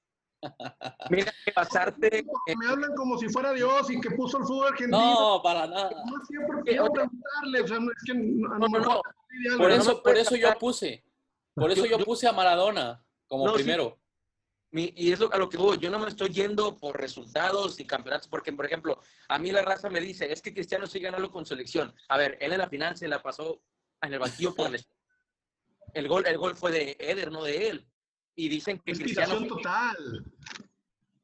Mira, 1.10 1.34
que 1.44 1.52
pasarte. 1.52 2.26
Me 2.58 2.68
hablan 2.68 2.94
como 2.96 3.18
si 3.18 3.30
fuera 3.30 3.54
Dios 3.54 3.90
y 3.90 4.00
que 4.00 4.12
puso 4.12 4.38
el 4.38 4.46
fútbol 4.46 4.68
argentino. 4.68 4.98
No, 4.98 5.42
para 5.42 5.68
nada. 5.68 5.90
No 6.06 6.26
sé 6.26 6.36
por 6.46 6.64
qué 6.64 6.72
preguntarle. 6.74 7.62
O 7.62 7.68
sea, 7.68 7.80
no, 7.80 7.92
es 7.92 8.04
que 8.06 8.14
no, 8.14 8.58
no, 8.60 8.68
no. 8.68 9.02
Por 9.58 9.72
eso, 9.72 10.02
por 10.02 10.18
eso 10.18 10.36
yo 10.36 10.58
puse. 10.58 11.04
Por 11.54 11.72
eso 11.72 11.86
yo 11.86 11.98
puse 12.00 12.28
a 12.28 12.34
Maradona 12.34 13.04
como 13.28 13.52
primero. 13.54 13.98
Sí. 14.72 14.94
y 14.96 15.12
es 15.12 15.22
a 15.22 15.38
lo 15.38 15.50
que 15.50 15.58
voy. 15.58 15.78
Yo 15.78 15.90
no 15.90 16.00
me 16.00 16.10
estoy 16.10 16.30
yendo 16.30 16.76
por 16.78 17.00
resultados 17.00 17.80
y 17.80 17.86
campeonatos, 17.86 18.28
porque, 18.28 18.52
por 18.52 18.66
ejemplo, 18.66 19.00
a 19.30 19.40
mí 19.40 19.52
la 19.52 19.62
raza 19.62 19.90
me 19.90 20.02
dice, 20.02 20.32
es 20.32 20.42
que 20.42 20.54
Cristiano 20.54 20.86
sí 20.86 21.00
ganó 21.00 21.32
con 21.32 21.46
selección. 21.46 21.94
A 22.10 22.18
ver, 22.18 22.38
él 22.42 22.52
en 22.52 22.60
la 22.60 22.70
final 22.70 22.98
se 22.98 23.08
la 23.08 23.22
pasó 23.22 23.62
en 24.02 24.14
el 24.14 24.20
banquillo 24.20 24.54
por 24.54 24.76
el, 24.76 24.86
el 25.94 26.08
gol. 26.08 26.26
El 26.28 26.38
gol 26.38 26.56
fue 26.56 26.72
de 26.72 26.98
Eder, 27.00 27.32
no 27.32 27.44
de 27.44 27.70
él 27.70 27.88
y 28.36 28.50
dicen 28.50 28.80
que 28.80 28.94
Cristiano 28.94 29.46
total. 29.48 30.26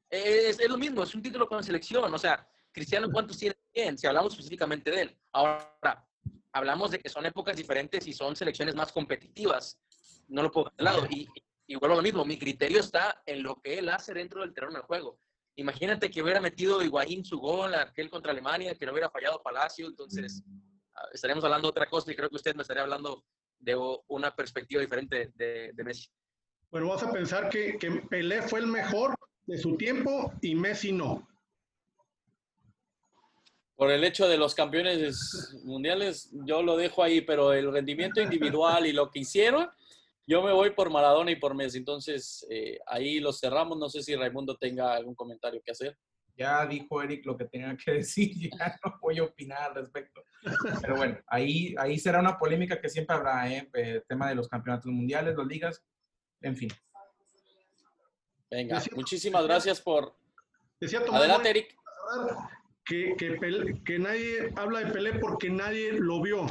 Es, 0.09 0.59
es, 0.59 0.69
lo 0.69 0.77
mismo, 0.77 1.03
es 1.03 1.13
un 1.15 1.21
título 1.21 1.47
con 1.47 1.63
selección. 1.63 2.13
O 2.13 2.17
sea, 2.17 2.47
Cristiano, 2.71 3.09
¿cuántos 3.11 3.37
tiene 3.37 3.55
bien? 3.73 3.97
Si 3.97 4.07
hablamos 4.07 4.33
específicamente 4.33 4.91
de 4.91 5.01
él. 5.01 5.17
Ahora, 5.31 6.07
hablamos 6.51 6.91
de 6.91 6.99
que 6.99 7.09
son 7.09 7.25
épocas 7.25 7.55
diferentes 7.55 8.05
y 8.07 8.13
son 8.13 8.35
selecciones 8.35 8.75
más 8.75 8.91
competitivas. 8.91 9.79
No 10.27 10.43
lo 10.43 10.51
puedo 10.51 10.71
de 10.77 10.83
lado. 10.83 11.05
Y, 11.09 11.27
y 11.67 11.75
vuelvo 11.75 11.93
a 11.93 11.97
lo 11.97 12.03
mismo, 12.03 12.25
mi 12.25 12.37
criterio 12.37 12.79
está 12.79 13.21
en 13.25 13.43
lo 13.43 13.61
que 13.61 13.79
él 13.79 13.89
hace 13.89 14.13
dentro 14.13 14.41
del 14.41 14.53
terreno 14.53 14.79
de 14.79 14.85
juego. 14.85 15.19
Imagínate 15.55 16.09
que 16.09 16.21
hubiera 16.21 16.39
metido 16.39 16.81
Higuaín 16.81 17.25
su 17.25 17.37
gol, 17.39 17.75
aquel 17.75 18.09
contra 18.09 18.31
Alemania, 18.31 18.75
que 18.75 18.85
no 18.85 18.93
hubiera 18.93 19.09
fallado 19.09 19.41
Palacio, 19.43 19.87
entonces 19.87 20.43
ah, 20.95 21.07
estaríamos 21.13 21.43
hablando 21.43 21.67
de 21.67 21.71
otra 21.71 21.89
cosa 21.89 22.11
y 22.11 22.15
creo 22.15 22.29
que 22.29 22.37
usted 22.37 22.55
me 22.55 22.61
estaría 22.61 22.83
hablando 22.83 23.25
de 23.59 23.77
una 24.07 24.35
perspectiva 24.35 24.81
diferente 24.81 25.31
de, 25.35 25.71
de 25.73 25.83
Messi. 25.83 26.09
Bueno, 26.71 26.87
vamos 26.87 27.03
a 27.03 27.11
pensar 27.11 27.49
que, 27.49 27.77
que 27.77 27.91
Pelé 27.91 28.41
fue 28.43 28.61
el 28.61 28.67
mejor 28.67 29.13
de 29.45 29.57
su 29.57 29.75
tiempo 29.75 30.31
y 30.41 30.55
Messi 30.55 30.93
no. 30.93 31.27
Por 33.75 33.91
el 33.91 34.05
hecho 34.05 34.25
de 34.29 34.37
los 34.37 34.55
campeones 34.55 35.53
mundiales, 35.65 36.29
yo 36.45 36.63
lo 36.63 36.77
dejo 36.77 37.03
ahí, 37.03 37.19
pero 37.19 37.51
el 37.51 37.73
rendimiento 37.73 38.21
individual 38.21 38.85
y 38.85 38.93
lo 38.93 39.11
que 39.11 39.19
hicieron, 39.19 39.69
yo 40.25 40.41
me 40.41 40.53
voy 40.53 40.69
por 40.69 40.89
Maradona 40.89 41.31
y 41.31 41.35
por 41.35 41.55
Messi. 41.55 41.79
Entonces, 41.79 42.47
eh, 42.49 42.79
ahí 42.87 43.19
los 43.19 43.41
cerramos. 43.41 43.77
No 43.77 43.89
sé 43.89 44.01
si 44.01 44.15
Raimundo 44.15 44.55
tenga 44.55 44.93
algún 44.93 45.15
comentario 45.15 45.61
que 45.65 45.71
hacer. 45.71 45.97
Ya 46.37 46.65
dijo 46.65 47.01
Eric 47.01 47.25
lo 47.25 47.35
que 47.35 47.45
tenía 47.45 47.75
que 47.75 47.91
decir, 47.95 48.31
ya 48.49 48.79
no 48.85 48.97
voy 49.01 49.17
a 49.17 49.23
opinar 49.23 49.71
al 49.71 49.75
respecto. 49.75 50.23
Pero 50.81 50.95
bueno, 50.95 51.19
ahí, 51.27 51.75
ahí 51.77 51.99
será 51.99 52.21
una 52.21 52.37
polémica 52.37 52.79
que 52.79 52.87
siempre 52.87 53.13
habrá, 53.13 53.51
¿eh? 53.51 53.69
El 53.73 54.03
tema 54.07 54.29
de 54.29 54.35
los 54.35 54.47
campeonatos 54.47 54.89
mundiales, 54.89 55.35
las 55.35 55.47
ligas, 55.47 55.83
en 56.41 56.55
fin. 56.55 56.69
Venga, 58.49 58.81
muchísimas 58.95 59.45
gracias 59.45 59.79
por... 59.79 60.13
Decía 60.79 61.01
Adelante, 61.11 61.49
Eric. 61.49 61.75
Que, 62.85 63.15
que, 63.17 63.81
que, 63.85 63.99
nadie 63.99 64.51
habla 64.55 64.79
de 64.79 64.91
Pelé 64.91 65.13
porque 65.19 65.49
nadie 65.49 65.93
lo 65.93 66.21
vio. 66.21 66.47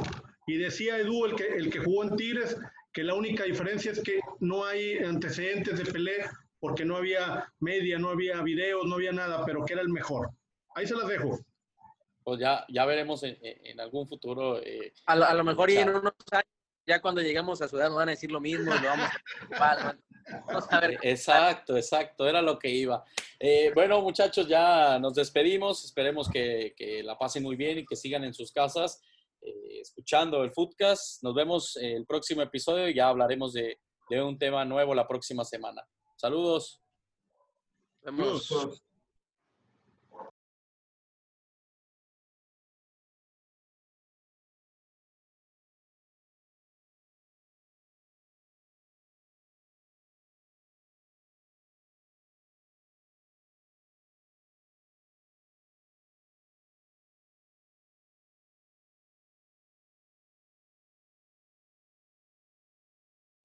Y 0.47 0.57
decía 0.57 0.97
Edu, 0.97 1.25
el 1.25 1.35
que, 1.35 1.47
el 1.47 1.69
que 1.69 1.79
jugó 1.79 2.03
en 2.03 2.15
Tigres, 2.15 2.57
que 2.93 3.03
la 3.03 3.13
única 3.13 3.43
diferencia 3.43 3.91
es 3.91 4.01
que 4.01 4.19
no 4.39 4.65
hay 4.65 4.97
antecedentes 4.97 5.77
de 5.77 5.91
Pelé 5.91 6.25
porque 6.59 6.85
no 6.85 6.95
había 6.95 7.51
media, 7.59 7.99
no 7.99 8.09
había 8.09 8.41
videos, 8.41 8.85
no 8.85 8.95
había 8.95 9.11
nada, 9.11 9.45
pero 9.45 9.65
que 9.65 9.73
era 9.73 9.81
el 9.81 9.89
mejor. 9.89 10.29
Ahí 10.75 10.87
se 10.87 10.95
las 10.95 11.07
dejo. 11.07 11.39
Pues 12.23 12.39
ya, 12.39 12.65
ya 12.69 12.85
veremos 12.85 13.23
en, 13.23 13.37
en 13.41 13.79
algún 13.79 14.07
futuro. 14.07 14.61
Eh, 14.63 14.93
a, 15.05 15.15
lo, 15.15 15.25
a, 15.25 15.33
lo, 15.33 15.43
mejor 15.43 15.69
y 15.71 15.77
en 15.77 15.89
unos 15.89 16.13
años, 16.31 16.45
ya 16.91 17.01
cuando 17.01 17.21
llegamos 17.21 17.61
a 17.61 17.69
Ciudad 17.69 17.87
nos 17.87 17.97
van 17.99 18.09
a 18.09 18.11
decir 18.11 18.29
lo 18.29 18.41
mismo 18.41 18.75
y 18.75 18.79
lo 18.79 18.87
vamos 18.89 19.09
a... 19.59 19.95
Vamos 20.45 20.65
a 20.69 20.79
ver. 20.81 20.99
Exacto, 21.01 21.77
exacto, 21.77 22.27
era 22.27 22.41
lo 22.41 22.59
que 22.59 22.69
iba. 22.69 23.03
Eh, 23.39 23.71
bueno, 23.73 24.01
muchachos, 24.01 24.47
ya 24.47 24.99
nos 24.99 25.15
despedimos. 25.15 25.85
Esperemos 25.85 26.29
que, 26.29 26.73
que, 26.75 27.01
la 27.01 27.17
pasen 27.17 27.43
muy 27.43 27.55
bien 27.55 27.79
y 27.79 27.85
que 27.85 27.95
sigan 27.95 28.23
en 28.23 28.33
sus 28.33 28.51
casas 28.51 29.01
eh, 29.41 29.79
escuchando 29.81 30.43
el 30.43 30.51
Foodcast. 30.51 31.23
Nos 31.23 31.33
vemos 31.33 31.77
el 31.77 32.05
próximo 32.05 32.41
episodio 32.41 32.89
y 32.89 32.93
ya 32.93 33.07
hablaremos 33.07 33.53
de, 33.53 33.79
de 34.09 34.21
un 34.21 34.37
tema 34.37 34.65
nuevo 34.65 34.93
la 34.93 35.07
próxima 35.07 35.45
semana. 35.45 35.81
Saludos. 36.17 36.81
Vemos. 38.01 38.81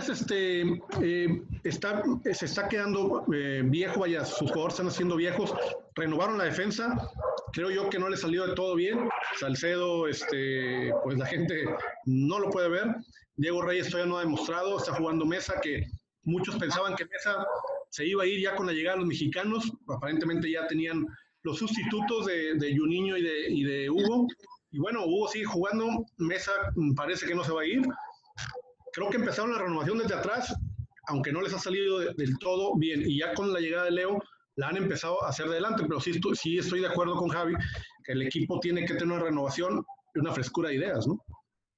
Este, 0.08 0.62
eh, 1.02 1.42
se 1.64 2.44
está 2.44 2.68
quedando 2.68 3.24
eh, 3.32 3.62
viejo, 3.64 4.00
vaya, 4.00 4.24
sus 4.24 4.50
jugadores 4.50 4.74
están 4.74 4.88
haciendo 4.88 5.16
viejos, 5.16 5.52
renovaron 5.94 6.38
la 6.38 6.44
defensa, 6.44 7.10
creo 7.52 7.70
yo 7.70 7.90
que 7.90 7.98
no 7.98 8.08
le 8.08 8.16
salió 8.16 8.46
de 8.46 8.54
todo 8.54 8.76
bien, 8.76 9.08
Salcedo, 9.38 10.06
este, 10.06 10.92
pues 11.02 11.18
la 11.18 11.26
gente 11.26 11.64
no 12.04 12.38
lo 12.38 12.50
puede 12.50 12.68
ver, 12.68 12.94
Diego 13.36 13.62
Reyes 13.62 13.90
todavía 13.90 14.10
no 14.10 14.18
ha 14.18 14.22
demostrado, 14.22 14.78
está 14.78 14.94
jugando 14.94 15.26
Mesa, 15.26 15.60
que 15.60 15.86
muchos 16.22 16.56
pensaban 16.56 16.94
que 16.94 17.06
Mesa 17.06 17.44
se 17.90 18.06
iba 18.06 18.22
a 18.22 18.26
ir 18.26 18.40
ya 18.40 18.54
con 18.54 18.66
la 18.66 18.72
llegada 18.72 18.96
de 18.96 19.00
los 19.00 19.08
mexicanos, 19.08 19.72
aparentemente 19.88 20.50
ya 20.50 20.66
tenían 20.68 21.04
los 21.42 21.58
sustitutos 21.58 22.26
de, 22.26 22.54
de 22.54 22.76
Juninho 22.76 23.16
y 23.16 23.22
de, 23.22 23.50
y 23.50 23.64
de 23.64 23.90
Hugo, 23.90 24.28
y 24.70 24.78
bueno, 24.78 25.04
Hugo 25.04 25.28
sigue 25.28 25.46
jugando, 25.46 26.04
Mesa 26.18 26.52
parece 26.94 27.26
que 27.26 27.34
no 27.34 27.42
se 27.42 27.52
va 27.52 27.62
a 27.62 27.66
ir, 27.66 27.82
creo 28.96 29.10
que 29.10 29.18
empezaron 29.18 29.52
la 29.52 29.58
renovación 29.58 29.98
desde 29.98 30.14
atrás, 30.14 30.56
aunque 31.08 31.30
no 31.30 31.42
les 31.42 31.52
ha 31.52 31.58
salido 31.58 31.98
de, 31.98 32.14
del 32.14 32.38
todo 32.38 32.74
bien. 32.76 33.02
Y 33.02 33.18
ya 33.18 33.34
con 33.34 33.52
la 33.52 33.60
llegada 33.60 33.84
de 33.84 33.90
Leo, 33.90 34.18
la 34.54 34.68
han 34.68 34.78
empezado 34.78 35.22
a 35.22 35.28
hacer 35.28 35.46
adelante. 35.46 35.82
Pero 35.86 36.00
sí 36.00 36.58
estoy 36.58 36.80
de 36.80 36.86
acuerdo 36.86 37.14
con 37.16 37.28
Javi, 37.28 37.54
que 38.02 38.12
el 38.12 38.22
equipo 38.22 38.58
tiene 38.58 38.86
que 38.86 38.94
tener 38.94 39.14
una 39.14 39.24
renovación 39.24 39.84
y 40.14 40.18
una 40.18 40.32
frescura 40.32 40.70
de 40.70 40.76
ideas, 40.76 41.06
¿no? 41.06 41.22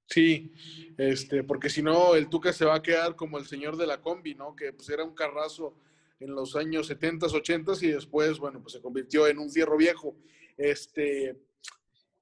Sí, 0.06 0.52
este, 0.96 1.42
porque 1.42 1.68
si 1.68 1.82
no, 1.82 2.14
el 2.14 2.28
Tuca 2.28 2.52
se 2.52 2.64
va 2.64 2.76
a 2.76 2.82
quedar 2.82 3.16
como 3.16 3.36
el 3.36 3.46
señor 3.46 3.76
de 3.76 3.88
la 3.88 4.00
combi, 4.00 4.36
¿no? 4.36 4.54
Que 4.54 4.72
pues 4.72 4.88
era 4.88 5.02
un 5.02 5.14
carrazo 5.14 5.74
en 6.20 6.36
los 6.36 6.54
años 6.54 6.86
70, 6.86 7.26
80 7.26 7.72
y 7.82 7.88
después, 7.88 8.38
bueno, 8.38 8.62
pues 8.62 8.74
se 8.74 8.80
convirtió 8.80 9.26
en 9.26 9.40
un 9.40 9.50
fierro 9.50 9.76
viejo. 9.76 10.14
Este, 10.56 11.30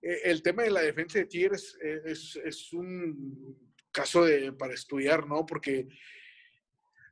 e, 0.01 0.21
el 0.25 0.43
tema 0.43 0.63
de 0.63 0.71
la 0.71 0.81
defensa 0.81 1.19
de 1.19 1.27
Tigres 1.27 1.77
es, 1.83 2.37
es 2.37 2.73
un 2.73 3.66
caso 3.97 4.27
de, 4.27 4.53
para 4.53 4.75
estudiar, 4.75 5.27
¿no? 5.27 5.47
Porque 5.47 5.89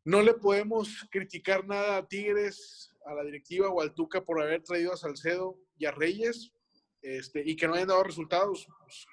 no 0.04 0.20
le 0.20 0.34
podemos 0.34 1.08
criticar 1.10 1.66
nada 1.66 1.96
a 1.96 2.06
Tigres, 2.06 2.94
a 3.06 3.14
la 3.14 3.24
directiva 3.24 3.70
o 3.70 3.80
al 3.80 3.94
Tuca 3.94 4.22
por 4.22 4.42
haber 4.42 4.62
traído 4.62 4.92
a 4.92 4.98
Salcedo 4.98 5.58
y 5.78 5.86
a 5.86 5.92
Reyes 5.92 6.52
este, 7.00 7.42
y 7.44 7.56
que 7.56 7.66
no 7.66 7.72
hayan 7.72 7.88
dado 7.88 8.04
resultados. 8.04 8.68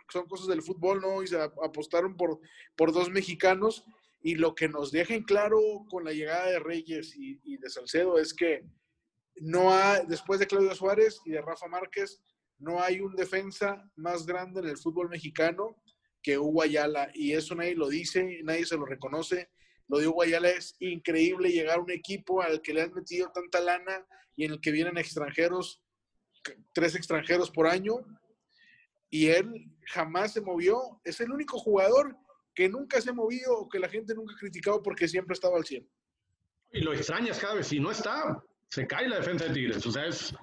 Son 0.10 0.28
cosas 0.28 0.48
del 0.48 0.62
fútbol, 0.62 1.00
¿no? 1.00 1.24
Y 1.24 1.28
se 1.28 1.42
apostaron 1.42 2.18
por, 2.18 2.42
por 2.76 2.92
dos 2.92 3.10
mexicanos 3.10 3.86
y 4.22 4.36
lo 4.36 4.54
que 4.54 4.68
nos 4.68 4.92
deja 4.92 5.16
en 5.16 5.24
claro 5.24 5.62
con 5.90 6.04
la 6.04 6.12
llegada 6.12 6.48
de 6.48 6.60
Reyes 6.60 7.16
y, 7.16 7.56
de 7.56 7.70
Salcedo 7.70 8.20
es 8.20 8.34
que 8.34 8.66
no 9.38 9.74
hay, 9.74 10.02
después 10.08 10.42
de 10.42 10.48
Claudio 10.48 10.76
Suárez 10.76 11.22
y 11.26 11.32
de 11.32 11.42
Rafa 11.42 11.68
Márquez, 11.70 12.22
no 12.60 12.82
hay 12.82 13.00
un 13.00 13.16
defensa 13.16 13.90
más 13.96 14.26
grande 14.26 14.60
en 14.60 14.68
el 14.68 14.78
fútbol 14.78 15.08
mexicano 15.08 15.78
que 16.22 16.38
Hugo 16.38 16.62
Ayala, 16.62 17.10
y 17.14 17.34
eso 17.34 17.56
nadie 17.56 17.76
lo 17.76 17.90
dice, 17.90 18.42
nadie 18.44 18.66
se 18.66 18.78
lo 18.78 18.86
reconoce. 18.86 19.50
Lo 19.88 19.98
de 19.98 20.08
Hugo 20.08 20.24
Ayala 20.24 20.50
es 20.50 20.76
increíble 20.80 21.52
llegar 21.52 21.80
a 21.80 21.82
un 21.82 21.92
equipo 21.92 22.42
al 22.42 22.62
que 22.62 22.74
le 22.74 22.84
han 22.84 22.94
metido 22.94 23.32
tanta 23.34 23.60
lana 23.60 24.06
y 24.36 24.46
en 24.46 24.52
el 24.52 24.62
que 24.62 24.72
vienen 24.72 24.98
extranjeros, 24.98 25.82
tres 26.74 26.96
extranjeros 26.96 27.52
por 27.52 27.68
año, 27.68 27.96
y 29.10 29.28
él 29.28 29.70
jamás 29.88 30.34
se 30.34 30.42
movió. 30.42 31.02
Es 31.04 31.20
el 31.20 31.32
único 31.32 31.58
jugador 31.58 32.16
que 32.54 32.70
nunca 32.70 33.02
se 33.02 33.10
ha 33.10 33.14
movido 33.14 33.54
o 33.58 33.70
que 33.70 33.80
la 33.80 33.90
gente 33.90 34.14
nunca 34.16 34.34
ha 34.34 34.40
criticado 34.40 34.82
porque 34.82 35.08
siempre 35.08 35.34
estaba 35.34 35.58
al 35.58 35.66
100. 35.66 35.88
Y 36.74 36.82
lo 36.82 36.94
extrañas 36.94 37.40
cada 37.40 37.56
vez, 37.56 37.68
si 37.68 37.80
no 37.80 37.92
está, 37.92 38.42
se 38.70 38.88
cae 38.88 39.10
la 39.10 39.18
defensa 39.18 39.46
de 39.46 39.54
Tigres. 39.54 39.86
O 39.86 39.92
sea, 39.92 40.06
es... 40.06 40.34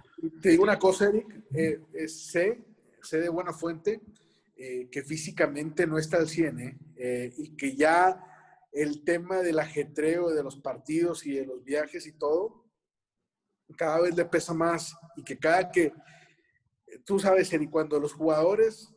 Te 0.43 0.51
digo 0.51 0.65
una 0.65 0.79
cosa, 0.79 1.09
Eric, 1.09 1.27
eh, 1.55 2.09
sé, 2.09 2.63
sé 3.01 3.21
de 3.21 3.29
buena 3.29 3.53
fuente 3.53 4.03
eh, 4.61 4.89
que 4.91 5.05
físicamente 5.05 5.87
no 5.87 5.99
está 5.99 6.17
al 6.17 6.29
100 6.29 6.59
¿eh? 6.59 6.79
¿eh? 6.97 7.33
y 7.37 7.57
que 7.57 7.77
ya 7.77 8.21
el 8.73 9.05
tema 9.05 9.39
del 9.41 9.61
ajetreo 9.61 10.31
de 10.31 10.43
los 10.43 10.57
partidos 10.57 11.25
y 11.25 11.35
de 11.35 11.47
los 11.47 11.63
viajes 11.63 12.09
y 12.09 12.19
todo, 12.19 12.69
cada 13.77 14.01
vez 14.01 14.17
le 14.17 14.25
pesa 14.25 14.53
más 14.55 14.97
y 15.15 15.23
que 15.23 15.39
cada 15.39 15.71
que, 15.71 15.93
tú 17.05 17.21
sabes, 17.21 17.53
Eri, 17.53 17.69
cuando 17.69 18.01
los 18.01 18.13
jugadores 18.13 18.93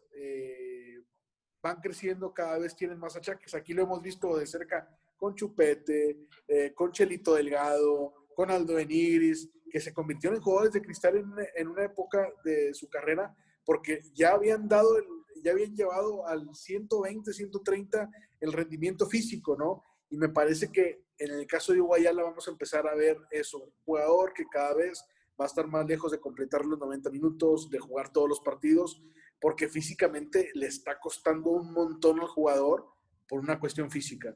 van 1.62 1.80
creciendo, 1.80 2.34
cada 2.34 2.57
vez 2.57 2.76
tienen 2.76 2.97
más 2.97 3.16
achaques. 3.16 3.53
Aquí 3.53 3.76
lo 3.76 3.84
hemos 3.84 4.01
visto 4.01 4.36
de 4.36 4.47
cerca 4.47 4.89
con 5.16 5.36
Chupete, 5.36 6.26
con 6.74 6.91
Chelito 6.91 7.36
Delgado, 7.36 8.16
con 8.36 8.49
Aldo 8.49 8.76
Beniris, 8.76 9.47
que 9.70 9.80
se 9.80 9.93
convirtieron 9.93 10.38
en 10.38 10.43
jugadores 10.43 10.74
de 10.74 10.82
cristal 10.82 11.18
en, 11.18 11.32
en 11.55 11.68
una 11.68 11.84
época 11.84 12.28
de 12.43 12.74
su 12.74 12.89
carrera 12.89 13.36
porque 13.64 14.01
ya 14.14 14.32
habían 14.32 14.68
dado 14.68 14.97
el, 14.97 15.05
ya 15.43 15.51
habían 15.51 15.75
llevado 15.75 16.27
al 16.27 16.47
120, 16.53 17.34
130 17.34 18.09
el 18.39 18.53
rendimiento 18.53 19.07
físico, 19.07 19.55
¿no? 19.57 19.84
Y 20.09 20.17
me 20.17 20.29
parece 20.29 20.71
que 20.71 21.05
en 21.17 21.32
el 21.32 21.47
caso 21.47 21.73
de 21.73 21.79
Guayala 21.79 22.23
vamos 22.23 22.47
a 22.47 22.51
empezar 22.51 22.88
a 22.88 22.95
ver 22.95 23.17
eso, 23.29 23.59
un 23.59 23.71
jugador 23.86 24.34
que 24.34 24.45
cada 24.47 24.73
vez 24.73 25.03
va 25.39 25.45
a 25.45 25.47
estar 25.47 25.67
más 25.67 25.86
lejos 25.86 26.11
de 26.11 26.19
completar 26.19 26.65
los 26.65 26.79
90 26.79 27.09
minutos, 27.09 27.69
de 27.69 27.79
jugar 27.79 28.11
todos 28.11 28.27
los 28.27 28.39
partidos, 28.41 29.01
porque 29.39 29.69
físicamente 29.69 30.51
le 30.53 30.67
está 30.67 30.99
costando 30.99 31.51
un 31.51 31.73
montón 31.73 32.19
al 32.19 32.27
jugador 32.27 32.88
por 33.27 33.39
una 33.39 33.59
cuestión 33.59 33.89
física. 33.89 34.36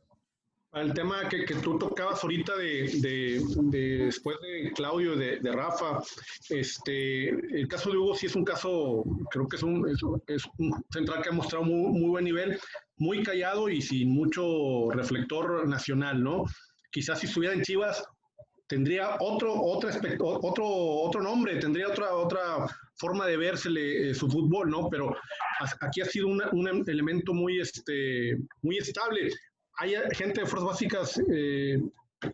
El 0.76 0.93
tema 0.93 1.28
que, 1.30 1.45
que 1.45 1.55
tú 1.55 1.78
tocabas 1.80 2.21
ahorita 2.21 2.57
de, 2.57 2.89
de, 2.99 3.41
de 3.71 4.05
después 4.05 4.38
de 4.41 4.71
Claudio, 4.73 5.15
de, 5.15 5.39
de, 5.39 5.51
Rafa, 5.51 6.01
este, 6.49 7.30
el 7.30 7.67
caso 7.67 7.91
de 7.91 7.97
Hugo 7.97 8.13
sí 8.13 8.26
es 8.26 8.36
un 8.36 8.43
caso, 8.43 9.03
creo 9.32 9.47
que 9.47 9.55
es 9.55 9.63
un, 9.63 9.88
es, 9.88 9.99
es 10.28 10.43
un 10.57 10.84
central 10.91 11.23
que 11.23 11.30
ha 11.30 11.32
mostrado 11.32 11.63
muy, 11.63 11.97
muy, 11.97 12.09
buen 12.09 12.26
nivel, 12.26 12.59
muy 12.97 13.23
callado 13.23 13.69
y 13.69 13.82
sin 13.82 14.09
mucho 14.09 14.91
reflector 14.91 15.67
nacional, 15.67 16.21
¿no? 16.21 16.43
quizás 16.95 17.19
si 17.19 17.26
estuviera 17.26 17.53
en 17.53 17.61
Chivas 17.61 18.01
tendría 18.67 19.17
otro, 19.19 19.53
otro, 19.53 19.89
otro, 20.21 20.65
otro 20.65 21.21
nombre, 21.21 21.57
tendría 21.57 21.89
otra, 21.89 22.15
otra 22.15 22.65
forma 22.95 23.28
de 23.28 23.36
vérsele 23.36 24.09
eh, 24.09 24.15
su 24.15 24.30
fútbol, 24.30 24.69
¿no? 24.69 24.89
Pero 24.89 25.13
aquí 25.82 26.01
ha 26.01 26.05
sido 26.05 26.28
un 26.28 26.84
elemento 26.88 27.34
muy, 27.34 27.59
este, 27.59 28.38
muy 28.61 28.78
estable. 28.78 29.30
Hay 29.78 29.93
gente 30.13 30.41
de 30.41 30.47
fuerzas 30.47 30.69
básicas 30.69 31.21
eh, 31.32 31.82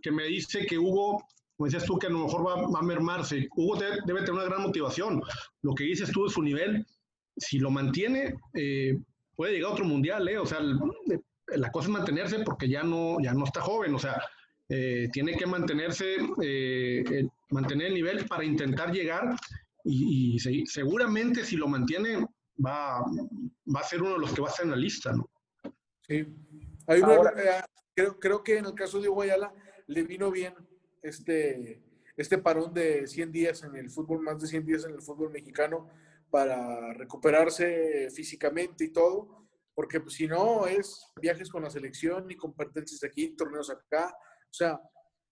que 0.02 0.12
me 0.12 0.26
dice 0.26 0.66
que 0.66 0.78
Hugo, 0.78 1.24
como 1.56 1.66
decías 1.66 1.86
tú, 1.86 1.98
que 1.98 2.08
a 2.08 2.10
lo 2.10 2.26
mejor 2.26 2.48
va, 2.48 2.80
a 2.80 2.84
mermarse. 2.84 3.48
Hugo 3.56 3.80
debe, 3.80 4.22
tener 4.22 4.32
una 4.32 4.44
gran 4.46 4.62
motivación. 4.62 5.22
Lo 5.62 5.74
que 5.74 5.86
dices 5.86 6.12
tú 6.12 6.26
de 6.26 6.30
su 6.30 6.42
nivel, 6.42 6.86
si 7.38 7.60
lo 7.60 7.72
mantiene, 7.72 8.36
eh, 8.54 9.00
puede 9.36 9.54
llegar 9.54 9.72
a 9.72 9.74
otro 9.74 9.86
mundial, 9.86 10.28
¿eh? 10.28 10.38
O 10.38 10.46
sea, 10.46 10.60
la 11.48 11.72
cosa 11.72 11.88
es 11.88 11.94
mantenerse 11.94 12.40
porque 12.40 12.70
ya 12.70 12.84
no, 12.84 13.18
ya 13.22 13.34
no 13.34 13.46
está 13.46 13.62
joven, 13.62 13.96
o 13.96 14.00
sea, 14.00 14.22
eh, 14.70 15.10
tiene 15.12 15.36
que 15.36 15.46
mantenerse, 15.46 16.18
eh, 16.42 17.28
mantener 17.50 17.88
el 17.88 17.94
nivel 17.94 18.26
para 18.26 18.46
intentar 18.46 18.92
llegar 18.92 19.36
y, 19.84 20.38
seguramente 20.66 21.44
si 21.44 21.58
lo 21.58 21.68
mantiene 21.68 22.26
va, 22.64 23.02
va 23.02 23.80
a 23.80 23.84
ser 23.84 24.02
uno 24.02 24.14
de 24.14 24.20
los 24.20 24.34
que 24.34 24.42
va 24.42 24.48
a 24.48 24.52
estar 24.52 24.66
en 24.66 24.72
la 24.72 24.78
lista, 24.78 25.12
¿no? 25.12 25.30
Sí. 26.08 26.26
Hay 26.88 27.02
eh, 27.02 27.62
creo, 27.96 28.20
creo 28.20 28.44
que 28.44 28.58
en 28.58 28.66
el 28.66 28.74
caso 28.74 29.00
de 29.00 29.08
Guayala 29.08 29.54
le 29.88 30.04
vino 30.04 30.32
bien 30.32 30.54
este, 31.02 31.82
este 32.18 32.38
parón 32.38 32.74
de 32.74 33.08
100 33.08 33.32
días 33.32 33.64
en 33.64 33.76
el 33.76 33.90
fútbol, 33.90 34.22
más 34.22 34.40
de 34.40 34.48
100 34.48 34.66
días 34.66 34.86
en 34.86 34.92
el 34.92 35.02
fútbol 35.02 35.32
mexicano 35.32 35.90
para 36.30 36.94
recuperarse 36.94 38.10
físicamente 38.12 38.86
y 38.86 38.94
todo, 38.94 39.48
porque 39.74 40.00
pues, 40.00 40.16
si 40.16 40.28
no 40.28 40.66
es 40.68 41.06
viajes 41.22 41.50
con 41.50 41.64
la 41.64 41.70
selección 41.70 42.30
y 42.32 42.36
competencias 42.36 43.04
aquí, 43.04 43.36
torneos 43.36 43.70
acá, 43.70 44.16
o 44.16 44.54
sea, 44.54 44.80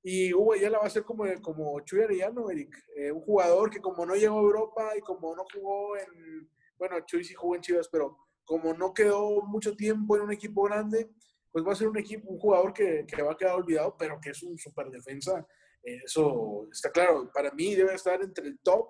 y 0.02 0.34
Hugo 0.34 0.56
ya 0.56 0.70
la 0.70 0.80
va 0.80 0.86
a 0.86 0.89
ser 0.89 1.04
como, 1.04 1.26
como 1.41 1.80
Chuy 1.82 2.02
Arellano, 2.02 2.50
Eric. 2.50 2.74
Eh, 2.95 3.12
un 3.12 3.22
jugador 3.22 3.70
que 3.70 3.82
como 3.82 4.06
no 4.06 4.16
llegó 4.16 4.39
a 4.39 4.43
Europa 4.43 4.91
y 4.97 5.02
como 5.02 5.36
no 5.36 5.43
jugó 5.54 5.97
en, 5.97 6.50
bueno, 6.78 7.00
Chuy 7.06 7.24
sí 7.24 7.34
jugó 7.34 7.56
en 7.56 7.62
Chivas, 7.62 7.89
pero 7.91 8.18
como 8.45 8.74
no 8.74 8.93
quedó 8.93 9.41
mucho 9.41 9.76
tiempo 9.76 10.16
en 10.16 10.24
un 10.24 10.32
equipo 10.32 10.64
grande, 10.64 11.10
pues 11.52 11.66
va 11.66 11.74
a 11.74 11.76
ser 11.76 11.88
un 11.88 11.97
equipo, 11.97 12.30
un 12.30 12.39
jugador 12.39 12.74
que, 12.74 13.06
que 13.08 13.22
va 13.22 13.34
a 13.34 13.38
quedar 13.38 13.56
olvidado, 13.56 13.95
pero 13.97 14.20
que 14.22 14.32
es 14.32 14.43
un 14.43 14.58
super 14.58 14.89
defensa. 14.89 15.45
eso 15.84 16.68
está 16.72 16.91
claro. 16.91 17.30
Para 17.34 17.52
mí 17.52 17.76
debe 17.76 17.93
estar 17.93 18.22
entre 18.22 18.47
el 18.47 18.60
top 18.60 18.88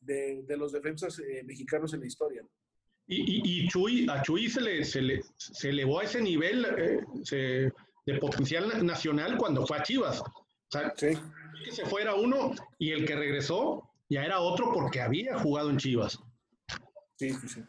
de, 0.00 0.42
de 0.42 0.56
los 0.56 0.72
defensas 0.72 1.18
eh, 1.18 1.42
mexicanos 1.44 1.92
en 1.94 2.00
la 2.00 2.06
historia. 2.06 2.42
Y, 3.10 3.62
y, 3.64 3.68
Chuy, 3.68 4.06
a 4.10 4.20
Chuy 4.20 4.50
se 4.50 4.60
le, 4.60 4.84
se 4.84 5.00
le 5.00 5.22
se 5.36 5.70
elevó 5.70 6.00
a 6.00 6.04
ese 6.04 6.20
nivel, 6.20 6.66
eh, 6.76 7.00
se 7.22 7.72
de 8.12 8.18
potencial 8.18 8.84
nacional 8.86 9.36
cuando 9.36 9.66
fue 9.66 9.78
a 9.78 9.82
Chivas. 9.82 10.20
O 10.20 10.70
sea, 10.70 10.92
que 10.94 11.16
se 11.70 11.84
fuera 11.86 12.14
uno 12.14 12.52
y 12.78 12.92
el 12.92 13.06
que 13.06 13.16
regresó 13.16 13.90
ya 14.08 14.24
era 14.24 14.40
otro 14.40 14.72
porque 14.72 15.00
había 15.00 15.38
jugado 15.38 15.70
en 15.70 15.76
Chivas. 15.76 16.18
Sí, 17.16 17.32
sí, 17.32 17.62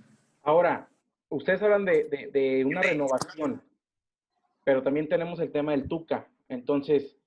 Ahora, 0.44 0.90
ustedes 1.30 1.62
hablan 1.62 1.86
de, 1.86 2.30
de, 2.32 2.64
una 2.66 2.82
renovación, 2.82 3.62
pero 4.70 4.84
también 4.84 5.10
tenemos 5.10 5.40
el 5.40 5.52
tema 5.52 5.72
del 5.72 5.88
Tuca. 5.88 6.30
Entonces, 6.48 7.18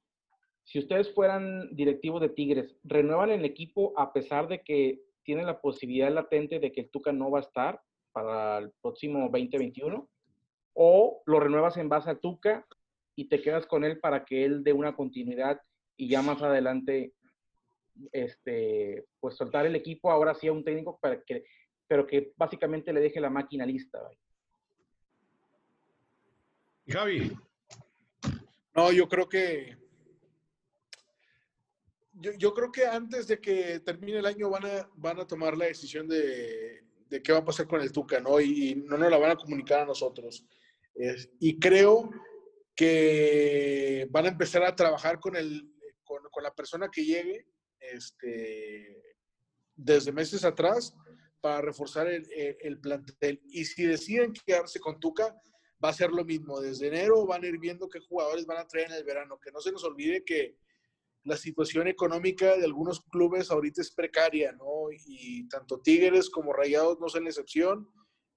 si 0.62 0.78
ustedes 0.78 1.12
fueran 1.12 1.74
directivos 1.74 2.20
de 2.20 2.28
Tigres, 2.28 2.76
¿renuevan 2.84 3.30
el 3.30 3.44
equipo 3.44 3.92
a 3.96 4.12
pesar 4.12 4.46
de 4.46 4.62
que 4.62 5.02
tienen 5.24 5.46
la 5.46 5.60
posibilidad 5.60 6.12
latente 6.12 6.60
de 6.60 6.70
que 6.70 6.82
el 6.82 6.90
Tuca 6.90 7.10
no 7.10 7.32
va 7.32 7.40
a 7.40 7.42
estar 7.42 7.80
para 8.12 8.58
el 8.58 8.70
próximo 8.80 9.28
2021? 9.28 10.08
¿O 10.74 11.22
lo 11.26 11.40
renuevas 11.40 11.76
en 11.78 11.88
base 11.88 12.10
a 12.10 12.20
Tuca 12.20 12.64
y 13.16 13.28
te 13.28 13.42
quedas 13.42 13.66
con 13.66 13.82
él 13.82 13.98
para 13.98 14.24
que 14.24 14.44
él 14.44 14.62
dé 14.62 14.72
una 14.72 14.94
continuidad 14.94 15.60
y 15.96 16.08
ya 16.08 16.22
más 16.22 16.40
adelante, 16.42 17.12
este, 18.12 19.04
pues 19.18 19.34
soltar 19.34 19.66
el 19.66 19.74
equipo 19.74 20.12
ahora 20.12 20.34
sí 20.34 20.46
a 20.46 20.52
un 20.52 20.62
técnico 20.62 20.96
para 21.00 21.20
que, 21.20 21.42
pero 21.88 22.06
que 22.06 22.34
básicamente 22.36 22.92
le 22.92 23.00
deje 23.00 23.20
la 23.20 23.30
máquina 23.30 23.66
lista. 23.66 23.98
Javi. 26.86 27.32
No, 28.74 28.90
yo 28.92 29.08
creo 29.08 29.28
que 29.28 29.76
yo, 32.38 32.54
creo 32.54 32.70
que 32.70 32.86
antes 32.86 33.26
de 33.26 33.40
que 33.40 33.80
termine 33.80 34.18
el 34.18 34.26
año 34.26 34.50
van 34.50 34.66
a, 34.66 34.88
van 34.94 35.18
a 35.20 35.26
tomar 35.26 35.56
la 35.56 35.66
decisión 35.66 36.06
de, 36.06 36.84
de 37.08 37.22
qué 37.22 37.32
va 37.32 37.38
a 37.38 37.44
pasar 37.44 37.66
con 37.66 37.80
el 37.80 37.90
Tuca, 37.90 38.20
¿no? 38.20 38.40
Y, 38.40 38.76
no 38.86 38.96
nos 38.96 39.10
la 39.10 39.18
van 39.18 39.32
a 39.32 39.36
comunicar 39.36 39.80
a 39.80 39.86
nosotros. 39.86 40.46
y 41.40 41.58
creo 41.58 42.10
que 42.76 44.06
van 44.10 44.26
a 44.26 44.28
empezar 44.28 44.62
a 44.64 44.76
trabajar 44.76 45.18
con, 45.20 45.36
el, 45.36 45.70
con, 46.04 46.42
la 46.42 46.54
persona 46.54 46.88
que 46.90 47.04
llegue 47.04 47.46
este, 47.80 49.16
desde 49.74 50.12
meses 50.12 50.44
atrás 50.44 50.94
para 51.40 51.60
reforzar 51.60 52.06
el, 52.08 52.26
el, 52.60 52.78
plantel. 52.78 53.40
Y 53.46 53.64
si 53.64 53.84
deciden 53.84 54.32
quedarse 54.32 54.78
con 54.80 55.00
Tuca, 55.00 55.34
va 55.82 55.90
a 55.90 55.94
ser 55.94 56.10
lo 56.10 56.24
mismo. 56.24 56.60
Desde 56.60 56.88
enero 56.88 57.26
van 57.26 57.44
a 57.44 57.46
ir 57.46 57.58
viendo 57.58 57.88
qué 57.88 58.00
jugadores 58.00 58.46
van 58.46 58.58
a 58.58 58.66
traer 58.66 58.88
en 58.88 58.96
el 58.96 59.04
verano. 59.04 59.38
Que 59.40 59.52
no 59.52 59.60
se 59.60 59.72
nos 59.72 59.84
olvide 59.84 60.24
que 60.24 60.56
la 61.24 61.36
situación 61.36 61.86
económica 61.86 62.56
de 62.56 62.64
algunos 62.64 63.00
clubes 63.00 63.50
ahorita 63.50 63.80
es 63.80 63.90
precaria, 63.90 64.52
¿no? 64.52 64.86
Y 64.90 65.46
tanto 65.48 65.80
Tigres 65.80 66.28
como 66.30 66.52
Rayados 66.52 66.98
no 67.00 67.08
son 67.08 67.24
la 67.24 67.30
excepción. 67.30 67.88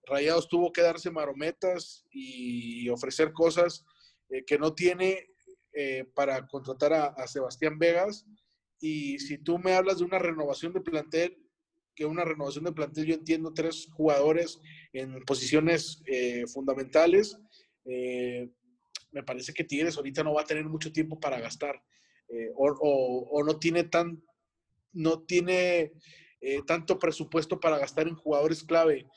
Rayados 0.06 0.48
tuvo 0.48 0.72
que 0.72 0.82
darse 0.82 1.10
marometas 1.10 2.06
y 2.12 2.88
ofrecer 2.89 3.34
cosas 3.34 3.86
eh, 4.30 4.43
que 4.46 4.60
no 4.60 4.74
tiene 4.74 5.28
eh, 5.74 6.06
para 6.14 6.48
contratar 6.48 6.93
a, 6.93 7.28
Sebastián 7.28 7.80
Vegas. 7.80 8.26
Y 8.80 9.20
si 9.20 9.38
tú 9.38 9.58
me 9.58 9.74
hablas 9.74 10.00
de 10.00 10.06
una 10.06 10.20
renovación 10.20 10.74
de 10.74 10.82
plantel, 10.82 11.38
que 11.96 12.06
una 12.06 12.26
renovación 12.26 12.66
de 12.66 12.74
plantel, 12.74 13.06
yo 13.06 13.16
entiendo 13.16 13.54
tres 13.54 13.88
jugadores 13.93 14.60
en 14.93 15.24
posiciones 15.24 16.02
eh, 16.06 16.46
fundamentales. 16.48 17.38
me 17.86 19.24
parece 19.26 19.54
que 19.54 19.64
Tigres 19.64 19.96
ahorita 19.96 20.24
no 20.24 20.34
va 20.34 20.41
a 20.41 20.46
tener 20.46 20.66
mucho 20.66 20.91
tiempo 20.91 21.20
para 21.20 21.39
gastar 21.39 21.82
o, 22.56 23.30
o, 23.32 23.43
no 23.43 23.60
tiene 23.60 23.84
tan 23.84 24.22
no 24.91 25.22
tiene 25.24 25.93
tanto 26.66 26.98
presupuesto 26.98 27.60
para 27.60 27.78
gastar 27.78 28.08
en 28.08 28.16
jugadores 28.16 28.64
clave. 28.64 29.08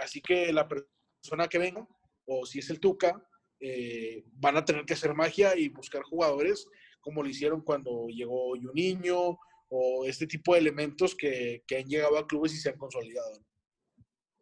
así 0.00 0.20
que 0.20 0.52
la 0.52 0.68
persona 0.68 1.48
que 1.48 1.58
venga, 1.58 1.86
o 2.24 2.46
si 2.46 2.60
es 2.60 2.70
el 2.70 2.80
Tuca, 2.80 3.22
eh, 3.64 4.24
van 4.32 4.56
a 4.56 4.64
tener 4.64 4.84
que 4.84 4.94
hacer 4.94 5.14
magia 5.14 5.56
y 5.56 5.68
buscar 5.68 6.02
jugadores 6.02 6.66
como 7.00 7.22
lo 7.22 7.28
hicieron 7.28 7.60
cuando 7.60 8.08
llegó 8.08 8.56
Juninho 8.60 9.38
o 9.72 10.04
este 10.04 10.26
tipo 10.26 10.52
de 10.52 10.60
elementos 10.60 11.14
que, 11.14 11.62
que 11.66 11.78
han 11.78 11.86
llegado 11.86 12.18
a 12.18 12.26
clubes 12.26 12.54
y 12.54 12.58
se 12.58 12.70
han 12.70 12.76
consolidado. 12.76 13.40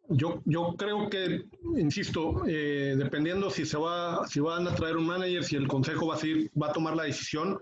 Yo, 0.09 0.41
yo 0.45 0.75
creo 0.77 1.09
que, 1.09 1.45
insisto, 1.77 2.43
eh, 2.45 2.95
dependiendo 2.97 3.49
si 3.49 3.65
se 3.65 3.77
va, 3.77 4.27
si 4.27 4.41
van 4.41 4.67
a 4.67 4.75
traer 4.75 4.97
un 4.97 5.07
manager, 5.07 5.43
si 5.43 5.55
el 5.55 5.69
consejo 5.69 6.07
va 6.07 6.15
a, 6.15 6.17
seguir, 6.17 6.51
va 6.61 6.67
a 6.67 6.73
tomar 6.73 6.97
la 6.97 7.03
decisión, 7.03 7.57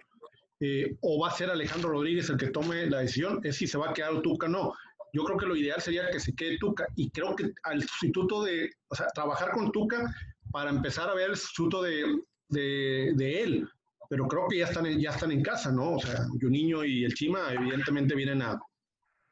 eh, 0.59 0.97
o 1.01 1.19
va 1.19 1.29
a 1.29 1.35
ser 1.35 1.51
Alejandro 1.51 1.91
Rodríguez 1.91 2.29
el 2.29 2.37
que 2.37 2.47
tome 2.47 2.89
la 2.89 2.99
decisión, 2.99 3.39
es 3.43 3.57
si 3.57 3.67
se 3.67 3.77
va 3.77 3.91
a 3.91 3.93
quedar 3.93 4.21
Tuca 4.21 4.47
o 4.47 4.49
no. 4.49 4.73
Yo 5.13 5.23
creo 5.23 5.37
que 5.37 5.45
lo 5.45 5.55
ideal 5.55 5.81
sería 5.81 6.09
que 6.09 6.19
se 6.19 6.35
quede 6.35 6.57
Tuca 6.57 6.87
y 6.95 7.11
creo 7.11 7.35
que 7.35 7.51
al 7.63 7.81
sustituto 7.81 8.43
de, 8.43 8.71
o 8.89 8.95
sea, 8.95 9.07
trabajar 9.13 9.51
con 9.51 9.71
Tuca 9.71 10.03
para 10.51 10.71
empezar 10.71 11.07
a 11.09 11.13
ver 11.13 11.31
el 11.31 11.37
sustituto 11.37 11.83
de, 11.83 12.03
de, 12.49 13.43
él. 13.43 13.69
Pero 14.09 14.27
creo 14.27 14.47
que 14.49 14.57
ya 14.57 14.65
están, 14.65 14.87
en, 14.87 14.99
ya 14.99 15.11
están 15.11 15.31
en 15.31 15.43
casa, 15.43 15.71
¿no? 15.71 15.93
O 15.93 15.99
sea, 15.99 16.25
Juninho 16.41 16.83
y 16.83 17.05
el 17.05 17.13
Chima 17.13 17.53
evidentemente 17.53 18.15
vienen 18.15 18.41
a, 18.41 18.59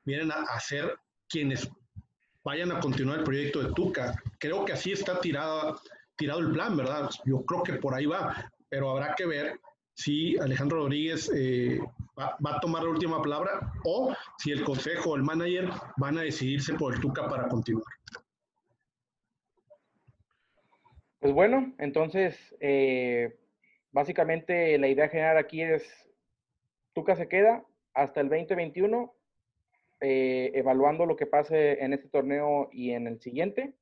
vienen 0.06 0.32
a, 0.32 0.60
ser 0.60 0.96
quienes 1.28 1.70
vayan 2.44 2.72
a 2.72 2.80
continuar 2.80 3.20
el 3.20 3.26
proyecto 3.26 3.64
de 3.64 3.74
Tuca. 3.74 4.14
Creo 4.40 4.64
que 4.64 4.74
así 4.74 4.92
está 4.92 5.20
tirado, 5.20 5.82
tirado 6.16 6.40
el 6.40 6.52
plan, 6.52 6.78
¿verdad? 6.78 7.10
Yo 7.26 7.44
creo 7.44 7.64
que 7.64 7.74
por 7.74 7.96
ahí 7.96 8.06
va, 8.06 8.50
pero 8.70 8.92
habrá 8.92 9.16
que 9.16 9.26
ver 9.26 9.60
si 9.96 10.38
Alejandro 10.38 10.78
Rodríguez 10.78 11.30
eh, 11.36 11.80
va, 12.18 12.38
va, 12.46 12.58
a 12.58 12.60
tomar 12.60 12.84
la 12.84 12.92
última 12.92 13.20
palabra 13.20 13.74
o 13.84 14.14
si 14.38 14.52
el 14.52 14.64
consejo 14.64 15.10
o 15.10 15.16
el 15.16 15.24
manager 15.24 15.70
van 15.98 16.20
a 16.20 16.22
decidirse 16.22 16.76
por 16.76 16.94
el 16.94 17.02
Tuca 17.02 17.28
para 17.28 17.48
continuar. 17.48 17.84
Pues 21.20 21.34
bueno, 21.34 21.74
entonces, 21.80 22.56
eh, 22.60 23.36
básicamente 23.92 24.78
la 24.78 24.88
idea 24.88 25.10
general 25.10 25.38
aquí 25.38 25.62
es, 25.62 25.84
Tuca 26.94 27.16
se 27.16 27.28
queda 27.28 27.64
hasta 27.94 28.22
el 28.22 28.30
2021, 28.30 29.14
eh, 30.02 30.52
evaluando 30.54 31.06
lo 31.06 31.16
que 31.16 31.26
pase 31.26 31.84
en 31.84 31.94
este 31.94 32.10
torneo 32.10 32.70
y 32.72 32.92
en 32.92 33.08
el 33.08 33.20
siguiente. 33.20 33.76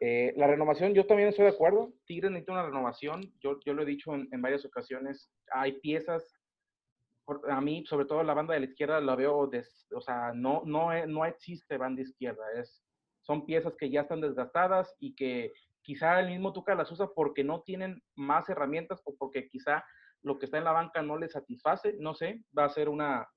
Eh, 0.00 0.32
la 0.36 0.46
renovación, 0.46 0.94
yo 0.94 1.06
también 1.06 1.28
estoy 1.28 1.44
de 1.44 1.50
acuerdo. 1.50 1.92
Tigres 2.06 2.30
necesita 2.30 2.52
una 2.52 2.66
renovación. 2.66 3.32
Yo, 3.40 3.60
yo 3.64 3.74
lo 3.74 3.82
he 3.82 3.86
dicho 3.86 4.14
en, 4.14 4.42
varias 4.42 4.64
ocasiones. 4.64 5.30
Hay 5.52 5.72
piezas, 5.80 6.40
a 7.48 7.60
mí, 7.60 7.84
sobre 7.86 8.06
todo 8.06 8.22
la 8.22 8.34
banda 8.34 8.54
de 8.54 8.60
la 8.60 8.66
izquierda, 8.66 9.00
la 9.00 9.14
veo, 9.14 9.38
o 9.38 10.00
sea, 10.00 10.32
no, 10.34 10.62
no, 10.64 11.06
no 11.06 11.24
existe 11.26 11.76
banda 11.76 12.02
izquierda. 12.02 12.44
Es, 12.56 12.82
son 13.20 13.44
piezas 13.44 13.76
que 13.76 13.90
ya 13.90 14.02
están 14.02 14.22
desgastadas 14.22 14.96
y 14.98 15.14
que 15.14 15.52
quizá 15.90 16.20
el 16.20 16.28
mismo 16.28 16.52
Tuca 16.52 16.76
las 16.76 16.92
usa 16.92 17.08
porque 17.12 17.42
no 17.42 17.62
tienen 17.62 18.00
más 18.14 18.48
herramientas 18.48 19.02
o 19.06 19.16
porque 19.16 19.48
quizá 19.48 19.84
lo 20.22 20.38
que 20.38 20.44
está 20.44 20.58
en 20.58 20.62
la 20.62 20.70
banca 20.70 21.02
no 21.02 21.18
le 21.18 21.28
satisface, 21.28 21.96
no 21.98 22.14
sé, 22.14 22.44
va 22.56 22.66
a 22.66 22.68
ser 22.68 22.88
una 22.88 23.28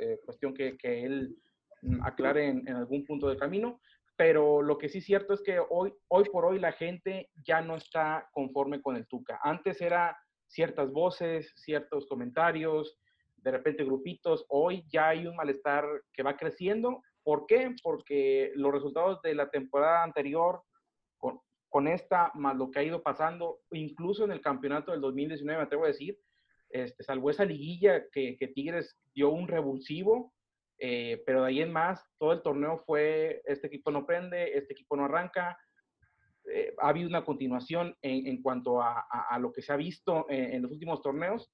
eh, 0.00 0.18
cuestión 0.24 0.54
que, 0.54 0.78
que, 0.78 1.04
él 1.04 1.36
mm, 1.82 2.02
aclare 2.02 2.46
en, 2.48 2.66
algún 2.70 3.04
punto 3.04 3.28
del 3.28 3.38
camino, 3.38 3.82
pero 4.16 4.62
lo 4.62 4.78
que 4.78 4.88
sí 4.88 4.98
es 4.98 5.04
cierto 5.04 5.34
es 5.34 5.42
que 5.42 5.60
hoy, 5.68 5.92
hoy 6.08 6.24
por 6.32 6.46
hoy 6.46 6.58
la 6.58 6.72
gente 6.72 7.28
ya 7.44 7.60
no 7.60 7.76
está 7.76 8.26
conforme 8.32 8.80
con 8.80 8.96
el 8.96 9.06
Tuca. 9.06 9.38
Antes 9.42 9.82
era 9.82 10.16
ciertas 10.46 10.90
voces, 10.90 11.52
ciertos 11.56 12.06
comentarios, 12.06 12.98
de 13.36 13.50
repente 13.50 13.84
grupitos, 13.84 14.46
hoy 14.48 14.82
ya 14.88 15.08
hay 15.08 15.26
un 15.26 15.36
malestar 15.36 15.84
que 16.14 16.22
va 16.22 16.38
creciendo. 16.38 17.02
¿Por 17.22 17.44
qué? 17.44 17.76
Porque 17.82 18.50
los 18.54 18.72
resultados 18.72 19.20
de 19.20 19.34
la 19.34 19.50
temporada 19.50 20.02
anterior 20.04 20.62
con 21.68 21.88
esta, 21.88 22.30
más 22.34 22.56
lo 22.56 22.70
que 22.70 22.80
ha 22.80 22.84
ido 22.84 23.02
pasando, 23.02 23.60
incluso 23.70 24.24
en 24.24 24.32
el 24.32 24.40
campeonato 24.40 24.92
del 24.92 25.00
2019, 25.00 25.58
me 25.58 25.64
atrevo 25.64 25.84
a 25.84 25.88
decir, 25.88 26.18
este, 26.70 27.02
salvo 27.02 27.30
esa 27.30 27.44
liguilla 27.44 28.08
que, 28.10 28.36
que 28.36 28.48
Tigres 28.48 28.98
dio 29.14 29.30
un 29.30 29.48
revulsivo, 29.48 30.32
eh, 30.78 31.22
pero 31.26 31.42
de 31.42 31.48
ahí 31.48 31.60
en 31.60 31.72
más, 31.72 32.04
todo 32.18 32.32
el 32.32 32.42
torneo 32.42 32.78
fue, 32.78 33.42
este 33.44 33.66
equipo 33.66 33.90
no 33.90 34.06
prende, 34.06 34.56
este 34.56 34.72
equipo 34.74 34.96
no 34.96 35.06
arranca. 35.06 35.58
Eh, 36.50 36.74
ha 36.78 36.88
habido 36.88 37.08
una 37.08 37.24
continuación 37.24 37.96
en, 38.00 38.40
cuanto 38.42 38.80
a, 38.80 39.04
lo 39.38 39.52
que 39.52 39.60
se 39.60 39.72
ha 39.72 39.76
visto 39.76 40.26
en, 40.30 40.54
en, 40.54 40.62
los 40.62 40.70
últimos 40.70 41.02
torneos 41.02 41.52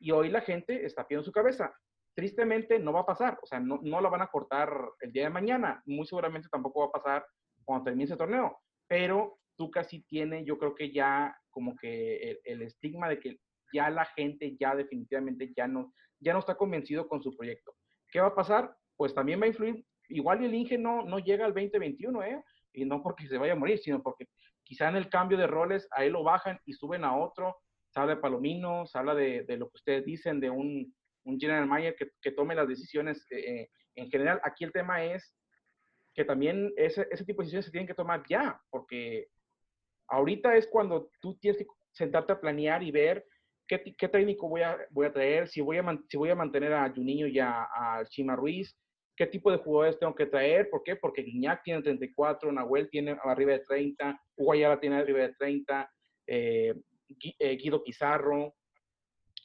y 0.00 0.10
hoy 0.10 0.30
la 0.30 0.40
gente 0.40 0.84
está 0.84 1.06
pidiendo 1.06 1.24
su 1.24 1.32
cabeza. 1.32 1.72
Tristemente 2.14 2.78
no 2.78 2.92
va 2.92 3.00
a 3.00 3.06
pasar, 3.06 3.38
o 3.42 3.46
sea, 3.46 3.60
no, 3.60 3.78
no 3.82 4.00
la 4.00 4.08
van 4.08 4.22
a 4.22 4.26
cortar 4.26 4.74
el 5.00 5.12
día 5.12 5.24
de 5.24 5.30
mañana, 5.30 5.82
muy 5.86 6.06
seguramente 6.06 6.48
tampoco 6.50 6.80
va 6.80 6.86
a 6.86 7.02
pasar 7.02 7.24
cuando 7.64 7.84
termine 7.84 8.04
ese 8.04 8.16
torneo, 8.16 8.58
pero 8.88 9.38
tú 9.56 9.70
casi 9.70 10.02
tiene, 10.02 10.44
yo 10.44 10.58
creo 10.58 10.74
que 10.74 10.92
ya 10.92 11.36
como 11.50 11.76
que 11.76 12.38
el, 12.44 12.62
estigma 12.62 13.08
de 13.08 13.20
que 13.20 13.38
ya 13.72 13.90
la 13.90 14.04
gente 14.04 14.56
ya 14.58 14.74
definitivamente 14.74 15.52
ya 15.56 15.66
no, 15.66 15.92
ya 16.20 16.32
no 16.32 16.38
está 16.38 16.54
convencido 16.54 17.08
con 17.08 17.22
su 17.22 17.34
proyecto. 17.36 17.74
¿Qué 18.08 18.20
va 18.20 18.28
a 18.28 18.34
pasar? 18.34 18.74
Pues 18.96 19.14
también 19.14 19.40
va 19.40 19.44
a 19.44 19.48
influir, 19.48 19.84
igual 20.08 20.44
el 20.44 20.54
Inge 20.54 20.78
no, 20.78 21.04
no 21.04 21.18
llega 21.18 21.44
al 21.44 21.54
2021, 21.54 22.22
¿eh? 22.22 22.42
Y 22.74 22.84
no 22.84 23.02
porque 23.02 23.26
se 23.26 23.38
vaya 23.38 23.52
a 23.52 23.56
morir, 23.56 23.78
sino 23.78 24.02
porque 24.02 24.26
quizá 24.62 24.88
en 24.88 24.96
el 24.96 25.08
cambio 25.08 25.36
de 25.36 25.46
roles 25.46 25.88
a 25.92 26.04
él 26.04 26.12
lo 26.12 26.22
bajan 26.22 26.58
y 26.64 26.72
suben 26.72 27.04
a 27.04 27.16
otro. 27.16 27.56
Se 27.90 28.00
habla 28.00 28.14
de 28.14 28.20
Palomino, 28.20 28.86
se 28.86 28.98
habla 28.98 29.14
de, 29.14 29.44
de 29.44 29.56
lo 29.56 29.66
que 29.66 29.76
ustedes 29.76 30.04
dicen, 30.04 30.40
de 30.40 30.48
un, 30.48 30.94
un 31.24 31.38
general 31.38 31.66
manager 31.66 31.94
que, 31.96 32.08
que, 32.20 32.32
tome 32.32 32.54
las 32.54 32.68
decisiones 32.68 33.26
eh, 33.30 33.68
en 33.94 34.10
general. 34.10 34.40
Aquí 34.44 34.64
el 34.64 34.72
tema 34.72 35.04
es 35.04 35.34
que 36.14 36.24
también 36.24 36.72
ese, 36.76 37.06
ese 37.10 37.24
tipo 37.24 37.42
de 37.42 37.46
decisiones 37.46 37.66
se 37.66 37.70
tienen 37.70 37.86
que 37.86 37.94
tomar 37.94 38.22
ya, 38.28 38.60
porque 38.70 39.28
ahorita 40.12 40.54
es 40.56 40.66
cuando 40.66 41.10
tú 41.20 41.36
tienes 41.38 41.58
que 41.58 41.66
sentarte 41.90 42.32
a 42.32 42.40
planear 42.40 42.82
y 42.82 42.90
ver 42.90 43.26
qué, 43.66 44.08
técnico 44.08 44.48
voy 44.48 44.60
a, 44.60 44.76
voy 44.90 45.06
a 45.06 45.12
traer, 45.12 45.48
si 45.48 45.62
voy 45.62 45.78
a, 45.78 45.98
si 46.08 46.16
voy 46.16 46.28
a 46.28 46.34
mantener 46.34 46.74
a 46.74 46.90
Juninho 46.90 47.26
y 47.26 47.38
a, 47.38 47.66
Chima 48.10 48.36
Ruiz, 48.36 48.76
qué 49.16 49.26
tipo 49.26 49.50
de 49.50 49.56
jugadores 49.56 49.98
tengo 49.98 50.14
que 50.14 50.26
traer, 50.26 50.68
¿por 50.68 50.82
qué? 50.82 50.96
Porque 50.96 51.22
Guiñac 51.22 51.62
tiene 51.62 51.82
34, 51.82 52.52
Nahuel 52.52 52.90
tiene 52.90 53.16
arriba 53.24 53.52
de 53.52 53.60
30, 53.60 54.20
Guayala 54.36 54.78
tiene 54.78 54.96
arriba 54.96 55.20
de 55.20 55.34
30, 55.34 55.90
eh, 56.26 56.74
Guido 57.08 57.82
Pizarro, 57.82 58.54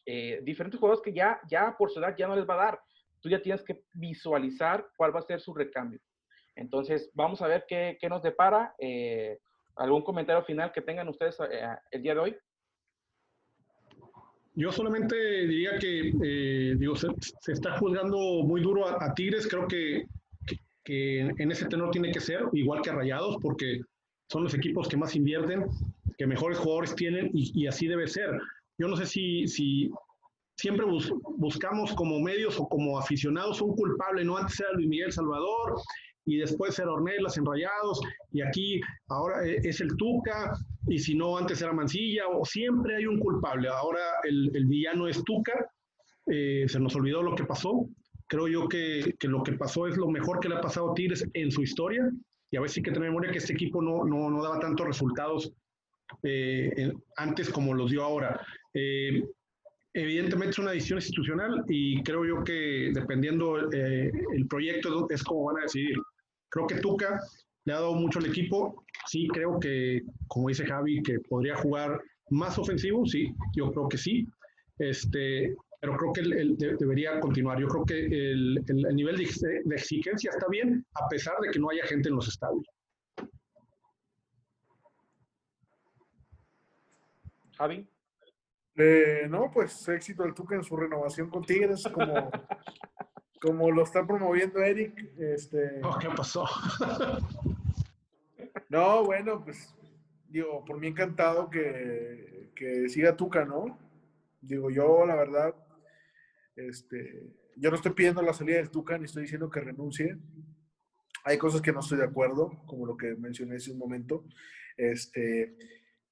eh, 0.05 0.41
diferentes 0.43 0.79
jugadores 0.79 1.03
que 1.03 1.13
ya, 1.13 1.39
ya 1.49 1.75
por 1.77 1.91
su 1.91 1.99
edad 1.99 2.15
ya 2.17 2.27
no 2.27 2.35
les 2.35 2.47
va 2.47 2.55
a 2.55 2.65
dar. 2.65 2.79
Tú 3.21 3.29
ya 3.29 3.41
tienes 3.41 3.63
que 3.63 3.81
visualizar 3.93 4.85
cuál 4.95 5.15
va 5.15 5.19
a 5.19 5.23
ser 5.23 5.39
su 5.39 5.53
recambio. 5.53 5.99
Entonces, 6.55 7.11
vamos 7.13 7.41
a 7.41 7.47
ver 7.47 7.65
qué, 7.67 7.97
qué 7.99 8.09
nos 8.09 8.23
depara. 8.23 8.73
Eh, 8.79 9.37
¿Algún 9.77 10.01
comentario 10.01 10.43
final 10.43 10.71
que 10.71 10.81
tengan 10.81 11.07
ustedes 11.07 11.37
eh, 11.51 11.67
el 11.91 12.01
día 12.01 12.13
de 12.13 12.19
hoy? 12.19 12.37
Yo 14.55 14.71
solamente 14.71 15.15
diría 15.45 15.77
que 15.77 16.11
eh, 16.23 16.75
digo, 16.77 16.95
se, 16.95 17.07
está 17.47 17.77
juzgando 17.77 18.17
muy 18.43 18.61
duro 18.61 18.87
a, 18.87 19.13
Tigres. 19.13 19.47
Creo 19.47 19.67
que, 19.67 20.07
que, 20.83 21.19
en 21.19 21.51
ese 21.51 21.67
tenor 21.67 21.91
tiene 21.91 22.11
que 22.11 22.19
ser, 22.19 22.41
igual 22.53 22.81
que 22.81 22.89
a 22.89 22.93
Rayados, 22.93 23.37
porque 23.39 23.81
son 24.29 24.43
los 24.43 24.55
equipos 24.55 24.87
que 24.87 24.97
más 24.97 25.15
invierten, 25.15 25.67
que 26.17 26.25
mejores 26.25 26.57
jugadores 26.57 26.95
tienen 26.95 27.29
y, 27.33 27.51
y 27.63 27.67
así 27.67 27.87
debe 27.87 28.07
ser. 28.07 28.31
Yo 28.79 28.87
no 28.87 28.95
sé 28.95 29.05
si, 29.05 29.47
si 29.47 29.91
siempre 30.57 30.85
bus, 30.85 31.13
buscamos 31.37 31.93
como 31.93 32.19
medios 32.19 32.59
o 32.59 32.67
como 32.67 32.97
aficionados 32.97 33.61
un 33.61 33.75
culpable, 33.75 34.25
¿no? 34.25 34.37
Antes 34.37 34.59
era 34.59 34.71
Luis 34.73 34.87
Miguel 34.87 35.11
Salvador 35.11 35.79
y 36.27 36.37
después 36.37 36.77
era 36.77 36.91
Ornelas 36.91 37.37
en 37.37 37.45
Rayados 37.45 38.01
y 38.31 38.41
aquí 38.41 38.81
ahora 39.07 39.47
eh, 39.47 39.59
es 39.63 39.81
el 39.81 39.95
Tuca 39.97 40.53
y 40.87 40.99
si 40.99 41.15
no 41.15 41.37
antes 41.37 41.61
era 41.61 41.73
Mancilla 41.73 42.27
o 42.27 42.45
siempre 42.45 42.97
hay 42.97 43.05
un 43.07 43.19
culpable. 43.19 43.69
Ahora 43.69 44.01
el, 44.23 44.65
villano 44.65 45.07
es 45.07 45.23
Tuca, 45.23 45.53
eh, 46.27 46.65
se 46.67 46.79
nos 46.79 46.95
olvidó 46.95 47.23
lo 47.23 47.33
que 47.33 47.45
pasó. 47.45 47.87
Creo 48.27 48.47
yo 48.49 48.67
que, 48.67 49.15
que, 49.17 49.29
lo 49.29 49.41
que 49.41 49.53
pasó 49.53 49.87
es 49.87 49.95
lo 49.95 50.09
mejor 50.09 50.41
que 50.41 50.49
le 50.49 50.55
ha 50.55 50.61
pasado 50.61 50.91
a 50.91 50.93
Tigres 50.93 51.25
en 51.33 51.49
su 51.49 51.63
historia 51.63 52.07
y 52.51 52.57
a 52.57 52.67
si 52.67 52.79
hay 52.79 52.83
que 52.83 52.91
tener 52.91 53.09
memoria 53.09 53.31
que 53.31 53.37
este 53.37 53.53
equipo 53.53 53.81
no, 53.81 54.03
no, 54.03 54.29
no 54.29 54.43
daba 54.43 54.59
tantos 54.59 54.85
resultados 54.85 55.53
eh, 56.23 56.93
antes 57.15 57.49
como 57.49 57.73
los 57.73 57.91
dio 57.91 58.03
ahora. 58.03 58.39
Eh, 58.73 59.23
evidentemente 59.93 60.51
es 60.51 60.59
una 60.59 60.71
decisión 60.71 60.97
institucional 60.97 61.63
y 61.67 62.01
creo 62.03 62.23
yo 62.25 62.43
que 62.43 62.91
dependiendo 62.93 63.71
eh, 63.71 64.11
el 64.35 64.47
proyecto 64.47 65.07
es 65.09 65.23
como 65.23 65.45
van 65.45 65.57
a 65.57 65.61
decidir. 65.61 65.97
Creo 66.49 66.67
que 66.67 66.75
Tuca 66.75 67.19
le 67.65 67.73
ha 67.73 67.77
dado 67.77 67.95
mucho 67.95 68.19
al 68.19 68.25
equipo. 68.25 68.83
Sí, 69.07 69.27
creo 69.27 69.59
que, 69.59 70.01
como 70.27 70.49
dice 70.49 70.65
Javi, 70.65 71.01
que 71.03 71.19
podría 71.19 71.55
jugar 71.55 72.01
más 72.29 72.57
ofensivo, 72.57 73.05
sí, 73.05 73.33
yo 73.55 73.71
creo 73.71 73.87
que 73.87 73.97
sí. 73.97 74.27
Este, 74.79 75.55
pero 75.79 75.97
creo 75.97 76.13
que 76.13 76.21
él, 76.21 76.33
él 76.33 76.57
debería 76.57 77.19
continuar. 77.19 77.59
Yo 77.59 77.67
creo 77.67 77.85
que 77.85 78.05
el, 78.05 78.63
el, 78.67 78.85
el 78.85 78.95
nivel 78.95 79.17
de, 79.17 79.61
de, 79.65 79.75
exigencia 79.75 80.31
está 80.31 80.47
bien, 80.49 80.85
a 80.95 81.07
pesar 81.07 81.35
de 81.41 81.49
que 81.49 81.59
no 81.59 81.69
haya 81.69 81.85
gente 81.85 82.09
en 82.09 82.15
los 82.15 82.27
estadios. 82.27 82.65
Javi. 87.57 87.87
Eh, 88.75 89.25
no, 89.27 89.49
pues 89.51 89.87
éxito 89.89 90.23
al 90.23 90.35
Tuca 90.35 90.55
en 90.55 90.63
su 90.63 90.77
renovación 90.77 91.29
con 91.29 91.43
Tigres, 91.43 91.83
como, 91.91 92.29
como 93.41 93.71
lo 93.71 93.83
está 93.83 94.05
promoviendo 94.05 94.61
Eric. 94.61 95.11
Este... 95.17 95.81
Oh, 95.83 95.97
¿Qué 95.99 96.09
pasó? 96.15 96.45
no, 98.69 99.03
bueno, 99.03 99.43
pues 99.43 99.73
digo, 100.27 100.63
por 100.65 100.79
mí 100.79 100.87
encantado 100.87 101.49
que, 101.49 102.51
que 102.55 102.89
siga 102.89 103.15
Tuca, 103.15 103.45
¿no? 103.45 103.79
Digo, 104.41 104.69
yo 104.69 105.05
la 105.05 105.15
verdad, 105.15 105.55
este, 106.55 107.33
yo 107.55 107.69
no 107.69 107.75
estoy 107.75 107.93
pidiendo 107.93 108.21
la 108.21 108.33
salida 108.33 108.57
del 108.57 108.69
Tuca 108.69 108.97
ni 108.97 109.05
estoy 109.05 109.23
diciendo 109.23 109.49
que 109.49 109.59
renuncie. 109.59 110.17
Hay 111.23 111.37
cosas 111.37 111.61
que 111.61 111.73
no 111.73 111.81
estoy 111.81 111.97
de 111.97 112.05
acuerdo, 112.05 112.63
como 112.65 112.85
lo 112.85 112.95
que 112.95 113.15
mencioné 113.15 113.55
hace 113.55 113.71
un 113.71 113.79
momento. 113.79 114.25
Este, 114.77 115.57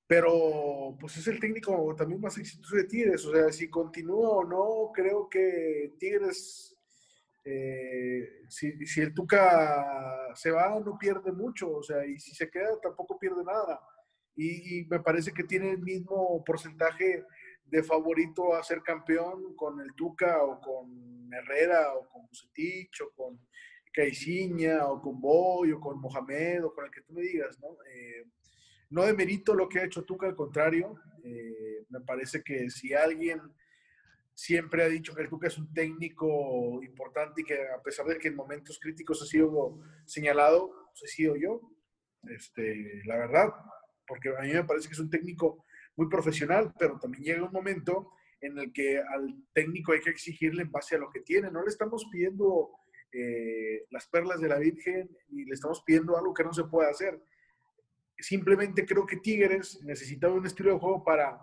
pero 0.07 0.97
pues 0.99 1.17
es 1.17 1.27
el 1.27 1.39
técnico 1.39 1.95
también 1.95 2.19
más 2.19 2.37
exitoso 2.37 2.75
de 2.75 2.83
Tigres. 2.85 3.25
O 3.25 3.31
sea, 3.31 3.51
si 3.51 3.69
continúa 3.69 4.29
o 4.29 4.43
no, 4.43 4.91
creo 4.93 5.29
que 5.29 5.93
Tigres, 5.99 6.74
eh, 7.45 8.43
si, 8.49 8.85
si, 8.85 9.01
el 9.01 9.13
Tuca 9.13 10.33
se 10.33 10.51
va, 10.51 10.79
no 10.79 10.97
pierde 10.97 11.31
mucho. 11.31 11.71
O 11.71 11.83
sea, 11.83 12.05
y 12.05 12.19
si 12.19 12.33
se 12.33 12.49
queda, 12.49 12.79
tampoco 12.81 13.19
pierde 13.19 13.43
nada. 13.43 13.79
Y, 14.35 14.79
y 14.79 14.85
me 14.85 14.99
parece 14.99 15.31
que 15.31 15.43
tiene 15.43 15.71
el 15.71 15.79
mismo 15.79 16.43
porcentaje 16.43 17.23
de 17.65 17.83
favorito 17.83 18.55
a 18.55 18.63
ser 18.63 18.81
campeón 18.81 19.55
con 19.55 19.79
el 19.79 19.93
Tuca 19.95 20.43
o 20.43 20.59
con 20.59 21.33
Herrera 21.33 21.93
o 21.93 22.07
con 22.09 22.27
Bucetich 22.27 23.01
o 23.01 23.11
con 23.15 23.39
Caiciña 23.93 24.87
o 24.87 25.01
con 25.01 25.21
Boy 25.21 25.71
o 25.71 25.79
con 25.79 25.99
Mohamed 25.99 26.65
o 26.65 26.73
con 26.73 26.85
el 26.85 26.91
que 26.91 27.01
tú 27.01 27.13
me 27.13 27.21
digas, 27.21 27.59
¿no? 27.59 27.77
Eh, 27.91 28.25
no 28.89 29.03
demerito 29.03 29.53
lo 29.53 29.67
que 29.67 29.79
ha 29.79 29.85
hecho 29.85 30.03
Tuca, 30.03 30.27
al 30.27 30.35
contrario, 30.35 30.95
eh, 31.23 31.85
me 31.89 32.01
parece 32.01 32.43
que 32.43 32.69
si 32.69 32.93
alguien 32.93 33.41
siempre 34.35 34.83
ha 34.83 34.89
dicho 34.89 35.15
que 35.15 35.21
el 35.21 35.29
Tuca 35.29 35.47
es 35.47 35.57
un 35.57 35.73
técnico 35.73 36.83
importante 36.83 37.41
y 37.41 37.45
que 37.45 37.57
a 37.69 37.81
pesar 37.81 38.05
de 38.05 38.19
que 38.19 38.27
en 38.27 38.35
momentos 38.35 38.77
críticos 38.79 39.21
ha 39.21 39.25
sido 39.25 39.79
señalado, 40.05 40.91
pues 40.91 41.03
he 41.03 41.07
sido 41.15 41.35
yo, 41.37 41.61
este, 42.23 43.01
la 43.05 43.17
verdad, 43.17 43.53
porque 44.05 44.29
a 44.37 44.41
mí 44.41 44.53
me 44.53 44.65
parece 44.65 44.87
que 44.89 44.93
es 44.93 44.99
un 44.99 45.09
técnico 45.09 45.65
muy 45.95 46.09
profesional, 46.09 46.73
pero 46.77 46.99
también 46.99 47.23
llega 47.23 47.45
un 47.45 47.53
momento 47.53 48.11
en 48.41 48.59
el 48.59 48.73
que 48.73 48.99
al 48.99 49.33
técnico 49.53 49.93
hay 49.93 50.01
que 50.01 50.09
exigirle 50.09 50.63
en 50.63 50.71
base 50.71 50.95
a 50.95 50.99
lo 50.99 51.09
que 51.09 51.21
tiene, 51.21 51.49
no 51.49 51.63
le 51.63 51.69
estamos 51.69 52.05
pidiendo 52.11 52.71
eh, 53.13 53.85
las 53.89 54.05
perlas 54.07 54.41
de 54.41 54.49
la 54.49 54.59
Virgen 54.59 55.09
y 55.29 55.45
le 55.45 55.53
estamos 55.53 55.81
pidiendo 55.83 56.17
algo 56.17 56.33
que 56.33 56.43
no 56.43 56.53
se 56.53 56.65
puede 56.65 56.89
hacer. 56.89 57.23
Simplemente 58.17 58.85
creo 58.85 59.05
que 59.05 59.17
Tigres 59.17 59.79
necesitaba 59.83 60.33
un 60.33 60.45
estilo 60.45 60.73
de 60.73 60.79
juego 60.79 61.03
para 61.05 61.39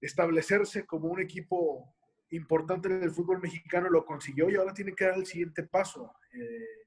establecerse 0.00 0.84
como 0.84 1.08
un 1.08 1.20
equipo 1.20 1.94
importante 2.30 2.88
en 2.88 3.02
el 3.02 3.10
fútbol 3.10 3.40
mexicano, 3.40 3.88
lo 3.88 4.04
consiguió 4.04 4.50
y 4.50 4.56
ahora 4.56 4.74
tiene 4.74 4.94
que 4.94 5.04
dar 5.04 5.16
el 5.16 5.26
siguiente 5.26 5.62
paso. 5.62 6.12
Eh, 6.32 6.86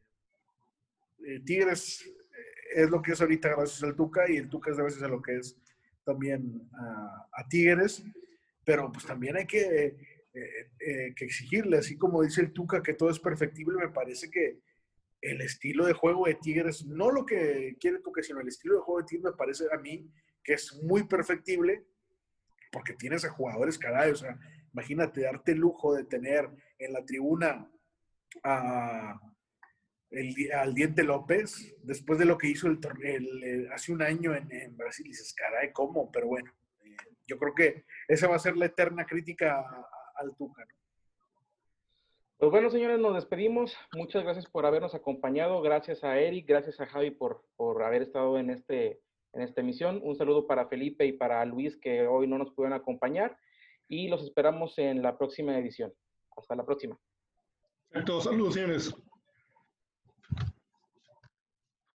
eh, 1.26 1.39
Tigres 1.45 2.05
eh, 2.05 2.82
es 2.84 2.89
lo 2.89 3.01
que 3.01 3.14
es 3.14 3.22
ahorita 3.22 3.49
gracias 3.49 3.84
al 3.84 3.95
Tuca 3.95 4.30
y 4.30 4.38
el 4.38 4.49
Tuca 4.49 4.72
es 4.72 4.78
gracias 4.78 5.03
a 5.03 5.07
lo 5.07 5.22
que 5.22 5.38
es 5.38 5.57
también 6.03 6.70
a, 6.74 7.28
a 7.34 7.47
Tigres. 7.47 8.03
pero 8.64 8.91
pues 8.91 9.05
también 9.05 9.36
hay 9.36 9.47
que, 9.47 9.97
eh, 10.34 10.70
eh, 10.80 11.14
que 11.16 11.26
exigirle, 11.26 11.78
así 11.78 11.97
como 11.97 12.22
dice 12.22 12.41
el 12.41 12.53
Tuca, 12.53 12.84
que 12.84 12.93
todo 12.93 13.10
es 13.10 13.20
perfectible, 13.20 13.78
me 13.80 13.89
parece 13.89 14.30
que 14.30 14.60
el 15.22 15.41
estilo 15.41 15.86
de 15.86 15.93
juego 15.93 16.28
de 16.28 16.36
Tigres, 16.36 16.86
no 16.86 17.12
lo 17.12 17.26
que 17.26 17.76
quiere 17.80 17.99
Tuca, 17.99 18.22
sino 18.22 18.39
el 18.39 18.47
estilo 18.47 18.76
de 18.76 18.82
juego 18.82 18.99
de 18.99 19.05
Tigres 19.07 19.32
me 19.32 19.38
parece 19.38 19.66
a 19.74 19.78
mí 19.78 20.07
que 20.43 20.53
es 20.53 20.80
muy 20.84 21.03
perfectible, 21.07 21.84
porque 22.72 22.93
tienes 22.93 23.26
a 23.26 23.30
jugadores, 23.30 23.78
caray, 23.78 24.11
o 24.11 24.15
sea, 24.15 24.38
imagínate 24.74 25.22
darte 25.22 25.53
el 25.53 25.59
lujo 25.59 25.95
de 25.95 26.03
tener 26.03 26.49
en 26.78 26.93
la 26.93 27.03
tribuna 27.05 27.70
el, 30.11 30.51
al 30.53 30.74
Diente 30.74 31.03
López, 31.03 31.76
después 31.84 32.20
de 32.20 32.26
lo 32.26 32.38
que 32.38 32.47
hizo 32.47 32.67
el, 32.67 32.80
el 33.43 33.72
hace 33.72 33.91
un 33.91 34.01
año 34.01 34.36
en, 34.36 34.76
Brasil, 34.78 35.05
dices, 35.05 35.34
caray, 35.34 35.72
¿cómo? 35.72 36.11
Pero 36.11 36.28
bueno, 36.28 36.51
eh, 36.82 36.95
yo 37.28 37.38
creo 37.38 37.53
que 37.53 37.86
esa 38.07 38.28
va 38.28 38.36
a 38.36 38.39
ser 38.39 38.57
la 38.57 38.65
eterna 38.65 39.05
crítica 39.05 39.65
al 40.15 40.36
Tuca, 40.36 40.65
¿no? 40.65 40.80
Pues 42.38 42.51
bueno, 42.51 42.70
señores, 42.70 42.99
nos 42.99 43.15
despedimos. 43.15 43.76
Muchas 43.91 44.24
gracias 44.24 44.45
por 44.45 44.65
habernos 44.65 44.95
acompañado. 44.95 45.61
Gracias 45.61 46.05
a 46.05 46.17
Eric, 46.17 46.47
gracias 46.47 46.80
a 46.80 46.86
Javi 46.86 47.11
por, 47.11 47.43
por 47.57 47.84
haber 47.84 48.01
estado 48.01 48.39
en, 48.39 48.49
este, 48.49 49.01
en 49.34 49.41
esta 49.41 49.61
emisión. 49.61 49.99
Un 50.03 50.15
saludo 50.15 50.47
para 50.47 50.67
Felipe 50.67 51.05
y 51.05 51.13
para 51.13 51.43
Luis 51.45 51.77
que 51.77 52.07
hoy 52.07 52.27
no 52.27 52.38
nos 52.38 52.51
pudieron 52.51 52.80
acompañar. 52.80 53.38
Y 53.88 54.07
los 54.07 54.23
esperamos 54.23 54.77
en 54.77 55.01
la 55.01 55.17
próxima 55.17 55.57
edición. 55.57 55.93
Hasta 56.38 56.55
la 56.55 56.65
próxima. 56.65 56.97
Perfecto. 57.89 58.21
Saludos, 58.21 58.53
señores. 58.53 58.95